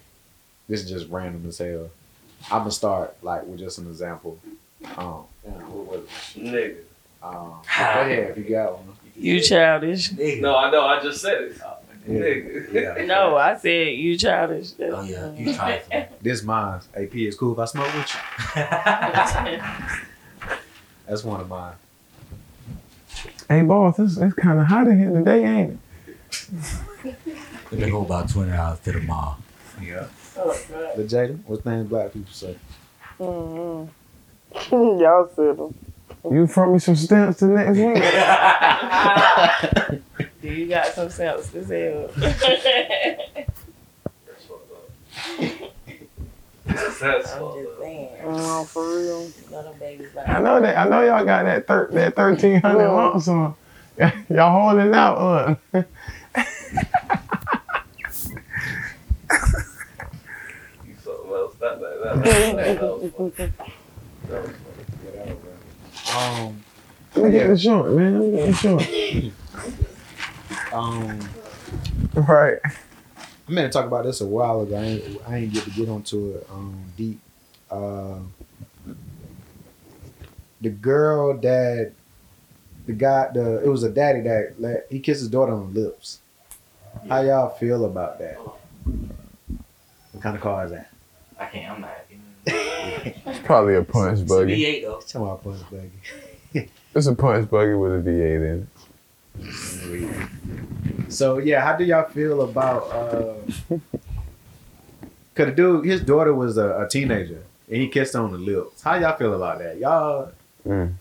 This 0.67 0.83
is 0.83 0.89
just 0.89 1.09
random 1.09 1.45
as 1.47 1.57
hell. 1.57 1.89
I'm 2.51 2.59
gonna 2.59 2.71
start 2.71 3.15
like 3.21 3.43
with 3.45 3.59
just 3.59 3.77
an 3.79 3.87
example. 3.87 4.39
Damn, 4.81 4.91
what 4.95 5.85
was 5.87 6.01
it? 6.35 6.43
Nigga. 6.43 6.75
Um, 7.21 7.49
go 7.49 8.01
ahead 8.01 8.29
if 8.31 8.37
you 8.37 8.43
got 8.55 8.77
one. 8.77 8.95
You 9.15 9.39
childish. 9.41 10.11
Nigga. 10.11 10.41
No, 10.41 10.55
I 10.55 10.71
know. 10.71 10.85
I 10.85 11.01
just 11.01 11.21
said 11.21 11.41
it. 11.41 11.57
Yeah. 12.07 12.13
Nigga. 12.19 12.73
Yeah. 12.99 13.05
No, 13.05 13.35
I 13.35 13.55
said 13.57 13.89
you 13.95 14.17
childish. 14.17 14.71
Oh 14.79 15.01
yeah, 15.03 15.31
you 15.33 15.53
trying 15.53 15.81
to. 15.91 16.07
This 16.21 16.43
mine. 16.43 16.79
AP 16.95 17.13
is 17.15 17.35
cool 17.35 17.53
if 17.53 17.59
I 17.59 17.65
smoke 17.65 17.93
with 17.93 18.13
you. 18.13 18.19
That's 21.07 21.23
one 21.23 21.41
of 21.41 21.49
mine. 21.49 21.73
Hey, 23.49 23.63
boss, 23.63 23.97
it's, 23.99 24.17
it's 24.17 24.35
kind 24.35 24.59
of 24.59 24.67
hot 24.67 24.87
in 24.87 24.99
here 24.99 25.11
today, 25.11 25.43
ain't 25.43 25.79
it? 27.03 27.15
Let 27.71 27.81
me 27.81 27.89
go 27.89 28.01
about 28.05 28.29
twenty 28.29 28.51
hours 28.51 28.79
to 28.81 28.91
the 28.93 28.99
mall. 29.01 29.39
Yeah. 29.81 30.05
Oh, 30.37 30.57
God. 30.71 30.95
The 30.97 31.03
Jada, 31.03 31.37
what 31.45 31.63
things 31.63 31.87
black 31.89 32.13
people 32.13 32.31
say? 32.31 32.55
Mhm. 33.19 33.89
Y'all 34.71 35.29
said 35.35 35.57
them. 35.57 35.73
You 36.29 36.47
front 36.47 36.73
me 36.73 36.79
some 36.79 36.95
stamps 36.95 37.39
to 37.39 37.45
next 37.45 37.77
week? 37.77 37.95
Do 40.41 40.47
you 40.47 40.67
got 40.67 40.87
some 40.87 41.09
sense 41.09 41.49
to 41.51 41.65
sell? 41.65 42.07
That's 42.17 42.41
fucked 44.45 44.71
up. 44.71 44.89
I'm 46.67 46.75
just 46.75 46.99
saying. 46.99 47.23
No, 48.23 48.63
for 48.65 48.83
real. 48.97 49.21
Little 49.49 49.75
babies 49.79 50.09
like 50.15 50.27
I 50.29 50.39
know 50.41 50.59
that. 50.61 50.77
I 50.77 50.87
know 50.89 51.01
y'all 51.03 51.25
got 51.25 51.43
that 51.43 51.67
thir- 51.67 51.89
that 51.93 52.15
thirteen 52.15 52.61
hundred 52.61 52.83
Yeah. 52.83 52.91
lump 52.91 53.21
sum. 53.21 53.55
y'all 54.29 54.51
holding 54.61 54.93
out 54.93 55.17
on. 55.17 55.57
You 55.73 55.83
something 61.03 61.31
else. 61.31 61.55
That, 61.59 61.79
that, 61.79 63.35
that, 63.37 63.51
Um, 66.15 66.63
Let 67.15 67.25
me 67.25 67.31
get 67.31 67.47
the 67.47 67.57
short, 67.57 67.91
man. 67.91 68.19
Let 68.19 68.29
me 68.29 68.37
get 68.37 68.45
the 68.47 69.33
short. 70.63 70.73
um, 70.73 71.19
Right. 72.15 72.59
I 72.65 73.51
meant 73.51 73.71
to 73.71 73.77
talk 73.79 73.85
about 73.87 74.05
this 74.05 74.21
a 74.21 74.25
while 74.25 74.61
ago. 74.61 74.75
I 74.75 74.83
ain't, 74.83 75.21
I 75.27 75.35
ain't 75.37 75.53
get 75.53 75.63
to 75.63 75.71
get 75.71 75.89
onto 75.89 76.35
it 76.35 76.47
um, 76.51 76.83
deep. 76.95 77.19
Uh, 77.71 78.19
the 80.61 80.69
girl 80.69 81.37
that 81.39 81.91
the 82.85 82.93
guy, 82.93 83.29
the 83.33 83.63
it 83.63 83.67
was 83.67 83.83
a 83.83 83.89
daddy 83.89 84.21
that 84.21 84.55
let 84.59 84.87
he 84.89 84.99
kissed 84.99 85.21
his 85.21 85.29
daughter 85.29 85.53
on 85.53 85.73
the 85.73 85.79
lips. 85.79 86.19
How 87.07 87.21
y'all 87.21 87.49
feel 87.49 87.85
about 87.85 88.19
that? 88.19 88.35
What 88.37 90.21
kind 90.21 90.35
of 90.35 90.41
car 90.41 90.65
is 90.65 90.71
that? 90.71 90.91
I 91.39 91.45
can't. 91.45 91.71
I'm 91.71 91.81
not. 91.81 91.98
It's 92.51 93.39
probably 93.45 93.75
a 93.75 93.83
punch 93.83 94.19
It's 94.19 94.31
a 94.31 94.35
buggy. 94.35 94.55
V8 94.63 94.81
though. 94.83 94.99
Tell 95.07 95.25
my 95.25 95.35
punch 95.35 95.61
buggy. 95.71 96.69
It's 96.95 97.05
a 97.07 97.13
punch 97.15 97.49
buggy 97.49 97.73
with 97.75 97.93
a 97.93 98.09
V8 98.09 98.41
in 98.51 98.67
it. 101.05 101.11
So 101.11 101.37
yeah, 101.37 101.61
how 101.61 101.75
do 101.75 101.83
y'all 101.83 102.09
feel 102.09 102.41
about? 102.41 102.83
uh 102.91 103.33
Cause 105.35 105.45
the 105.47 105.51
dude, 105.51 105.85
his 105.85 106.01
daughter 106.01 106.33
was 106.33 106.57
a, 106.57 106.81
a 106.81 106.89
teenager, 106.89 107.41
and 107.69 107.77
he 107.81 107.87
kissed 107.87 108.15
on 108.15 108.31
the 108.33 108.37
lips. 108.37 108.81
How 108.81 108.95
y'all 108.95 109.15
feel 109.17 109.33
about 109.33 109.59
that? 109.59 109.77
Y'all, 109.77 110.31
Mm. 110.67 110.93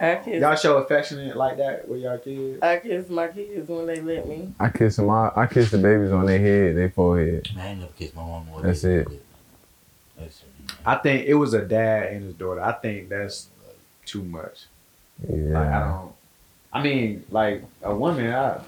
I 0.00 0.14
kiss, 0.24 0.40
y'all 0.40 0.56
show 0.56 0.78
affectionate 0.78 1.36
like 1.36 1.58
that 1.58 1.86
with 1.86 2.00
y'all 2.00 2.16
kids? 2.18 2.62
I 2.62 2.78
kiss 2.78 3.10
my 3.10 3.28
kids 3.28 3.68
when 3.68 3.86
they 3.86 4.00
let 4.00 4.26
me. 4.26 4.52
I 4.58 4.70
kiss 4.70 4.96
them. 4.96 5.10
I, 5.10 5.30
I 5.36 5.46
kiss 5.46 5.70
the 5.70 5.76
babies 5.78 6.10
on 6.12 6.24
their 6.24 6.38
head, 6.38 6.76
their 6.76 6.88
forehead. 6.90 7.48
Man, 7.54 7.64
I 7.66 7.68
ain't 7.70 7.80
never 7.80 7.92
kissed 7.92 8.16
my 8.16 8.22
mom 8.24 8.46
more. 8.46 8.62
That's 8.62 8.82
it. 8.84 9.06
That's 10.18 10.42
I 10.84 10.96
think 10.96 11.26
it 11.26 11.34
was 11.34 11.54
a 11.54 11.62
dad 11.64 12.12
and 12.12 12.24
his 12.24 12.34
daughter. 12.34 12.60
I 12.60 12.72
think 12.72 13.08
that's 13.08 13.48
too 14.06 14.22
much. 14.22 14.66
Like, 15.28 15.56
I 15.68 15.80
don't. 15.80 16.12
I 16.72 16.82
mean, 16.82 17.24
like 17.30 17.62
a 17.82 17.94
woman, 17.94 18.32
I, 18.32 18.56
I 18.56 18.60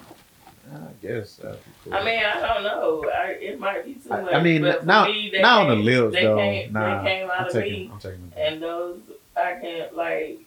guess. 1.01 1.39
cool. 1.83 1.93
I 1.93 2.03
mean, 2.05 2.19
I 2.23 2.39
don't 2.39 2.63
know. 2.63 3.09
I, 3.13 3.31
it 3.31 3.59
might 3.59 3.83
be 3.85 3.95
too 3.95 4.13
I- 4.13 4.21
much. 4.21 4.33
I 4.33 4.41
mean, 4.41 4.61
but 4.61 4.81
for 4.81 4.85
not 4.85 5.09
me, 5.09 5.29
they 5.31 5.41
not 5.41 5.67
on 5.69 5.77
the 5.77 5.83
lips 5.83 6.15
though. 6.15 6.37
Came, 6.37 6.71
nah, 6.73 7.03
they 7.03 7.09
came 7.09 7.29
out 7.29 7.39
I'm 7.41 7.45
of 7.47 7.51
taking. 7.53 7.71
me, 7.87 7.89
I'm 7.91 7.99
taking. 7.99 8.31
it. 8.35 8.39
and 8.39 8.61
those 8.61 8.99
I 9.35 9.53
can't 9.61 9.95
like, 9.95 10.39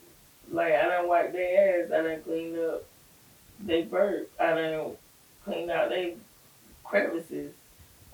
like 0.51 0.73
I 0.73 0.83
done 0.87 1.07
wipe 1.07 1.31
their 1.33 1.83
ass. 1.85 1.91
I 1.91 2.01
done 2.01 2.21
cleaned 2.23 2.57
up 2.57 2.83
they 3.61 3.83
burp. 3.83 4.31
I 4.39 4.53
done 4.55 4.91
cleaned 5.43 5.69
out 5.69 5.89
their 5.89 6.11
crevices. 6.83 7.53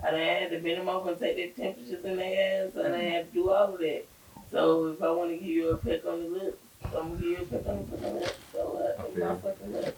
I 0.04 0.12
done 0.12 0.20
had 0.20 0.50
to 0.52 0.60
bend 0.60 0.80
them 0.80 0.90
over 0.90 1.12
and 1.12 1.20
take 1.20 1.36
their 1.56 1.66
temperatures 1.66 2.04
in 2.06 2.18
their 2.18 2.66
ass. 2.68 2.72
And 2.76 2.88
I 2.88 2.90
done 2.92 3.00
had 3.02 3.28
to 3.28 3.34
do 3.34 3.50
all 3.50 3.74
of 3.74 3.80
that. 3.80 4.06
So 4.52 4.88
if 4.88 5.02
I 5.02 5.12
want 5.12 5.32
to 5.32 5.38
give 5.38 5.46
you 5.48 5.70
a 5.72 5.78
peck 5.78 6.06
on 6.06 6.24
the 6.24 6.30
lips, 6.30 6.58
I'm 6.86 6.92
gonna 6.92 7.16
give 7.16 7.24
you 7.24 7.38
a 7.42 7.46
peck 7.46 7.68
on 7.68 7.78
the 7.90 7.98
fucking 7.98 8.14
lips. 8.16 8.36
So 8.54 8.60
uh, 8.60 8.64
what? 8.66 9.08
It's 9.10 9.18
my 9.18 9.26
Okay. 9.28 9.42
fucking 9.42 9.74
lips. 9.74 9.98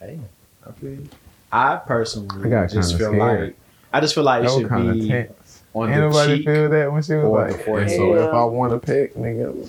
Hey, 0.00 0.18
I 0.66 0.72
feel. 0.72 0.90
you. 0.90 1.08
I 1.52 1.76
personally 1.76 2.46
I 2.46 2.48
got 2.48 2.70
just 2.70 2.96
feel 2.96 3.10
scared. 3.12 3.48
like 3.48 3.56
I 3.92 4.00
just 4.00 4.14
feel 4.14 4.24
like 4.24 4.42
it 4.42 4.46
That 4.48 4.58
should 4.58 4.68
kind 4.68 4.88
of 4.88 4.94
be 4.94 5.08
tense. 5.08 5.62
on 5.74 5.88
Ain't 5.88 5.94
the 5.96 6.00
nobody 6.00 6.36
cheek. 6.38 6.46
feel 6.46 6.68
that 6.70 6.92
when 6.92 7.02
she 7.02 7.12
was 7.14 7.24
or 7.24 7.38
like, 7.46 7.64
the 7.64 7.88
so 7.88 8.14
if 8.14 8.32
I 8.32 8.44
want 8.44 8.72
to 8.72 8.78
pick, 8.84 9.14
nigga, 9.14 9.54
Yeah. 9.54 9.68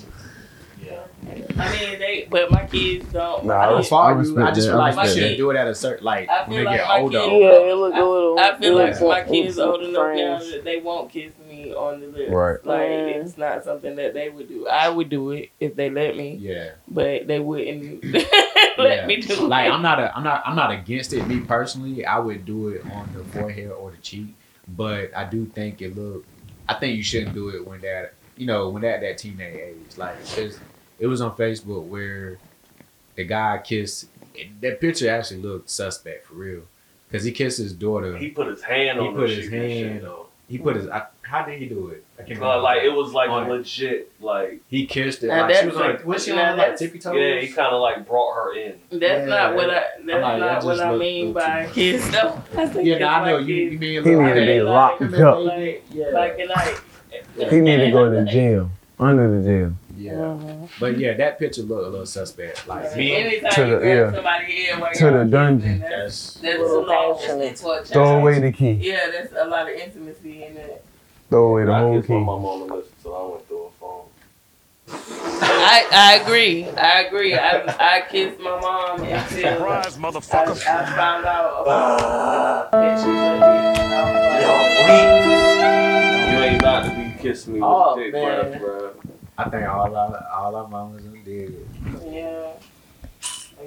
I 1.58 1.72
mean, 1.72 2.00
they, 2.00 2.28
but 2.30 2.50
my 2.52 2.66
kids 2.66 3.06
don't. 3.12 3.46
Nah, 3.46 3.54
I 3.54 3.64
I 3.66 3.70
don't- 3.82 3.94
I 3.94 4.12
you, 4.12 4.18
respect 4.20 4.48
I 4.48 4.52
just 4.52 4.68
feel 4.68 4.76
I 4.76 4.80
like 4.80 4.94
you 4.96 5.00
respect 5.02 5.20
shouldn't 5.20 5.38
do 5.38 5.50
it 5.52 5.56
at 5.58 5.68
a 5.68 5.76
certain 5.76 6.04
like 6.06 6.30
I 6.30 6.42
when 6.42 6.50
feel 6.50 6.58
they 6.60 6.64
like 6.66 6.78
get 6.80 6.90
older. 7.02 7.20
kids- 7.20 7.32
Yeah, 7.32 7.72
it 7.72 7.76
look 7.76 7.94
a 7.94 7.98
little. 8.04 8.40
I 8.40 8.58
feel 8.60 8.76
like 8.76 8.92
little 8.94 9.10
my 9.10 9.22
kids 9.24 9.60
awkward 9.60 9.72
old 9.82 9.90
enough 9.90 10.16
now 10.16 10.52
that 10.52 10.62
they 10.64 10.80
won't 10.80 11.12
kiss 11.12 11.32
me 11.48 11.74
on 11.74 12.00
the 12.02 12.08
lips. 12.08 12.32
Right. 12.32 12.66
Like 12.66 12.80
Mm. 12.90 13.24
it's 13.26 13.38
not 13.38 13.64
something 13.64 13.96
that 13.98 14.14
they 14.14 14.30
would 14.30 14.48
do. 14.48 14.68
I 14.68 14.90
would 14.90 15.10
do 15.10 15.32
it 15.32 15.50
if 15.60 15.76
they 15.76 15.90
let 15.90 16.16
me, 16.18 16.36
Yeah. 16.42 16.72
but 16.88 17.28
they 17.28 17.40
wouldn't 17.40 18.04
let 18.78 18.98
yeah. 18.98 19.06
me 19.06 19.18
do 19.18 19.48
Like 19.48 19.68
it. 19.68 19.72
I'm 19.74 19.82
not 19.82 20.00
a 20.00 20.16
I'm 20.16 20.24
not 20.24 20.44
I'm 20.46 20.56
not 20.56 20.72
against 20.72 21.14
it. 21.14 21.28
Me 21.28 21.40
personally, 21.40 22.06
I 22.06 22.20
would 22.20 22.46
do 22.46 22.70
it 22.70 22.82
on 22.92 23.10
the 23.16 23.24
forehead 23.26 23.72
or 23.72 23.92
the 23.92 23.98
cheek, 23.98 24.34
but 24.68 25.16
I 25.16 25.26
do 25.26 25.46
think 25.46 25.82
it 25.82 25.96
look. 25.98 26.26
I 26.68 26.76
think 26.76 26.96
you 26.98 27.04
shouldn't 27.04 27.34
do 27.34 27.50
it 27.50 27.68
when 27.68 27.82
that 27.82 28.14
you 28.38 28.46
know 28.48 28.70
when 28.70 28.82
that 28.84 29.02
that 29.02 29.18
teenage 29.18 29.56
age. 29.56 29.98
Like 29.98 30.16
'cause 30.36 30.60
it 31.04 31.08
was 31.08 31.20
on 31.22 31.36
Facebook 31.36 31.84
where 31.86 32.38
the 33.16 33.26
guy 33.26 33.60
kissed. 33.64 34.08
That 34.62 34.80
picture 34.82 35.10
actually 35.10 35.42
looked 35.42 35.70
suspect 35.70 36.26
for 36.26 36.36
real, 36.36 36.62
because 37.08 37.24
he 37.26 37.32
kissed 37.32 37.58
his 37.60 37.74
daughter. 37.74 38.18
He 38.18 38.30
put 38.30 38.48
his 38.48 38.62
hand 38.64 39.00
He 39.00 39.08
on 39.08 39.14
put 39.16 39.30
his 39.30 39.40
cheek 39.46 39.50
shit, 39.52 39.86
hand- 39.88 40.04
though. 40.04 40.28
He 40.48 40.58
put 40.58 40.76
his. 40.76 40.88
I, 40.90 41.04
how 41.22 41.46
did 41.46 41.60
he 41.60 41.66
do 41.68 41.88
it? 41.90 42.04
I 42.20 42.24
can't 42.24 42.42
Uh, 42.42 42.62
like 42.62 42.84
it 42.84 42.92
was 42.94 43.12
like 43.14 43.30
On 43.30 43.48
it. 43.48 43.50
legit, 43.50 44.12
like 44.22 44.60
He 44.68 44.86
kissed 44.86 45.24
it. 45.24 45.28
Now 45.28 45.42
like 45.42 45.50
she 45.50 45.54
that's 45.62 45.68
was 45.68 45.76
on. 45.78 45.90
like- 45.92 46.06
Was 46.06 46.26
she 46.26 46.32
now 46.36 46.52
on 46.52 46.58
like 46.58 46.76
tippy 46.78 47.00
toes? 47.00 47.16
yeah, 47.18 47.40
he 47.40 47.48
kind 47.48 47.74
of 47.74 47.82
like 47.82 48.08
brought 48.08 48.34
her 48.36 48.54
in. 48.56 48.74
That's 48.92 49.02
Yeah. 49.04 49.26
not 49.26 49.56
what 49.56 49.70
I. 49.70 49.74
That's 49.74 50.08
like, 50.08 50.08
that 50.08 50.40
not 50.40 50.64
what 50.64 50.72
just 50.74 50.82
I 50.84 50.96
mean 50.96 51.34
by 51.34 51.66
too 51.68 51.72
kids. 51.74 52.12
though. 52.12 52.42
I 52.58 52.82
Yeah, 52.82 52.98
no, 53.00 53.08
I 53.08 53.26
know 53.30 53.38
like 53.38 53.48
you. 53.48 53.56
kids. 53.70 53.74
You 53.74 53.80
mean 53.80 53.90
He 53.92 54.00
little- 54.00 54.24
need 54.24 54.34
to 54.40 54.46
be 54.46 54.62
locked 54.62 55.02
up. 55.02 55.40
Like, 55.40 55.84
Yeah. 55.92 56.06
like, 56.08 56.40
like, 56.50 57.50
He 57.52 57.60
need 57.62 57.78
to 57.78 57.92
go 57.92 58.12
to 58.12 58.32
jail. 58.32 58.70
Under 59.00 59.40
the 59.40 59.44
jail. 59.48 59.74
Yeah. 60.04 60.12
Mhm. 60.14 60.70
But 60.80 60.98
yeah, 60.98 61.14
that 61.14 61.40
picture 61.40 61.62
looked 61.62 61.86
a 61.86 61.90
little 61.90 62.06
suspect. 62.06 62.68
Like 62.68 62.96
me, 62.98 63.16
anytime 63.16 63.52
To 63.52 63.68
you 63.68 63.80
the- 63.80 63.88
yeah. 63.88 64.12
somebody 64.12 64.46
here 64.46 64.76
To 64.96 65.12
the 65.18 65.24
dungeon. 65.26 65.80
That's, 65.80 66.34
that's 66.34 66.34
that's 66.42 66.60
a 66.60 66.62
Little 66.62 66.86
lot. 66.88 67.20
passionate. 67.20 67.58
for 67.60 67.74
a 67.74 67.78
child. 67.78 67.88
Throw 67.88 68.20
away 68.20 68.40
the 68.40 68.52
key. 68.52 68.72
Yeah, 68.72 69.10
that's 69.12 69.34
a 69.38 69.46
lot 69.48 69.70
of 69.70 69.76
intimacy 69.78 70.44
in 70.44 70.58
it. 70.58 70.84
Throw 71.30 71.48
away 71.48 71.66
the 71.66 71.72
I 71.72 71.80
whole 71.80 71.96
kissed 71.98 72.10
my 72.10 72.16
key. 72.18 72.24
mom 72.26 72.46
on 72.46 72.68
the 72.68 72.74
lips, 72.76 72.90
so 73.02 73.14
I 73.14 73.32
went 73.32 73.48
through 73.48 73.64
a 73.64 73.72
phone. 73.80 74.06
I, 75.46 75.88
I 75.92 76.14
agree. 76.22 76.66
I 76.70 77.02
agree. 77.04 77.34
I, 77.36 77.64
I 77.98 78.02
kissed 78.10 78.40
my 78.42 78.60
mom 78.60 79.02
until 79.04 79.28
Surprise, 79.58 79.98
I, 79.98 80.00
motherfucker. 80.02 80.68
I 80.68 80.86
found 80.96 81.26
out 81.26 81.62
about 81.64 82.72
that 82.74 83.00
she 83.02 83.08
was 83.08 83.18
ugly. 83.18 83.82
And 83.82 83.94
I 83.94 83.96
was 86.28 86.34
You 86.34 86.40
ain't 86.44 86.60
about 86.62 86.84
to 86.84 86.90
be 86.96 87.16
kissing 87.22 87.54
me 87.54 87.60
with 87.62 87.70
Oh, 87.70 87.94
a 87.94 88.04
dick 88.04 88.14
man. 88.14 88.50
breath, 88.52 88.60
bro. 88.62 88.92
I 89.38 89.50
think 89.50 89.68
all 89.68 89.96
our 89.96 90.28
all 90.36 90.56
our 90.56 90.68
mamas 90.68 91.04
did. 91.26 91.56
yeah. 92.06 92.52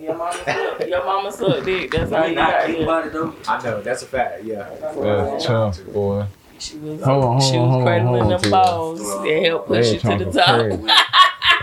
Your 0.01 0.15
mama 0.15 0.33
suck. 0.45 0.87
Your 0.89 1.05
mama 1.05 1.33
suck 1.33 1.65
dick. 1.65 1.91
That's 1.91 2.11
how 2.13 2.25
you 2.27 2.35
got 2.35 2.67
think 2.67 3.07
it 3.07 3.13
though. 3.13 3.35
I 3.49 3.63
know 3.63 3.81
that's 3.81 4.03
a 4.03 4.07
fact. 4.07 4.45
Yeah. 4.45 4.69
That's 4.81 5.45
tough, 5.47 5.85
boy. 5.87 6.27
She 6.59 6.77
was, 6.79 7.03
Hold 7.03 7.25
on, 7.25 7.31
hold 7.33 7.43
she 7.43 7.59
was 7.59 7.69
hold 7.69 7.83
on, 7.83 7.85
cradling 7.85 8.23
hold 8.23 8.33
on, 8.33 8.41
them 8.43 8.51
balls. 8.51 9.23
They 9.23 9.45
helped 9.45 9.69
push 9.69 9.93
you 9.93 9.99
to 10.01 10.25
the 10.25 10.33
top. 10.33 10.61
crazy. 10.61 10.87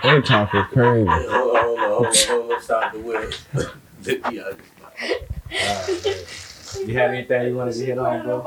They 0.03 0.21
talking 0.21 0.63
crazy. 0.65 1.07
Hold 1.09 1.55
on, 1.55 1.63
hold 1.63 1.79
on, 1.79 1.89
hold 1.89 2.05
on, 2.05 2.13
hold 2.27 2.51
on. 2.51 2.61
Stop 2.61 2.93
the 2.93 2.99
wheel. 2.99 3.29
yeah. 4.31 4.51
Uh, 5.55 5.87
you 6.85 6.93
have 6.97 7.11
anything 7.11 7.47
you 7.47 7.55
wanted 7.55 7.73
to 7.73 7.85
hit 7.85 7.97
on, 7.97 8.21
Cradling 8.21 8.27
them 8.27 8.41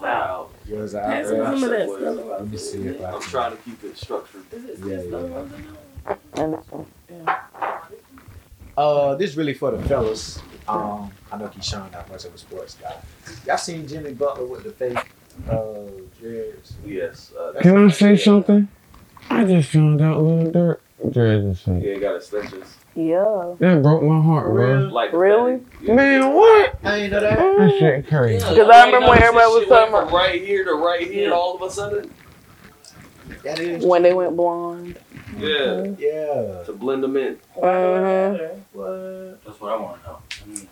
bro? 0.00 0.50
Balls, 0.70 0.92
they 0.92 0.94
helped 0.94 0.94
push 0.94 0.94
you 0.94 0.94
to 0.94 0.94
the 0.94 0.94
top. 0.94 0.94
Yours 0.94 0.94
out 0.94 1.04
Pass 1.06 1.30
me 1.30 1.36
some 1.38 1.64
of 1.64 1.70
that 1.70 1.88
stuff. 1.88 2.26
Let 2.40 2.48
me 2.48 2.56
see 2.56 2.86
if 2.88 3.00
I 3.00 3.04
I'm 3.04 3.20
can. 3.20 3.30
trying 3.30 3.50
to 3.56 3.62
keep 3.62 3.84
it 3.84 3.96
structured. 3.96 4.42
Is 4.52 4.64
it 4.64 4.78
Yeah, 4.86 5.00
still 5.00 5.28
yeah. 5.28 5.44
yeah. 6.06 6.42
And 6.42 6.54
this 6.54 6.64
one. 6.70 6.86
Uh, 8.76 9.14
this 9.14 9.36
really 9.36 9.54
for 9.54 9.70
the 9.70 9.82
fellas. 9.88 10.40
Um, 10.66 11.12
I 11.30 11.36
know 11.38 11.46
Keyshawn 11.48 11.92
not 11.92 12.10
much 12.10 12.24
of 12.24 12.34
a 12.34 12.38
sports 12.38 12.74
guy. 12.80 12.96
Y'all 13.46 13.56
seen 13.56 13.86
Jimmy 13.86 14.12
Butler 14.14 14.46
with 14.46 14.64
the 14.64 14.72
fake 14.72 15.10
uh 15.50 15.64
dreads? 16.20 16.74
Yes. 16.84 17.32
Uh, 17.38 17.52
Can 17.60 17.86
I 17.86 17.88
say 17.90 18.16
something? 18.16 18.68
I 19.30 19.44
just 19.44 19.70
found 19.70 20.00
out 20.00 20.20
Lil 20.22 20.50
Durk 20.52 20.78
dreads 21.12 21.44
is 21.46 21.60
fake. 21.60 21.82
Yeah, 21.84 21.98
got 21.98 22.16
extensions. 22.16 22.76
Yeah. 22.94 23.54
That 23.58 23.82
broke 23.82 24.02
my 24.02 24.20
heart, 24.22 24.52
bro. 24.52 24.74
Like 24.92 25.12
Really? 25.12 25.60
Yeah. 25.82 25.94
Man, 25.94 26.32
what? 26.34 26.78
I 26.84 26.96
ain't 26.96 27.12
know 27.12 27.20
that. 27.20 27.38
That 27.38 27.70
shit 27.78 28.06
crazy. 28.08 28.44
Yeah, 28.44 28.50
Because 28.50 28.68
I 28.70 28.86
remember 28.86 29.08
when 29.08 29.18
noticed 29.18 29.24
everybody 29.24 29.54
was 29.60 29.68
talking 29.68 29.92
from 29.92 30.14
right 30.14 30.40
here 30.42 30.64
to 30.64 30.74
right 30.74 31.10
here 31.10 31.32
all 31.32 31.56
of 31.56 31.62
a 31.62 31.70
sudden. 31.70 32.12
That 33.42 33.58
is. 33.58 33.84
When 33.84 34.02
they 34.02 34.14
went 34.14 34.36
blonde. 34.36 34.98
Yeah. 35.38 35.84
Yeah. 35.98 36.62
To 36.66 36.72
blend 36.72 37.02
them 37.02 37.16
in. 37.16 37.36
Mhm. 37.60 38.58
What? 38.72 39.44
That's 39.44 39.60
what 39.60 39.72
I 39.72 39.76
want 39.76 40.02
to 40.02 40.08
know. 40.08 40.18
I 40.44 40.48
mean, 40.48 40.68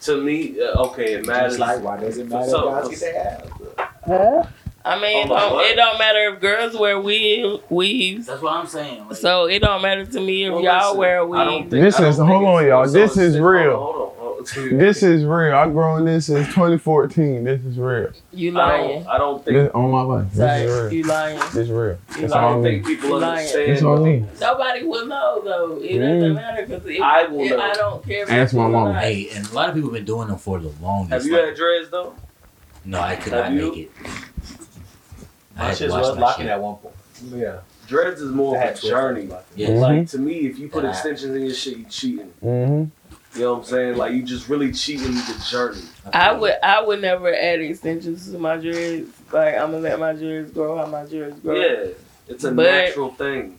To 0.00 0.16
me, 0.22 0.60
uh, 0.60 0.82
okay, 0.86 1.12
it 1.14 1.26
matters. 1.26 1.58
Just 1.58 1.60
like, 1.60 1.82
why 1.84 1.98
does 1.98 2.18
it 2.18 2.28
matter 2.28 2.44
if 2.44 2.50
So- 2.50 2.70
guys 2.70 2.88
get 2.88 3.00
their 3.00 3.16
ass? 3.16 3.86
Huh? 4.06 4.42
I 4.82 4.98
mean, 4.98 5.26
it 5.26 5.30
Oh, 5.30 5.36
don't, 5.36 5.60
it 5.66 5.76
don't 5.76 5.98
matter 5.98 6.34
if 6.34 6.40
girls 6.40 6.74
wear 6.76 6.98
weave, 6.98 7.60
weaves. 7.68 8.26
that's 8.26 8.40
what 8.40 8.54
I'm 8.54 8.66
saying. 8.66 9.08
Like, 9.08 9.16
So 9.16 9.44
it 9.46 9.58
don't 9.60 9.82
matter 9.82 10.06
to 10.06 10.20
me 10.20 10.44
if 10.46 10.52
Well, 10.54 10.62
y'all 10.62 10.84
listen, 10.88 10.98
wear 10.98 11.16
I 11.34 11.44
don't 11.44 11.54
weave. 11.62 11.70
think- 11.70 11.82
This 11.82 12.00
is- 12.00 12.16
hold 12.18 12.44
on, 12.44 12.66
y'all. 12.66 12.86
so 12.86 12.92
This 12.92 13.16
is 13.18 13.38
real. 13.38 13.76
Hold 13.76 13.94
on, 13.96 14.00
hold 14.16 14.38
on. 14.70 14.78
This 14.78 15.02
is 15.02 15.22
real. 15.24 15.54
I 15.54 15.68
grown 15.68 16.06
this 16.06 16.26
since 16.26 16.46
2014. 16.48 17.44
This 17.44 17.60
is 17.62 17.76
real. 17.76 18.08
You 18.32 18.52
I 18.52 18.54
lying. 18.54 19.02
don't, 19.04 19.08
I 19.12 19.18
don't 19.18 19.44
think. 19.44 19.54
This, 19.58 19.70
on 19.74 19.90
my 19.90 20.00
life. 20.00 20.26
This 20.30 20.36
Sorry, 20.38 20.60
is 20.62 20.82
real. 20.82 20.92
you 20.94 21.02
lying. 21.04 21.38
This 21.38 21.54
is 21.56 21.70
real. 21.70 21.98
You 22.16 22.20
That's 22.22 22.32
I 22.32 22.42
all 22.42 22.52
don't 22.54 22.62
me. 22.62 22.70
think 22.70 22.86
people 22.86 23.08
You 23.10 23.18
lying. 23.18 23.38
understand. 23.38 23.70
That's 23.72 23.82
all 23.82 23.96
me. 23.98 24.24
Nobody 24.40 24.84
will 24.84 25.06
know 25.06 25.42
though. 25.44 25.78
It 25.82 25.98
doesn't 25.98 26.22
Mm. 26.22 26.34
matter 26.34 26.66
because 26.66 26.86
if, 26.86 27.02
I 27.02 27.26
will 27.26 27.40
if 27.44 27.50
know. 27.50 27.60
I 27.60 27.72
don't 27.74 28.06
care. 28.06 28.22
if 28.22 28.30
Ask 28.32 28.54
my 28.54 28.64
it's 28.64 28.72
mama. 28.72 28.98
hey, 28.98 29.28
and 29.34 29.46
a 29.46 29.52
lot 29.52 29.68
of 29.68 29.74
people 29.74 29.90
have 29.90 29.94
been 29.96 30.04
doing 30.06 30.28
them 30.28 30.38
for 30.38 30.58
the 30.58 30.72
longest. 30.82 31.12
Have 31.12 31.26
you 31.26 31.36
like, 31.36 31.44
had 31.44 31.56
dreads 31.56 31.90
though? 31.90 32.14
No, 32.86 32.98
I 32.98 33.16
could 33.16 33.34
Have 33.34 33.52
not 33.52 33.62
you? 33.62 33.68
make 33.72 33.78
it. 33.78 33.90
I 35.60 35.64
My 35.64 35.68
had 35.68 35.76
to 35.76 35.84
shit 35.84 35.90
was 35.90 36.16
my 36.16 36.22
locking 36.22 36.48
at 36.48 36.60
one 36.60 36.76
point. 36.76 36.94
Yeah. 37.34 37.58
Dreads 37.86 38.22
is 38.22 38.32
more 38.32 38.56
of 38.56 38.62
a 38.62 38.80
journey. 38.80 39.26
locking. 39.26 39.44
Yeah. 39.56 39.68
Mhm. 39.68 39.80
Like 39.80 40.08
to 40.08 40.18
me, 40.18 40.34
if 40.46 40.58
you 40.58 40.68
put 40.68 40.84
Yeah. 40.84 40.90
extensions 40.90 41.36
in 41.36 41.42
your 41.42 41.52
shit, 41.54 41.76
you 41.76 41.84
cheating. 41.84 42.32
Mm-hmm. 42.42 43.38
You 43.38 43.44
know 43.44 43.52
what 43.52 43.58
I'm 43.60 43.64
saying? 43.64 43.96
Like 43.98 44.12
you 44.14 44.22
just 44.22 44.48
really 44.48 44.72
cheating 44.72 45.12
the 45.12 45.44
journey. 45.48 45.82
I 46.14 46.32
would 46.32 46.54
I 46.62 46.82
would 46.82 47.02
never 47.02 47.32
add 47.34 47.60
extensions 47.60 48.30
to 48.32 48.38
my 48.38 48.56
dreads. 48.56 49.10
Like 49.32 49.54
I'm 49.54 49.70
gonna 49.72 49.80
let 49.80 50.00
my 50.00 50.14
dreads 50.14 50.50
grow 50.50 50.78
how 50.78 50.86
my 50.86 51.04
dreads 51.04 51.38
grow. 51.40 51.54
Yeah, 51.54 51.88
it's 52.26 52.44
a 52.44 52.52
But- 52.52 52.62
natural 52.64 53.10
thing. 53.10 53.58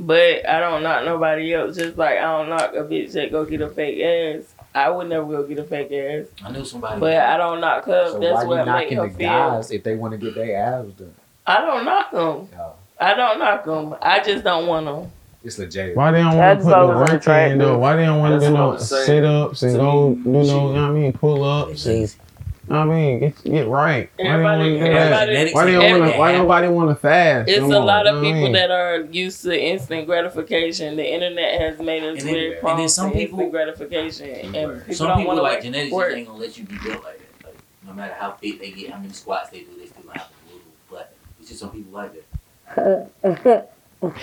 But 0.00 0.46
I 0.48 0.60
don't 0.60 0.82
knock 0.82 1.04
nobody 1.06 1.54
else. 1.54 1.76
Just 1.76 1.96
like 1.96 2.18
I 2.18 2.22
don't 2.22 2.50
knock 2.50 2.74
a 2.74 2.84
bitch 2.84 3.12
that 3.12 3.32
go 3.32 3.44
get 3.46 3.62
a 3.62 3.68
fake 3.68 4.00
ass. 4.02 4.44
I 4.74 4.90
would 4.90 5.08
never 5.08 5.26
go 5.26 5.42
get 5.44 5.58
a 5.58 5.64
fake 5.64 5.90
ass. 5.92 6.26
I 6.44 6.50
knew 6.52 6.64
somebody. 6.64 7.00
But 7.00 7.16
I 7.16 7.36
don't 7.36 7.60
knock 7.60 7.84
her. 7.86 8.10
So 8.10 8.18
That's 8.20 8.34
why 8.34 8.42
you 8.42 8.48
what 8.48 8.66
knocking 8.66 8.96
her 8.98 9.08
the 9.08 9.14
feel. 9.14 9.28
guys 9.28 9.70
if 9.70 9.82
they 9.82 9.96
want 9.96 10.12
to 10.12 10.18
get 10.18 10.34
their 10.34 10.56
abs 10.56 10.92
done? 10.94 11.14
I 11.46 11.60
don't 11.60 11.84
knock 11.84 12.10
them. 12.12 12.48
No, 12.56 12.72
I 13.00 13.14
don't 13.14 13.38
knock 13.38 13.64
them. 13.64 13.96
I 14.02 14.20
just 14.22 14.44
don't 14.44 14.66
want 14.66 14.86
them. 14.86 15.10
it's 15.42 15.58
legit. 15.58 15.96
Why 15.96 16.10
they 16.12 16.18
don't 16.22 16.36
want 16.36 16.58
to 16.58 16.64
put 16.64 16.70
the 16.70 16.76
always 16.76 17.10
work 17.10 17.26
in 17.28 17.58
though? 17.58 17.78
Why 17.78 17.96
they 17.96 18.04
don't 18.04 18.18
want 18.20 18.40
to 18.40 18.46
do 18.46 18.52
what 18.52 18.58
no 18.58 18.72
I'm 18.72 18.78
sit 18.78 19.24
ups 19.24 19.62
and 19.62 19.76
go 19.76 20.14
do 20.14 20.20
no, 20.24 20.38
you 20.40 20.44
cheating. 20.44 20.46
know 20.56 20.64
what 20.72 20.76
I 20.76 20.90
mean, 20.90 21.12
pull 21.12 21.44
ups 21.44 21.72
It's 21.72 21.86
and 21.86 21.96
easy. 21.96 22.18
I 22.70 22.84
mean 22.84 23.18
get 23.20 23.44
get 23.44 23.66
right. 23.68 24.10
Why 24.16 24.24
don't 24.24 24.42
want 24.42 24.60
Everybody, 24.60 24.64
to 24.64 24.78
do 24.78 24.92
that? 24.92 25.28
everybody, 25.28 25.52
Why 25.54 25.64
don't 25.70 26.00
want 26.00 26.12
to? 26.12 26.18
Why 26.18 26.32
nobody 26.32 26.68
want 26.68 26.90
to 26.90 26.94
fast? 26.96 27.48
It's 27.48 27.60
no 27.60 27.64
a 27.66 27.68
more, 27.68 27.80
lot 27.84 28.06
of 28.06 28.14
know 28.16 28.20
what 28.20 28.26
I 28.28 28.32
people 28.32 28.42
mean? 28.44 28.52
that 28.52 28.70
are 28.70 29.00
used 29.10 29.42
to 29.42 29.58
instant 29.60 30.06
gratification. 30.06 30.96
The 30.96 31.12
internet 31.14 31.60
has 31.60 31.78
made 31.78 32.02
us 32.02 32.18
And 32.20 32.28
then- 32.28 32.34
very 32.34 32.52
and 32.52 32.60
prone 32.60 32.76
then 32.78 32.88
some 32.88 33.12
people- 33.12 33.38
instant 33.40 33.52
gratification, 33.52 34.30
and 34.54 34.78
people 34.80 34.94
Some 34.94 35.08
don't 35.08 35.18
people 35.18 35.28
want 35.28 35.38
to 35.38 35.42
like 35.42 35.52
work. 35.54 35.62
genetics 35.62 35.92
work. 35.92 36.06
just 36.08 36.18
ain't 36.18 36.26
gonna 36.28 36.38
let 36.40 36.58
you 36.58 36.64
be 36.64 36.74
built 36.84 37.04
like 37.04 37.18
that. 37.18 37.44
Like, 37.46 37.54
no 37.86 37.92
matter 37.94 38.14
how 38.18 38.32
fit 38.32 38.60
they 38.60 38.70
get, 38.70 38.90
how 38.90 38.98
many 38.98 39.12
squats 39.12 39.50
they 39.50 39.60
do, 39.60 39.66
they 39.78 39.86
still 39.86 40.02
gonna 40.04 40.18
have 40.18 40.28
a 40.28 40.52
little 40.52 40.60
butt. 40.90 41.12
It's 41.40 41.48
just 41.48 41.60
some 41.60 41.70
people 41.70 41.92
like 41.92 42.12
that. 42.74 43.68
And 44.00 44.14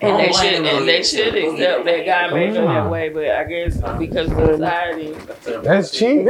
they 0.00 0.32
should, 0.32 0.64
and 0.64 0.88
they 0.88 1.02
should 1.02 1.34
accept 1.34 1.84
that 1.84 2.06
God 2.06 2.32
made 2.32 2.54
them 2.54 2.64
that 2.64 2.90
way. 2.90 3.10
But 3.10 3.28
I 3.28 3.44
guess 3.44 3.76
because 3.98 4.30
of 4.30 4.38
society, 4.38 5.12
That's 5.62 5.90
cheating. 5.90 6.26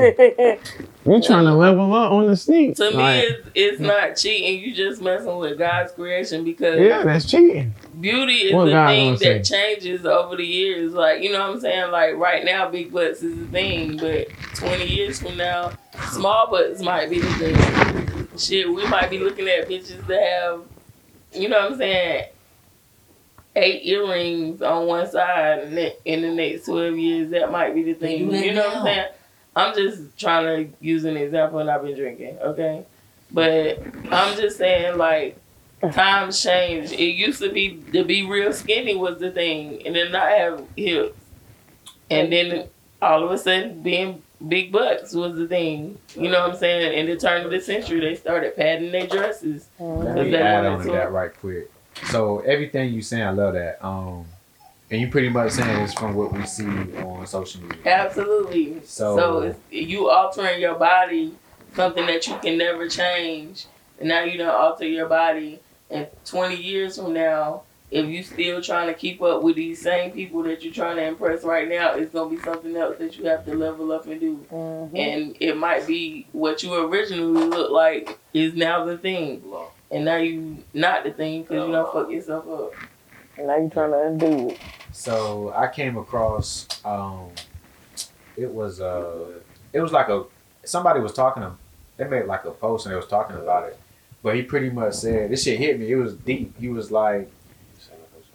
You 1.07 1.20
trying 1.22 1.45
to 1.45 1.55
level 1.55 1.93
up 1.95 2.12
on 2.12 2.27
the 2.27 2.37
sneak? 2.37 2.77
to 2.77 2.91
me, 2.91 2.97
Like, 2.97 3.25
it's, 3.25 3.49
it's 3.55 3.81
not 3.81 4.16
cheating. 4.16 4.61
You 4.61 4.75
just 4.75 5.03
messing 5.03 5.37
with 5.37 5.59
God's 5.59 5.93
creation 5.93 6.45
because 6.45 6.81
yeah, 6.81 7.05
that's 7.05 7.27
cheating. 7.31 7.75
beauty 8.01 8.47
is 8.47 8.55
What 8.55 8.64
the 8.64 8.70
God 8.72 8.89
thing 8.89 9.16
that 9.18 9.45
changes 9.45 10.07
over 10.07 10.37
the 10.37 10.47
years. 10.47 10.95
Like 10.95 11.22
you 11.22 11.31
know 11.31 11.41
what 11.41 11.51
I'm 11.57 11.61
saying? 11.61 11.91
Like 11.93 12.16
right 12.16 12.45
now, 12.45 12.70
big 12.70 12.91
butts 12.93 13.22
is 13.22 13.37
the 13.39 13.47
thing, 13.47 13.99
but 13.99 14.29
20 14.55 14.87
years 14.87 15.20
from 15.20 15.37
now, 15.37 15.72
small 16.11 16.51
butts 16.51 16.81
might 16.81 17.09
be 17.11 17.20
the 17.20 17.31
thing. 17.35 18.29
Shit, 18.39 18.68
we 18.68 18.85
might 18.89 19.11
be 19.11 19.18
looking 19.18 19.47
at 19.47 19.68
bitches 19.68 20.05
that 20.09 20.22
have, 20.22 20.62
you 21.33 21.49
know 21.49 21.61
what 21.61 21.72
I'm 21.72 21.79
saying, 21.79 22.25
eight 23.57 23.86
earrings 23.86 24.62
on 24.62 24.86
one 24.86 25.09
side, 25.11 25.61
and 25.61 25.92
in 26.05 26.22
the 26.22 26.30
next 26.30 26.66
12 26.66 26.96
years, 26.96 27.30
that 27.30 27.50
might 27.50 27.74
be 27.74 27.82
the 27.82 27.94
thing. 27.94 28.30
do 28.30 28.36
You 28.36 28.52
know 28.52 28.66
what 28.66 28.76
I'm 28.78 28.84
saying? 28.84 29.09
I'm 29.57 29.74
just 29.74 30.18
trying 30.18 30.44
to 30.66 30.84
use 30.84 31.05
an 31.05 31.16
example, 31.16 31.61
and 31.61 31.70
I've 31.70 31.82
been 31.82 31.96
drinking, 31.96 32.38
okay? 32.40 32.84
But 33.30 33.80
I'm 34.11 34.36
just 34.36 34.59
saying, 34.59 34.98
like, 34.98 35.38
Times 35.92 36.42
change. 36.42 36.92
It 36.92 37.12
used 37.14 37.40
to 37.40 37.50
be 37.52 37.82
to 37.92 38.05
be 38.05 38.24
real 38.24 38.52
skinny 38.52 38.94
was 38.94 39.18
the 39.18 39.30
thing, 39.30 39.86
and 39.86 39.94
then 39.94 40.12
not 40.12 40.28
have 40.28 40.64
hips, 40.76 41.18
and 42.11 42.32
then 42.32 42.68
all 43.02 43.24
of 43.24 43.30
a 43.30 43.38
sudden 43.38 43.82
being 43.82 44.22
big 44.46 44.72
bucks 44.72 45.12
was 45.12 45.36
the 45.36 45.46
thing. 45.46 45.98
You 46.14 46.30
know 46.30 46.40
what 46.40 46.52
I'm 46.52 46.57
saying? 46.57 46.98
In 46.98 47.07
the 47.07 47.16
turn 47.16 47.44
of 47.44 47.50
the 47.50 47.61
century, 47.61 48.00
they 48.00 48.14
started 48.14 48.57
padding 48.57 48.92
their 48.92 49.07
dresses. 49.07 49.68
Let 49.78 50.16
me 50.16 50.30
that 50.30 50.42
add 50.42 50.64
one 50.64 50.72
on 50.72 50.78
to 50.78 50.84
too? 50.84 50.92
that 50.92 51.12
right 51.12 51.36
quick. 51.38 51.70
So 52.11 52.40
everything 52.40 52.92
you 52.92 53.02
saying, 53.02 53.22
I 53.22 53.30
love 53.30 53.55
that. 53.55 53.84
Um, 53.84 54.24
and 54.90 55.00
you 55.00 55.09
pretty 55.09 55.28
much 55.28 55.52
saying 55.52 55.80
it's 55.82 55.94
from 55.94 56.14
what 56.14 56.32
we 56.32 56.44
see 56.46 56.66
on 56.98 57.26
social 57.26 57.62
media. 57.62 57.78
Absolutely. 57.86 58.80
So- 58.84 59.16
So, 59.16 59.38
it's, 59.42 59.59
you 59.70 60.09
altering 60.09 60.61
your 60.61 60.74
body, 60.74 61.34
something 61.74 62.07
that 62.07 62.26
you 62.26 62.36
can 62.42 62.59
never 62.59 62.88
change, 62.88 63.66
and 63.98 64.09
now 64.09 64.22
you 64.22 64.38
don't 64.38 64.48
alter 64.55 64.86
your 64.86 65.09
body. 65.09 65.59
And 65.90 66.07
20 66.24 66.57
years 66.57 66.96
from 66.98 67.12
now, 67.12 67.62
if 67.90 68.07
you 68.07 68.22
still 68.22 68.61
trying 68.61 68.88
to 68.88 68.94
keep 68.94 69.22
up 69.22 69.42
with 69.42 69.57
these 69.57 69.80
same 69.80 70.11
people 70.11 70.42
that 70.44 70.62
you're 70.64 70.72
trying 70.72 70.96
to 70.96 71.05
impress 71.05 71.44
right 71.44 71.68
now, 71.68 71.94
it's 71.94 72.12
gonna 72.12 72.30
be 72.30 72.38
something 72.40 72.74
else 72.76 72.98
that 72.98 73.16
you 73.18 73.26
have 73.26 73.44
to 73.46 73.55
level 73.55 73.92
up 73.92 74.07
and 74.07 74.20
do. 74.20 74.44
Mhm. 74.50 74.98
And 74.98 75.36
it 75.40 75.57
might 75.57 75.86
be 75.86 76.26
what 76.32 76.62
you 76.62 76.74
originally 76.74 77.44
looked 77.46 77.70
like 77.72 78.18
is 78.32 78.55
now 78.55 78.84
the 78.84 78.98
thing, 78.98 79.42
Law. 79.46 79.68
And 79.95 80.05
now 80.05 80.16
you 80.16 80.59
not 80.74 81.05
the 81.05 81.12
thing 81.12 81.42
because 81.42 81.66
you 81.66 81.72
don't 81.72 81.92
fuck 81.92 82.11
yourself 82.11 82.47
up. 82.49 82.72
And 83.38 83.47
now 83.47 83.57
you 83.57 83.70
trying 83.70 83.90
to 83.92 84.03
undo 84.07 84.51
it. 84.51 84.59
So 84.92 85.53
I 85.57 85.68
came 85.68 85.97
across 85.97 86.68
um, 86.84 87.30
it 88.36 88.53
was 88.53 88.80
uh, 88.80 89.40
it 89.72 89.80
was 89.80 89.92
like 89.92 90.09
a 90.09 90.24
somebody 90.64 91.01
was 91.01 91.12
talking 91.12 91.42
to 91.42 91.53
they 91.97 92.07
made 92.09 92.26
like 92.26 92.45
a 92.45 92.51
post 92.51 92.86
and 92.86 92.92
they 92.92 92.97
was 92.97 93.07
talking 93.07 93.36
about 93.36 93.68
it, 93.68 93.78
but 94.22 94.34
he 94.34 94.42
pretty 94.42 94.70
much 94.70 94.95
said 94.95 95.30
this 95.30 95.45
shit 95.45 95.59
hit 95.59 95.78
me. 95.78 95.90
It 95.90 95.97
was 95.97 96.14
deep. 96.14 96.59
He 96.59 96.68
was 96.68 96.90
like, 96.90 97.30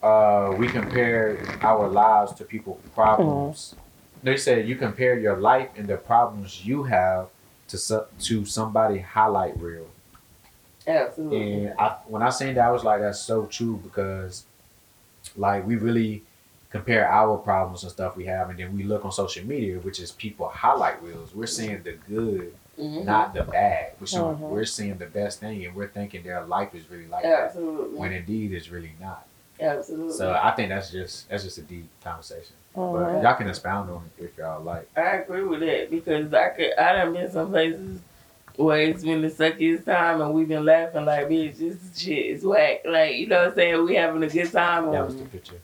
uh, 0.01 0.53
we 0.57 0.67
compared 0.69 1.45
our 1.61 1.87
lives 1.89 2.33
to 2.35 2.45
people's 2.45 2.81
problems. 2.95 3.75
They 4.23 4.37
said 4.37 4.67
you 4.67 4.75
compare 4.75 5.17
your 5.19 5.37
life 5.37 5.69
and 5.75 5.87
the 5.87 5.97
problems 5.97 6.65
you 6.65 6.83
have 6.83 7.27
to 7.69 7.77
so- 7.77 8.07
to 8.21 8.45
somebody 8.45 8.99
highlight 8.99 9.57
reel. 9.59 9.87
Absolutely. 10.87 11.65
And 11.67 11.79
I, 11.79 11.97
when 12.07 12.21
I 12.21 12.29
seen 12.29 12.55
that, 12.55 12.65
I 12.67 12.71
was 12.71 12.83
like, 12.83 13.01
that's 13.01 13.19
so 13.19 13.45
true 13.45 13.77
because, 13.83 14.45
like, 15.35 15.65
we 15.65 15.75
really 15.75 16.23
compare 16.71 17.07
our 17.07 17.37
problems 17.37 17.83
and 17.83 17.91
stuff 17.91 18.15
we 18.15 18.25
have, 18.25 18.49
and 18.49 18.59
then 18.59 18.75
we 18.75 18.83
look 18.83 19.03
on 19.03 19.11
social 19.11 19.45
media, 19.45 19.79
which 19.79 19.99
is 19.99 20.11
people 20.11 20.47
highlight 20.47 21.01
reels. 21.01 21.33
We're 21.33 21.47
seeing 21.47 21.81
the 21.83 21.93
good, 21.93 22.53
Mhm. 22.77 23.05
not 23.05 23.33
the 23.33 23.43
bad. 23.43 23.93
We're 23.99 24.05
showing, 24.07 24.37
Mhm. 24.37 24.49
we're 24.49 24.65
seeing 24.65 24.97
the 24.97 25.07
best 25.07 25.39
thing, 25.39 25.65
and 25.65 25.75
we're 25.75 25.87
thinking 25.87 26.23
their 26.23 26.45
life 26.45 26.73
is 26.75 26.89
really 26.89 27.07
like 27.07 27.23
that, 27.23 27.55
when 27.55 28.11
indeed 28.13 28.53
it's 28.53 28.69
really 28.69 28.93
not. 28.99 29.25
Absolutely. 29.59 30.13
So 30.13 30.31
I 30.41 30.51
think 30.51 30.69
that's 30.69 30.89
just 30.91 31.27
that's 31.27 31.43
just 31.43 31.57
a 31.57 31.61
deep 31.63 31.89
conversation. 32.01 32.55
But 32.73 32.81
Mhm. 32.83 33.23
y'all 33.23 33.35
can 33.35 33.49
expound 33.49 33.89
on 33.89 34.09
it 34.17 34.23
if 34.23 34.37
y'all 34.37 34.63
like. 34.63 34.87
I 34.95 35.17
agree 35.17 35.43
with 35.43 35.59
that 35.59 35.89
because 35.91 36.33
I 36.33 36.49
could 36.49 36.73
I 36.77 36.93
done 36.93 37.13
been 37.13 37.29
some 37.29 37.49
places 37.49 37.99
where 38.59 38.81
it's 38.81 39.03
been 39.05 39.21
the 39.21 39.29
suckiest 39.29 39.85
time 39.85 40.19
and 40.21 40.33
we've 40.33 40.47
been 40.49 40.65
laughing 40.65 41.05
like 41.05 41.29
bitch 41.29 41.57
this 41.57 41.77
shit 41.97 42.25
is 42.25 42.43
whack. 42.43 42.81
Like, 42.85 43.15
you 43.15 43.27
know 43.27 43.39
what 43.39 43.47
I'm 43.49 43.55
saying? 43.55 43.85
We 43.85 43.95
having 43.95 44.21
a 44.23 44.27
good 44.27 44.51
time 44.51 44.91
That 44.91 45.05
was 45.05 45.15
the 45.15 45.23
picture. 45.25 45.61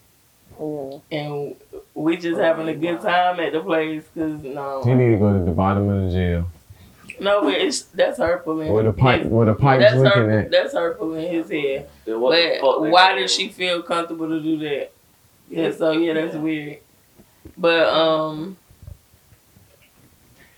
Yeah. 0.58 0.98
and 1.12 1.56
we 1.94 2.16
just 2.16 2.40
having 2.40 2.68
a 2.68 2.74
good 2.74 3.00
time 3.02 3.38
at 3.40 3.52
the 3.52 3.60
place 3.60 4.04
because 4.14 4.42
no 4.42 4.82
He 4.82 4.94
need 4.94 5.10
to 5.10 5.16
go 5.18 5.38
to 5.38 5.44
the 5.44 5.50
bottom 5.50 5.88
of 5.90 6.06
the 6.06 6.10
jail. 6.10 6.46
no 7.20 7.42
but 7.42 7.54
it's 7.54 7.82
that's 7.82 8.18
hurtful 8.18 8.60
in 8.62 8.72
Where 8.72 8.82
the 8.84 8.92
pipe, 8.94 9.22
his- 9.24 9.30
where 9.30 9.44
the 9.46 9.54
pipe's 9.54 9.82
that's 9.82 9.96
looking 9.96 10.12
hurtful, 10.22 10.38
at. 10.38 10.50
that's 10.50 10.72
hurtful 10.72 11.14
in 11.14 11.30
his 11.34 11.50
head. 11.50 11.90
Then 12.06 12.18
But 12.20 12.80
why 12.90 13.08
gonna 13.10 13.20
did 13.20 13.30
she 13.30 13.48
feel 13.50 13.82
comfortable 13.82 14.28
to 14.30 14.40
do 14.40 14.56
that? 14.60 14.92
Yeah, 15.50 15.70
so 15.72 15.92
yeah, 15.92 16.14
that's 16.14 16.34
weird. 16.34 16.78
But 17.58 17.88
um 17.88 18.56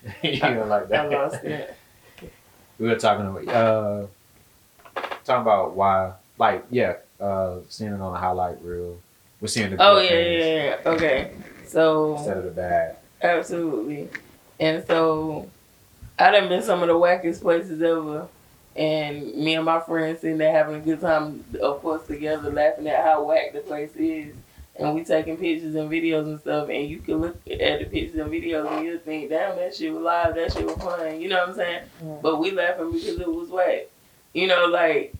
you 0.22 0.39
know, 0.41 0.64
like 0.66 0.84
I 0.84 0.86
that. 0.86 1.11
lost 1.11 1.45
it. 1.45 1.74
We 2.79 2.89
were 2.89 2.97
talking 2.97 3.26
about 3.26 3.49
uh 3.49 4.07
talking 5.24 5.43
about 5.43 5.74
why 5.74 6.12
like 6.39 6.64
yeah 6.70 6.95
uh 7.20 7.57
seeing 7.68 7.93
it 7.93 8.01
on 8.01 8.14
a 8.14 8.18
highlight 8.18 8.62
reel 8.62 8.99
we're 9.41 9.49
seeing 9.49 9.70
the 9.70 9.76
good 9.76 9.83
Oh 9.83 10.01
yeah, 10.01 10.09
things 10.09 10.45
yeah, 10.45 10.64
yeah. 10.85 10.91
Okay. 10.91 11.33
So 11.66 12.16
instead 12.16 12.39
of 12.39 12.45
the 12.45 12.51
bad 12.51 12.97
Absolutely. 13.22 14.09
And 14.61 14.85
so 14.87 15.49
I 16.18 16.31
done 16.31 16.49
been 16.49 16.62
some 16.62 16.83
of 16.83 16.89
the 16.89 16.95
wackest 16.95 17.43
places 17.43 17.83
ever. 17.83 18.29
And 18.76 19.35
me 19.35 19.55
and 19.55 19.64
my 19.64 19.81
friends 19.81 20.20
sitting 20.20 20.39
there 20.39 20.53
having 20.53 20.76
a 20.76 20.81
good 20.81 21.01
time, 21.01 21.45
of 21.61 21.83
course, 21.83 22.07
together, 22.07 22.51
laughing 22.51 22.87
at 22.87 23.05
how 23.05 23.24
whack 23.24 23.53
the 23.53 23.61
place 23.61 23.91
is. 23.97 24.35
And 24.79 24.95
we 24.95 25.03
taking 25.03 25.37
pictures 25.37 25.74
and 25.74 25.91
videos 25.91 26.26
and 26.26 26.39
stuff. 26.39 26.68
And 26.68 26.89
you 26.89 26.99
can 26.99 27.16
look 27.16 27.37
at 27.51 27.81
the 27.81 27.85
pictures 27.85 28.20
and 28.20 28.31
videos 28.31 28.70
and 28.70 28.87
you 28.87 28.99
think, 28.99 29.31
damn, 29.31 29.57
that 29.57 29.74
shit 29.74 29.93
was 29.93 30.03
live, 30.03 30.35
that 30.37 30.53
shit 30.53 30.64
was 30.64 30.76
fun. 30.76 31.20
You 31.20 31.29
know 31.29 31.39
what 31.39 31.49
I'm 31.49 31.55
saying? 31.55 31.83
Mm. 32.03 32.22
But 32.22 32.39
we 32.39 32.53
laughing 32.53 32.93
because 32.93 33.18
it 33.18 33.33
was 33.33 33.49
whack. 33.49 33.89
You 34.35 34.47
know, 34.47 34.66
like, 34.66 35.14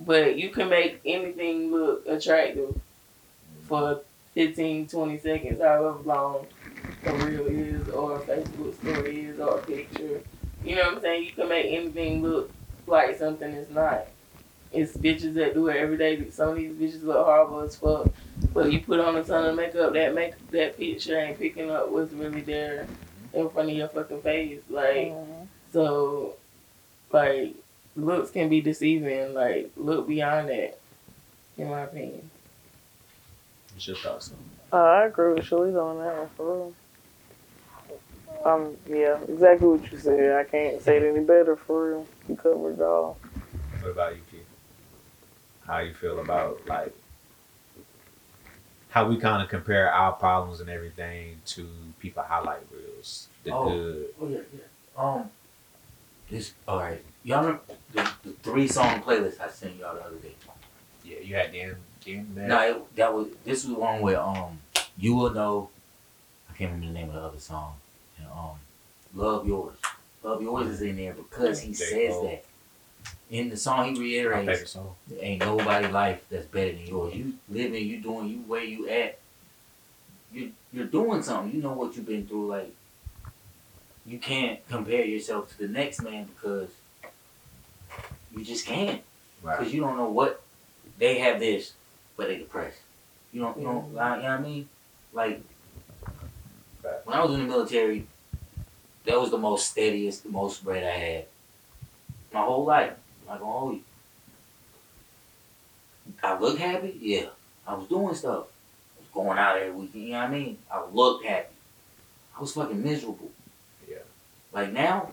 but 0.00 0.36
you 0.36 0.48
can 0.50 0.68
make 0.68 1.00
anything 1.04 1.70
look 1.70 2.06
attractive 2.06 2.80
for 3.68 4.00
15, 4.34 4.88
20 4.88 5.18
seconds, 5.18 5.60
however 5.60 5.98
long 6.04 6.46
a 7.04 7.12
reel 7.14 7.46
is, 7.46 7.88
or 7.90 8.16
a 8.16 8.20
Facebook 8.20 8.74
story 8.80 9.26
is, 9.26 9.38
or 9.38 9.58
a 9.58 9.62
picture. 9.62 10.20
You 10.64 10.76
know 10.76 10.82
what 10.82 10.96
I'm 10.96 11.00
saying? 11.02 11.24
You 11.24 11.32
can 11.32 11.48
make 11.48 11.66
anything 11.66 12.22
look 12.22 12.50
like 12.86 13.16
something 13.18 13.52
it's 13.52 13.70
not. 13.70 14.06
It's 14.72 14.96
bitches 14.96 15.34
that 15.34 15.54
do 15.54 15.68
it 15.68 15.76
every 15.76 15.96
day. 15.96 16.30
Some 16.30 16.50
of 16.50 16.56
these 16.56 16.72
bitches 16.72 17.02
look 17.02 17.24
horrible 17.24 17.60
as 17.60 17.76
fuck. 17.76 18.08
But 18.54 18.72
you 18.72 18.80
put 18.80 19.00
on 19.00 19.16
a 19.16 19.22
ton 19.24 19.44
of 19.46 19.56
makeup, 19.56 19.92
that 19.92 20.14
make 20.14 20.34
that 20.50 20.76
picture 20.76 21.18
ain't 21.18 21.38
picking 21.38 21.70
up 21.70 21.90
what's 21.90 22.12
really 22.12 22.40
there 22.40 22.86
in 23.32 23.48
front 23.50 23.70
of 23.70 23.76
your 23.76 23.88
fucking 23.88 24.22
face. 24.22 24.60
Like 24.68 25.12
Mhm. 25.12 25.48
so, 25.72 26.34
like 27.12 27.54
looks 27.96 28.30
can 28.30 28.48
be 28.48 28.60
deceiving. 28.60 29.34
Like 29.34 29.70
look 29.76 30.08
beyond 30.08 30.48
that, 30.48 30.78
in 31.56 31.68
my 31.68 31.82
opinion. 31.82 32.30
what's 33.72 33.86
your 33.86 33.96
thoughts 33.96 34.32
on 34.32 34.38
Uh, 34.78 34.82
I 34.84 35.06
agree 35.06 35.34
with 35.34 35.44
Shalita 35.44 35.82
on 35.82 35.98
that 35.98 36.16
one 36.16 36.28
for 36.36 36.54
real. 36.54 36.72
Um, 38.44 38.76
yeah, 38.88 39.18
exactly 39.28 39.66
what 39.68 39.90
you 39.90 39.98
said. 39.98 40.36
I 40.36 40.44
can't 40.44 40.80
say 40.80 40.96
it 40.98 41.02
any 41.02 41.24
better 41.24 41.56
for 41.56 41.90
real. 41.90 42.06
You 42.28 42.36
covered 42.36 42.74
it 42.74 42.82
all. 42.82 43.18
what 43.80 43.90
about 43.90 44.16
you 44.16 44.22
Keith? 44.30 44.44
how 45.66 45.78
you 45.80 45.92
feel 45.92 46.18
about 46.20 46.66
like 46.66 46.94
how 48.90 49.06
we 49.06 49.16
kind 49.16 49.42
of 49.42 49.48
compare 49.48 49.92
our 49.92 50.12
problems 50.12 50.60
and 50.60 50.70
everything 50.70 51.40
to 51.46 51.68
people 52.00 52.22
highlight 52.22 52.62
reels 52.72 53.28
the 53.44 53.52
Oh. 53.54 53.68
good 53.70 54.06
Oh 54.20 54.28
yeah, 54.28 54.38
yeah. 54.54 54.60
Um, 55.02 55.30
this 56.30 56.52
all 56.66 56.78
right. 56.78 57.02
Y'all 57.24 57.40
remember 57.44 57.62
the, 57.92 58.10
the 58.22 58.30
three 58.42 58.66
song 58.68 59.02
playlist 59.02 59.40
I 59.40 59.48
sent 59.48 59.76
y'all 59.76 59.94
the 59.94 60.02
other 60.04 60.16
day? 60.16 60.34
yeah 61.04 61.18
you 61.20 61.34
had 61.34 61.52
Dan 61.52 61.76
Dan 62.04 62.26
there 62.34 62.48
No, 62.48 62.60
it, 62.60 62.96
that 62.96 63.12
was 63.14 63.28
this 63.44 63.64
was 63.64 63.76
one 63.76 64.00
where 64.00 64.20
um 64.20 64.58
you 64.96 65.14
will 65.14 65.30
know. 65.30 65.70
I 66.50 66.54
can't 66.56 66.72
remember 66.72 66.92
the 66.92 66.98
name 66.98 67.08
of 67.08 67.14
the 67.14 67.20
other 67.20 67.38
song. 67.38 67.74
And, 68.18 68.26
um, 68.26 68.56
love 69.14 69.46
yours. 69.46 69.76
Love 70.24 70.42
yours 70.42 70.66
is 70.66 70.82
in 70.82 70.96
there 70.96 71.12
because 71.12 71.60
he 71.60 71.72
says 71.72 71.90
that 72.22 72.44
in 73.30 73.50
the 73.50 73.56
song. 73.56 73.94
He 73.94 74.00
reiterates, 74.00 74.70
song 74.70 74.94
ain't 75.20 75.40
nobody 75.40 75.88
life 75.88 76.24
that's 76.30 76.46
better 76.46 76.72
than 76.72 76.86
yours. 76.86 77.14
You 77.14 77.34
living, 77.48 77.86
you 77.86 78.00
doing, 78.00 78.28
you 78.28 78.38
where 78.38 78.64
you 78.64 78.88
at. 78.88 79.18
You 80.32 80.52
you're 80.72 80.86
doing 80.86 81.22
something. 81.22 81.54
You 81.54 81.62
know 81.62 81.72
what 81.72 81.96
you've 81.96 82.06
been 82.06 82.26
through. 82.26 82.48
Like 82.48 82.72
you 84.06 84.18
can't 84.18 84.66
compare 84.68 85.04
yourself 85.04 85.50
to 85.50 85.58
the 85.58 85.68
next 85.68 86.02
man 86.02 86.26
because 86.26 86.68
you 88.36 88.44
just 88.44 88.66
can't 88.66 89.02
right 89.42 89.58
because 89.58 89.72
you 89.72 89.80
don't 89.80 89.96
know 89.96 90.10
what 90.10 90.42
they 90.98 91.18
have 91.18 91.40
this, 91.40 91.72
but 92.16 92.28
they 92.28 92.38
depressed. 92.38 92.80
You 93.32 93.42
don't, 93.42 93.58
you 93.58 93.64
don't, 93.64 93.88
you 93.88 93.94
know 93.94 94.00
what 94.00 94.24
I 94.24 94.40
mean? 94.40 94.68
Like 95.12 95.42
when 97.04 97.16
I 97.16 97.24
was 97.24 97.34
in 97.34 97.40
the 97.40 97.46
military, 97.46 98.06
that 99.04 99.20
was 99.20 99.30
the 99.30 99.38
most 99.38 99.70
steadiest, 99.70 100.24
the 100.24 100.30
most 100.30 100.64
bread 100.64 100.84
I 100.84 100.98
had 100.98 101.24
my 102.32 102.40
whole 102.40 102.64
life. 102.64 102.92
Not 103.28 103.40
you. 103.40 103.82
I 106.22 106.38
look 106.38 106.58
happy, 106.58 106.96
yeah. 107.00 107.26
I 107.66 107.74
was 107.74 107.86
doing 107.86 108.14
stuff. 108.14 108.46
I 108.96 109.00
was 109.00 109.08
going 109.12 109.38
out 109.38 109.58
every 109.58 109.72
weekend. 109.72 110.04
You 110.04 110.12
know 110.12 110.18
what 110.20 110.28
I 110.28 110.30
mean? 110.30 110.58
I 110.72 110.84
looked 110.90 111.24
happy. 111.24 111.54
I 112.36 112.40
was 112.40 112.52
fucking 112.52 112.82
miserable. 112.82 113.30
Yeah. 113.88 113.98
Like 114.52 114.72
now, 114.72 115.12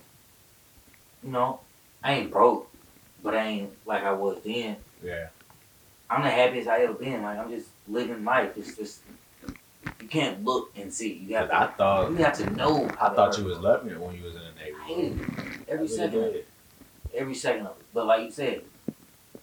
you 1.23 1.31
know, 1.31 1.59
I 2.03 2.13
ain't 2.13 2.31
broke, 2.31 2.71
but 3.21 3.35
I 3.35 3.45
ain't 3.45 3.71
like 3.85 4.03
I 4.03 4.13
was 4.13 4.37
then. 4.43 4.77
yeah 5.03 5.27
I'm 6.09 6.21
the 6.21 6.29
happiest 6.29 6.67
I 6.67 6.83
ever 6.83 6.93
been. 6.93 7.23
Like 7.23 7.39
I'm 7.39 7.49
just 7.49 7.69
living 7.87 8.23
life. 8.23 8.51
It's 8.57 8.75
just 8.75 9.01
you 10.01 10.07
can't 10.07 10.43
look 10.43 10.71
and 10.75 10.93
see. 10.93 11.13
You 11.13 11.29
got 11.29 11.51
I 11.51 11.67
thought 11.67 12.11
you 12.11 12.17
have 12.17 12.37
to 12.37 12.49
know. 12.51 12.87
I 13.01 13.09
thought 13.09 13.37
you 13.37 13.45
was 13.45 13.57
loving 13.57 13.91
it 13.91 13.99
when 13.99 14.15
you 14.15 14.23
was 14.23 14.35
in 14.35 14.41
the 14.41 14.63
Navy 14.63 14.75
I 14.79 14.87
hated 14.87 15.21
it. 15.21 15.29
I 15.29 15.71
every 15.71 15.85
really 15.85 15.87
second 15.87 16.23
of 16.23 16.35
it. 16.35 16.47
Every 17.13 17.35
second 17.35 17.65
of 17.65 17.77
it. 17.79 17.84
But 17.95 18.07
like 18.07 18.25
you 18.25 18.31
said, 18.31 18.61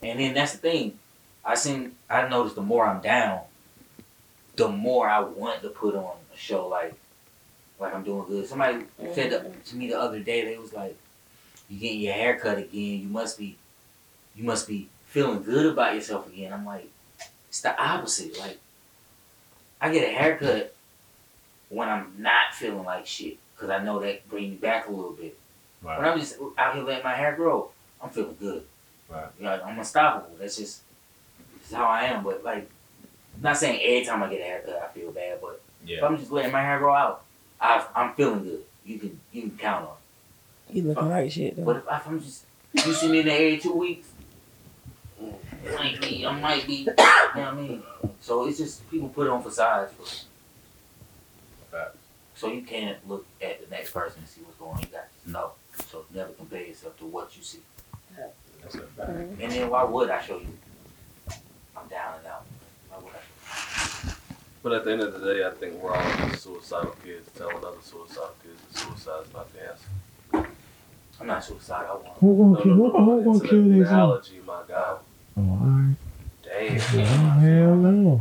And 0.03 0.20
then 0.20 0.34
that's 0.34 0.53
the 0.53 0.59
thing. 0.59 0.98
I 1.44 1.55
seen 1.57 1.96
I 2.09 2.28
noticed 2.28 2.55
the 2.55 2.62
more 2.62 2.86
I'm 2.86 3.00
down, 3.00 3.40
the 4.57 4.68
more 4.68 5.09
I 5.09 5.20
want 5.20 5.62
to 5.62 5.70
put 5.70 5.96
on 5.96 6.16
a 6.32 6.36
show 6.36 6.68
like 6.68 6.94
like 7.80 7.94
I'm 7.94 8.05
doing 8.05 8.26
good. 8.28 8.46
Somebody 8.46 8.84
said 9.14 9.32
that 9.32 9.42
mm-hmm. 9.44 9.61
to 9.64 9.76
me 9.76 9.88
the 9.88 9.98
other 9.98 10.20
day, 10.20 10.44
they 10.44 10.59
was 10.59 10.72
like, 10.72 10.96
You 11.68 11.80
getting 11.80 12.00
your 12.00 12.12
hair 12.12 12.38
cut 12.38 12.59
again, 12.59 13.00
you 13.00 13.09
must 13.09 13.38
be 13.38 13.57
you 14.36 14.44
must 14.44 14.68
be 14.68 14.88
feeling 15.07 15.42
good 15.42 15.66
about 15.72 15.94
yourself 15.94 16.28
again. 16.28 16.53
I'm 16.53 16.66
like, 16.66 16.88
it's 17.48 17.62
the 17.62 17.74
opposite. 17.82 18.38
Like 18.38 18.61
I 19.80 19.90
get 19.90 20.09
a 20.09 20.12
haircut 20.12 20.74
when 21.70 21.88
I'm 21.88 22.12
not 22.18 22.55
feeling 22.55 22.84
like 22.84 23.07
shit. 23.07 23.38
Cause 23.57 23.70
I 23.70 23.82
know 23.82 24.00
that 24.00 24.28
brings 24.28 24.50
me 24.50 24.57
back 24.57 24.88
a 24.88 24.90
little 24.90 25.12
bit. 25.12 25.38
When 25.80 25.96
I'm 25.96 26.18
just 26.18 26.36
out 26.59 26.74
here 26.74 26.84
letting 26.84 27.05
my 27.05 27.14
hair 27.14 27.34
grow, 27.34 27.72
I'm 28.03 28.11
feeling 28.11 28.36
good. 28.40 28.64
Right. 29.09 29.26
You 29.38 29.44
know, 29.44 29.61
I'm 29.64 29.78
unstoppable. 29.78 30.36
That's 30.38 30.57
just 30.57 30.82
that's 31.61 31.72
how 31.74 31.84
I 31.86 32.05
am. 32.05 32.24
But 32.24 32.42
like, 32.42 32.68
I'm 33.36 33.42
not 33.42 33.57
saying 33.57 33.80
every 33.82 34.05
time 34.05 34.22
I 34.22 34.28
get 34.30 34.40
a 34.40 34.44
haircut 34.44 34.82
I 34.90 34.92
feel 34.98 35.11
bad, 35.12 35.38
but 35.40 35.61
if 35.84 35.88
Yeah. 35.90 36.05
I'm 36.07 36.16
just 36.18 36.30
letting 36.32 36.53
my 36.53 36.62
hair 36.62 36.78
grow 36.78 36.94
out, 36.94 37.22
I, 37.61 37.84
I'm 37.94 38.14
feeling 38.14 38.42
good. 38.44 38.64
You 38.84 38.98
can 38.98 39.20
you 39.32 39.42
can 39.42 39.59
count 39.59 39.84
on. 39.86 39.94
it. 40.68 40.76
You 40.76 40.82
looking 40.84 41.09
like 41.09 41.30
shit 41.30 41.57
though. 41.57 41.64
But 41.64 41.76
if, 41.76 41.82
if 41.84 42.07
I'm 42.07 42.20
just 42.20 42.44
you 42.72 42.92
see 42.94 43.11
me 43.11 43.20
in 43.20 43.26
the 43.26 43.32
every 43.32 43.59
two 43.59 43.74
weeks, 43.74 44.09
it 45.20 45.74
might 45.76 46.00
be 46.00 46.26
I 46.26 46.32
might 46.40 46.66
be. 46.66 46.88
You 47.34 47.40
know 47.40 47.44
what 47.46 47.55
I 47.55 47.61
mean? 47.62 47.82
So 48.20 48.46
it's 48.46 48.59
just 48.59 48.90
people 48.90 49.09
put 49.09 49.26
on 49.26 49.42
facades. 49.42 49.90
For, 49.94 50.05
Facts. 51.74 51.96
so 52.34 52.48
you 52.53 52.61
can't 52.61 52.98
look 53.09 53.24
at 53.40 53.62
the 53.64 53.70
next 53.74 53.90
person 53.92 54.18
and 54.20 54.28
see 54.28 54.42
what's 54.42 54.59
going 54.59 54.72
on. 54.72 54.80
You 54.82 54.88
got 54.88 55.09
to 55.24 55.30
know. 55.30 55.53
So 55.90 56.05
never 56.14 56.30
compare 56.32 56.61
yourself 56.66 56.98
to 56.98 57.07
what 57.07 57.34
you 57.38 57.42
see. 57.42 57.61
That's 58.62 58.74
a 58.76 58.78
fact. 58.80 59.10
Mhm. 59.10 59.40
And 59.42 59.52
then 59.52 59.70
why 59.70 59.84
would 59.84 60.10
I 60.10 60.20
show 60.22 60.38
you? 60.38 60.46
I'm 61.76 61.88
down 61.88 62.14
and 62.18 62.26
out. 62.26 62.44
Why 62.90 62.98
would 63.02 63.12
I? 63.14 64.12
But 64.62 64.72
at 64.74 64.84
the 64.84 64.92
end 64.92 65.00
of 65.02 65.20
the 65.20 65.34
day, 65.34 65.44
I 65.44 65.50
think 65.50 65.82
we're 65.82 65.94
all 65.94 66.02
just 66.28 66.42
suicidal 66.44 66.94
kids 67.04 67.28
telling 67.36 67.56
other 67.56 67.76
suicidal 67.82 68.30
kids 68.42 68.60
that 68.72 68.78
suicide's 68.78 69.32
not 69.34 69.48
the 69.52 69.70
answer. 69.70 70.48
I'm 71.20 71.26
not 71.26 71.44
suicidal. 71.44 71.86
I 71.86 71.94
want. 71.94 72.18
Who 72.20 72.26
No, 72.34 72.54
gonna 72.54 72.62
kill? 72.62 72.74
no, 72.76 72.90
Who, 72.90 72.98
no, 72.98 73.22
who 73.22 73.38
gonna 73.38 73.48
kill 73.48 73.64
this? 73.78 73.88
Oh, 73.88 73.92
analogy, 73.94 74.40
my 74.46 74.60
guy. 74.68 74.94
alright. 75.38 75.96
Damn. 76.42 76.78
hell 76.78 77.74
no. 77.76 78.20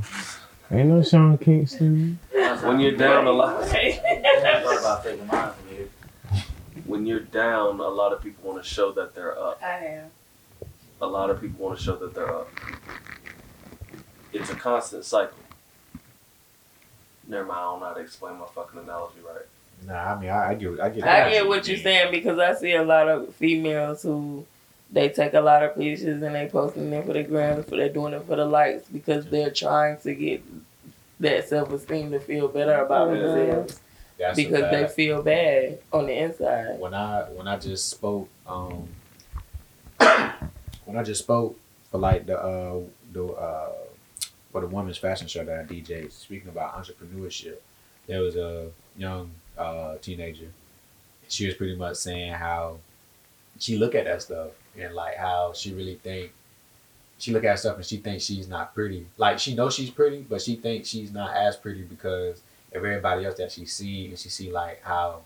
Ain't 0.72 0.88
no 0.90 1.04
Sean 1.04 1.38
Kingston. 1.38 2.18
When 2.32 2.80
you're 2.80 2.96
down 2.98 3.28
a 3.28 3.32
lot, 3.32 3.64
I 3.64 4.62
thought 4.64 4.80
about 4.80 5.04
taking 5.04 5.28
mine 5.28 5.52
from 5.52 5.76
here. 5.76 5.88
when 6.86 7.06
you're 7.06 7.20
down, 7.20 7.80
a 7.80 7.88
lot 7.88 8.14
of 8.14 8.22
people 8.24 8.50
want 8.52 8.64
to 8.64 8.70
show 8.70 8.92
that 8.94 9.14
they're 9.14 9.38
up. 9.38 9.60
I 9.64 9.68
have. 9.68 10.04
A 11.02 11.08
lot 11.08 11.30
of 11.30 11.42
people 11.42 11.66
want 11.66 11.78
to 11.80 11.84
show 11.84 11.96
that 11.96 12.14
they're 12.14 12.30
up. 12.34 12.50
It's 14.34 14.50
a 14.50 14.56
constant 14.56 15.04
cycle. 15.04 15.38
Never 17.28 17.46
mind, 17.46 17.60
I 17.60 17.64
don't 17.64 17.80
know 17.80 17.86
how 17.88 17.94
to 17.94 18.00
explain 18.02 18.38
my 18.38 18.46
fucking 18.46 18.80
analogy 18.80 19.18
right. 19.26 19.46
Nah, 19.88 20.14
I 20.16 20.20
mean, 20.20 20.30
I, 20.30 20.50
I 20.50 20.54
get, 20.56 20.80
I 20.80 20.90
get. 20.90 21.04
I 21.04 21.30
get 21.32 21.48
what 21.48 21.68
you're 21.68 21.78
saying 21.78 22.12
because 22.12 22.38
I 22.38 22.54
see 22.54 22.74
a 22.74 22.84
lot 22.84 23.10
of 23.10 23.34
females 23.36 24.04
who 24.04 24.46
they 24.92 25.10
take 25.10 25.34
a 25.34 25.42
lot 25.42 25.64
of 25.64 25.76
pictures 25.76 26.04
and 26.04 26.22
they 26.36 26.50
posting 26.52 26.92
them 26.92 27.04
for 27.04 27.14
the 27.14 27.24
gram, 27.24 27.64
for 27.64 27.78
they're 27.78 27.90
doing 27.90 28.14
it 28.14 28.24
for 28.26 28.36
the 28.36 28.46
likes 28.46 28.84
because 28.90 29.26
they're 29.26 29.50
trying 29.50 29.98
to 30.02 30.14
get 30.14 30.44
that 31.20 31.48
self 31.50 31.72
esteem 31.72 32.12
to 32.12 32.20
feel 32.20 32.48
better 32.48 32.76
about 32.76 33.10
Mhm. 33.10 33.22
themselves 33.22 33.80
That's 34.20 34.36
because 34.36 34.70
they 34.72 34.88
feel 34.88 35.24
bad 35.24 35.80
on 35.94 36.06
the 36.08 36.14
inside. 36.14 36.80
when 36.80 36.94
I 36.94 37.24
when 37.32 37.48
I 37.48 37.58
just 37.58 37.90
spoke 37.90 38.28
um 38.46 38.88
when 40.92 41.00
I 41.00 41.04
just 41.04 41.24
spoke 41.24 41.58
for 41.90 41.98
like 42.00 42.26
the 42.26 42.38
uh 42.38 42.80
the 43.14 43.26
uh 43.28 43.70
for 44.52 44.62
the 44.62 44.68
women's 44.68 44.98
fashion 44.98 45.28
show 45.28 45.46
that 45.46 45.60
I 45.60 45.64
DJ 45.64 46.12
speaking 46.12 46.50
about 46.50 46.76
entrepreneurship, 46.76 47.56
there 48.08 48.22
was 48.22 48.36
a 48.36 48.70
young 48.98 49.32
uh 49.58 49.96
teenager. 50.02 50.48
She 51.30 51.46
was 51.46 51.56
pretty 51.56 51.76
much 51.76 51.96
saying 51.96 52.34
how 52.34 52.78
she 53.58 53.78
look 53.78 53.96
at 53.96 54.06
that 54.06 54.22
stuff 54.22 54.50
and 54.78 54.94
like 54.94 55.16
how 55.16 55.54
she 55.54 55.74
really 55.74 55.96
think 55.96 56.34
she 57.20 57.32
look 57.32 57.46
at 57.46 57.60
stuff 57.60 57.78
and 57.78 57.86
she 57.86 57.98
thinks 57.98 58.26
she's 58.26 58.50
not 58.50 58.74
pretty. 58.76 59.06
Like 59.18 59.40
she 59.40 59.56
knows 59.56 59.74
she's 59.74 59.92
pretty, 59.92 60.26
but 60.28 60.42
she 60.42 60.56
thinks 60.56 60.90
she's 60.90 61.14
not 61.14 61.34
as 61.36 61.56
pretty 61.56 61.84
because 61.84 62.42
of 62.74 62.84
everybody 62.84 63.26
else 63.26 63.38
that 63.38 63.52
she 63.52 63.66
see 63.66 64.08
and 64.08 64.20
she 64.20 64.28
see 64.28 64.52
like 64.52 64.82
how 64.84 65.22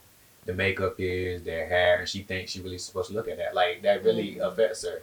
the 0.46 0.54
makeup 0.54 0.96
is, 1.00 1.44
their 1.44 1.66
hair, 1.68 2.00
and 2.00 2.08
she 2.08 2.22
thinks 2.22 2.52
she 2.52 2.62
really 2.62 2.78
supposed 2.78 3.10
to 3.10 3.16
look 3.16 3.28
at 3.28 3.38
that. 3.38 3.56
Like 3.56 3.82
that 3.82 4.04
really 4.04 4.38
affects 4.40 4.86
her. 4.86 5.02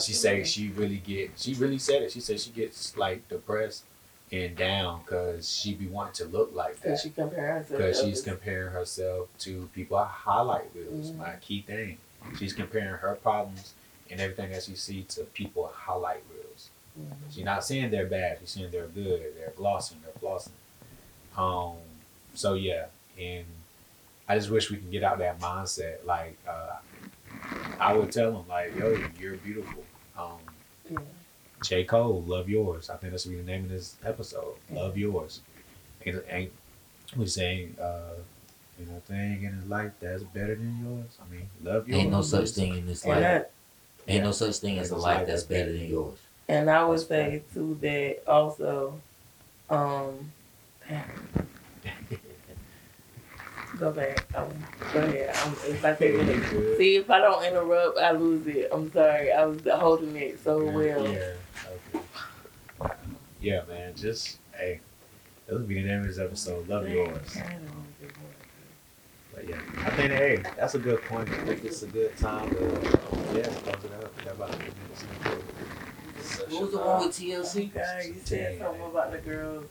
She 0.00 0.12
say 0.12 0.44
she 0.44 0.68
really 0.70 0.98
get. 0.98 1.32
She 1.36 1.54
really 1.54 1.78
said 1.78 2.02
it. 2.02 2.12
She 2.12 2.20
said 2.20 2.40
she 2.40 2.50
gets 2.50 2.96
like 2.96 3.28
depressed 3.28 3.84
and 4.32 4.56
down 4.56 5.00
because 5.04 5.52
she 5.52 5.74
be 5.74 5.86
wanting 5.86 6.14
to 6.14 6.24
look 6.26 6.50
like 6.54 6.80
Because 6.80 7.02
that 7.02 7.08
she 7.08 7.10
compares 7.14 7.66
because 7.68 8.00
she's 8.00 8.22
comparing 8.22 8.72
herself 8.72 9.28
to 9.40 9.68
people 9.74 9.96
I 9.96 10.06
highlight 10.06 10.70
reels. 10.74 11.10
Mhm. 11.10 11.18
My 11.18 11.34
key 11.40 11.62
thing. 11.62 11.98
She's 12.38 12.52
comparing 12.54 12.94
her 12.94 13.14
problems 13.16 13.74
and 14.10 14.20
everything 14.20 14.50
that 14.52 14.62
she 14.62 14.74
see 14.76 15.02
to 15.10 15.24
people 15.24 15.66
highlight 15.66 16.22
reels. 16.32 16.70
Mhm. 16.98 17.34
She's 17.34 17.44
not 17.44 17.64
saying 17.64 17.90
they're 17.90 18.06
bad. 18.06 18.38
She's 18.40 18.50
saying 18.50 18.70
they're 18.70 18.86
good. 18.86 19.34
They're 19.36 19.52
glossing. 19.56 19.98
They're 20.04 20.12
flossing. 20.20 20.52
Um. 21.36 21.76
So 22.34 22.54
yeah, 22.54 22.86
and 23.18 23.44
I 24.28 24.36
just 24.36 24.50
wish 24.50 24.70
we 24.70 24.78
can 24.78 24.90
get 24.90 25.02
out 25.02 25.18
that 25.18 25.38
mindset. 25.40 26.04
Like, 26.04 26.36
uh, 26.48 26.76
I 27.78 27.92
would 27.92 28.10
tell 28.10 28.32
them, 28.32 28.48
like, 28.48 28.76
yo, 28.76 28.96
you're 29.18 29.36
beautiful. 29.36 29.82
Um, 30.18 30.38
Yeah. 30.90 30.98
J. 31.62 31.84
Cole, 31.84 32.22
love 32.26 32.48
yours. 32.48 32.90
I 32.90 32.96
think 32.96 33.12
that 33.12 33.20
should 33.22 33.30
be 33.30 33.38
the 33.38 33.42
name 33.42 33.64
of 33.64 33.70
this 33.70 33.96
episode. 34.04 34.54
Love 34.70 34.98
yours. 34.98 35.40
Ain't, 36.04 36.22
and 36.28 36.50
we 37.16 37.26
saying, 37.26 37.76
uh, 37.80 38.14
you 38.78 38.86
know, 38.86 39.00
thing 39.06 39.44
in 39.44 39.54
his 39.54 39.64
life 39.66 39.92
that's 40.00 40.22
better 40.22 40.54
than 40.54 40.78
yours. 40.84 41.18
I 41.20 41.32
mean, 41.34 41.48
love 41.62 41.88
yours. 41.88 42.00
Ain't 42.00 42.10
no 42.10 42.20
such 42.22 42.50
thing 42.50 42.76
in 42.76 42.86
this 42.86 43.06
life. 43.06 43.20
that, 43.20 43.50
Ain't 44.06 44.24
no 44.24 44.32
such 44.32 44.56
thing 44.56 44.78
as 44.78 44.90
a 44.90 44.96
life 44.96 45.26
that's 45.26 45.44
better 45.44 45.72
than 45.72 45.88
yours. 45.88 46.18
And 46.48 46.68
I 46.70 46.84
would 46.84 47.00
say 47.00 47.42
too 47.54 47.78
that 47.80 48.22
also, 48.26 49.00
um, 49.70 50.30
go 53.78 53.92
back. 53.92 54.26
Um, 54.34 54.48
go 54.92 55.00
ahead. 55.00 55.36
Um, 55.36 55.52
if 55.66 55.84
I 55.84 55.94
take 55.94 56.14
it, 56.14 56.78
see 56.78 56.96
if 56.96 57.10
I 57.10 57.18
don't 57.18 57.44
interrupt, 57.44 57.98
I 57.98 58.12
lose 58.12 58.46
it. 58.46 58.68
I'm 58.72 58.92
sorry. 58.92 59.32
I 59.32 59.44
was 59.44 59.60
holding 59.66 60.16
it 60.16 60.42
so 60.42 60.64
well. 60.64 61.08
Yeah. 61.08 61.32
Okay. 62.80 62.94
Yeah, 63.40 63.62
man. 63.68 63.94
Just 63.94 64.38
hey, 64.56 64.80
that 65.46 65.54
would 65.54 65.68
be 65.68 65.74
the 65.74 65.88
name 65.88 66.00
of 66.00 66.06
this 66.06 66.18
episode. 66.18 66.68
Love 66.68 66.88
yours. 66.88 67.36
But 69.34 69.48
yeah, 69.48 69.58
I 69.78 69.90
think 69.90 70.12
hey, 70.12 70.42
that's 70.56 70.74
a 70.74 70.78
good 70.78 71.02
point. 71.02 71.28
I 71.28 71.44
think 71.44 71.64
it's 71.64 71.82
a 71.82 71.88
good 71.88 72.16
time 72.16 72.50
to 72.50 72.64
yeah 73.34 73.42
close 73.42 73.84
it 73.84 73.92
up. 73.92 74.16
We 74.16 74.24
got 74.24 74.34
about 74.34 74.54
a 74.54 74.56
few 74.58 74.72
minutes 74.72 75.04
the 76.38 76.54
What 76.54 76.62
was 76.62 76.70
the 76.70 76.78
one 76.78 77.06
with 77.06 77.16
TLC? 77.16 77.74
God, 77.74 78.04
you 78.04 78.14
said 78.24 78.58
something 78.58 78.82
about 78.82 79.12
the 79.12 79.18
girls. 79.18 79.66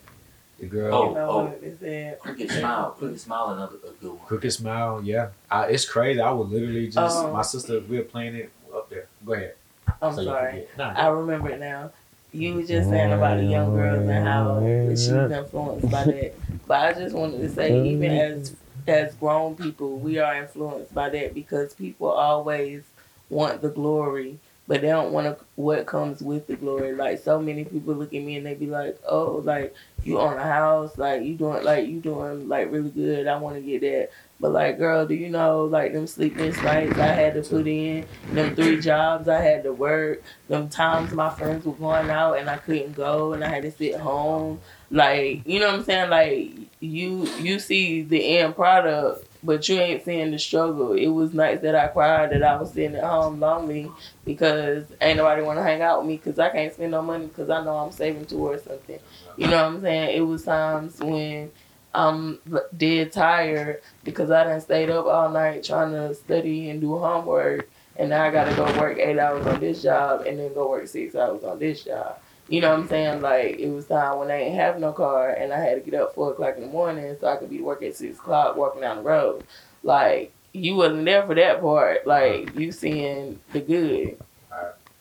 The 0.63 0.69
girl, 0.69 0.95
Oh, 0.95 1.09
you 1.09 1.15
know 1.15 1.29
oh. 1.29 1.43
what 1.45 1.79
they. 1.81 2.15
Crooked 2.19 2.49
Smile. 2.51 2.91
Crooked 2.97 3.19
Smile, 3.19 3.49
another 3.49 3.75
a 3.77 3.91
good 4.01 4.11
one. 4.11 4.25
Crooked 4.27 4.53
Smile. 4.53 5.01
Yeah, 5.03 5.29
I, 5.51 5.65
it's 5.65 5.85
crazy. 5.85 6.21
I 6.21 6.31
would 6.31 6.49
literally 6.49 6.87
just 6.87 7.17
Oh. 7.17 7.31
my 7.33 7.41
sister. 7.41 7.81
We 7.81 7.97
were 7.97 8.03
playing 8.03 8.35
it 8.35 8.49
up 8.73 8.89
there. 8.89 9.07
Go 9.25 9.33
ahead. 9.33 9.55
I'm 10.01 10.13
So 10.15 10.23
sorry. 10.23 10.65
Nah, 10.77 10.93
I 10.95 11.07
remember 11.07 11.49
it 11.49 11.59
now. 11.59 11.91
You 12.31 12.55
were 12.55 12.63
just 12.63 12.89
saying 12.89 13.11
about 13.11 13.37
the 13.37 13.43
young 13.45 13.75
girls 13.75 14.07
and 14.09 14.25
how 14.27 14.59
she's 14.91 15.09
influenced 15.09 15.91
by 15.91 16.03
that. 16.05 16.33
But 16.67 16.79
I 16.79 16.93
just 16.99 17.13
wanted 17.13 17.41
to 17.41 17.49
say, 17.49 17.85
even 17.87 18.11
as 18.11 18.55
as 18.87 19.13
grown 19.15 19.55
people, 19.55 19.97
we 19.97 20.17
are 20.17 20.35
influenced 20.35 20.93
by 20.95 21.09
that 21.09 21.33
because 21.33 21.73
people 21.73 22.07
always 22.09 22.83
want 23.29 23.61
the 23.61 23.69
glory, 23.69 24.39
but 24.67 24.81
they 24.81 24.87
don't 24.87 25.11
want 25.11 25.27
to, 25.27 25.45
what 25.55 25.85
comes 25.85 26.21
with 26.21 26.47
the 26.47 26.55
glory. 26.55 26.93
Like 26.93 27.19
so 27.19 27.41
many 27.41 27.65
people 27.65 27.93
look 27.95 28.13
at 28.13 28.23
me 28.23 28.37
and 28.37 28.45
they 28.45 28.53
be 28.53 28.67
like, 28.67 28.97
"Oh, 29.07 29.41
like 29.43 29.75
you 30.03 30.19
own 30.19 30.37
a 30.37 30.43
house, 30.43 30.97
like 30.97 31.23
you 31.23 31.35
doing, 31.35 31.63
like 31.63 31.87
you 31.87 31.99
doing 31.99 32.47
like 32.47 32.71
really 32.71 32.89
good. 32.89 33.27
I 33.27 33.37
want 33.37 33.55
to 33.55 33.61
get 33.61 33.81
that." 33.81 34.09
But 34.39 34.51
like, 34.51 34.77
girl, 34.77 35.05
do 35.05 35.13
you 35.13 35.29
know 35.29 35.65
like 35.65 35.93
them 35.93 36.07
sleepless 36.07 36.61
nights 36.61 36.97
I 36.97 37.07
had 37.07 37.33
to 37.35 37.41
put 37.41 37.67
in, 37.67 38.05
them 38.31 38.55
three 38.55 38.79
jobs 38.79 39.27
I 39.27 39.41
had 39.41 39.63
to 39.63 39.73
work, 39.73 40.23
them 40.47 40.69
times 40.69 41.13
my 41.13 41.29
friends 41.29 41.65
were 41.65 41.73
going 41.73 42.09
out 42.09 42.37
and 42.37 42.49
I 42.49 42.57
couldn't 42.57 42.93
go 42.93 43.33
and 43.33 43.43
I 43.43 43.49
had 43.49 43.63
to 43.63 43.71
sit 43.71 43.95
home. 43.95 44.59
Like, 44.91 45.47
you 45.47 45.59
know 45.59 45.67
what 45.67 45.75
I'm 45.79 45.83
saying? 45.85 46.09
Like 46.09 46.51
you 46.79 47.25
you 47.39 47.59
see 47.59 48.01
the 48.03 48.37
end 48.37 48.55
product, 48.55 49.27
but 49.43 49.67
you 49.67 49.79
ain't 49.79 50.05
seeing 50.05 50.31
the 50.31 50.39
struggle. 50.39 50.93
It 50.93 51.07
was 51.07 51.33
nights 51.33 51.61
that 51.63 51.75
I 51.75 51.87
cried 51.87 52.31
that 52.31 52.43
I 52.43 52.55
was 52.55 52.71
sitting 52.71 52.95
at 52.95 53.03
home 53.03 53.39
lonely 53.39 53.91
because 54.25 54.85
ain't 55.01 55.17
nobody 55.17 55.41
want 55.41 55.59
to 55.59 55.63
hang 55.63 55.81
out 55.81 55.99
with 55.99 56.07
me 56.07 56.17
because 56.17 56.39
I 56.39 56.49
can't 56.49 56.73
spend 56.73 56.91
no 56.91 57.01
money 57.01 57.27
because 57.27 57.49
I 57.49 57.63
know 57.63 57.75
I'm 57.77 57.91
saving 57.91 58.25
towards 58.25 58.63
something. 58.63 58.99
You 59.37 59.47
know 59.47 59.57
what 59.57 59.75
I'm 59.75 59.81
saying? 59.81 60.17
It 60.17 60.21
was 60.21 60.43
times 60.43 60.99
when 60.99 61.51
I'm 61.93 62.39
dead 62.75 63.11
tired 63.11 63.81
because 64.03 64.31
I 64.31 64.45
done 64.45 64.61
stayed 64.61 64.89
up 64.89 65.05
all 65.05 65.29
night 65.29 65.63
trying 65.63 65.91
to 65.91 66.15
study 66.15 66.69
and 66.69 66.81
do 66.81 66.97
homework 66.97 67.69
and 67.95 68.09
now 68.09 68.23
I 68.23 68.31
gotta 68.31 68.55
go 68.55 68.65
work 68.79 68.97
eight 68.97 69.19
hours 69.19 69.45
on 69.45 69.59
this 69.59 69.83
job 69.83 70.25
and 70.25 70.39
then 70.39 70.53
go 70.53 70.69
work 70.69 70.87
six 70.87 71.15
hours 71.15 71.43
on 71.43 71.59
this 71.59 71.83
job. 71.83 72.17
You 72.49 72.61
know 72.61 72.71
what 72.71 72.79
I'm 72.79 72.87
saying? 72.87 73.21
Like 73.21 73.57
it 73.59 73.69
was 73.69 73.85
time 73.85 74.19
when 74.19 74.29
I 74.29 74.41
ain't 74.41 74.55
have 74.55 74.79
no 74.79 74.91
car 74.91 75.29
and 75.29 75.53
I 75.53 75.59
had 75.59 75.83
to 75.83 75.89
get 75.89 75.99
up 75.99 76.13
four 76.13 76.31
o'clock 76.31 76.55
in 76.55 76.61
the 76.61 76.67
morning 76.67 77.15
so 77.19 77.27
I 77.27 77.37
could 77.37 77.49
be 77.49 77.57
to 77.57 77.63
work 77.63 77.81
at 77.83 77.95
six 77.95 78.17
o'clock 78.17 78.57
walking 78.57 78.81
down 78.81 78.97
the 78.97 79.03
road. 79.03 79.43
Like 79.81 80.33
you 80.51 80.75
wasn't 80.75 81.05
there 81.05 81.25
for 81.25 81.35
that 81.35 81.61
part. 81.61 82.05
Like 82.05 82.55
you 82.55 82.71
seeing 82.71 83.39
the 83.53 83.61
good. 83.61 84.17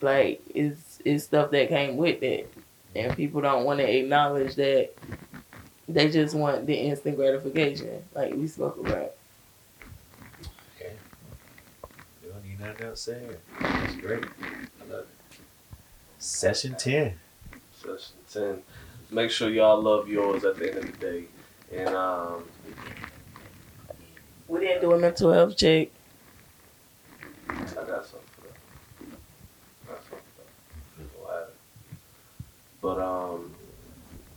Like 0.01 0.41
it's 0.53 0.99
it's 1.05 1.25
stuff 1.25 1.51
that 1.51 1.69
came 1.69 1.97
with 1.97 2.23
it. 2.23 2.51
And 2.95 3.15
people 3.15 3.41
don't 3.41 3.65
want 3.65 3.79
to 3.79 3.97
acknowledge 3.97 4.55
that 4.55 4.91
they 5.87 6.09
just 6.09 6.35
want 6.35 6.65
the 6.65 6.75
instant 6.75 7.17
gratification, 7.17 8.03
like 8.13 8.33
we 8.33 8.47
spoke 8.47 8.77
about. 8.77 9.13
Okay. 10.77 10.93
You 12.23 12.31
don't 12.31 12.43
need. 12.43 12.59
That's 13.59 13.95
great. 13.95 14.23
I 14.41 14.91
love 14.91 15.01
it. 15.01 15.07
Session 16.19 16.75
10. 16.77 17.15
Session 17.83 18.15
ten. 18.31 18.63
Make 19.11 19.29
sure 19.29 19.49
y'all 19.49 19.81
love 19.81 20.07
yours 20.07 20.43
at 20.45 20.55
the 20.57 20.69
end 20.69 20.77
of 20.79 20.85
the 20.91 20.97
day. 20.97 21.25
And 21.75 21.89
um, 21.89 22.43
We 24.47 24.59
didn't 24.61 24.81
do 24.81 24.93
a 24.93 24.99
mental 24.99 25.31
health 25.31 25.57
check. 25.57 25.89
I 27.49 27.53
got 27.53 28.05
something 28.05 28.29
for 28.31 28.41
that. 28.41 28.57
Got 29.87 29.97
something 30.03 30.19
for 30.35 30.41
that. 30.41 31.07
We'll 31.19 31.31
have 31.31 31.47
it. 31.49 31.55
But 32.81 32.99
um, 32.99 33.53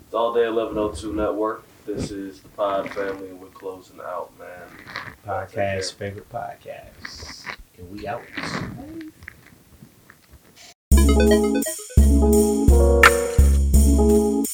it's 0.04 0.14
all 0.14 0.34
day 0.34 0.46
eleven 0.46 0.76
oh 0.78 0.90
two 0.92 1.12
network. 1.14 1.64
This 1.86 2.10
is 2.10 2.40
the 2.40 2.48
Pod 2.48 2.90
Family, 2.90 3.28
and 3.28 3.40
we're 3.40 3.46
closing 3.48 4.00
out, 4.00 4.32
man. 4.38 4.68
Podcast, 5.24 5.94
favorite 5.94 6.28
podcast. 6.30 7.44
And 7.78 7.90
we 7.90 8.06
out. 8.06 8.22
Thank 10.90 12.55
you. 13.96 14.46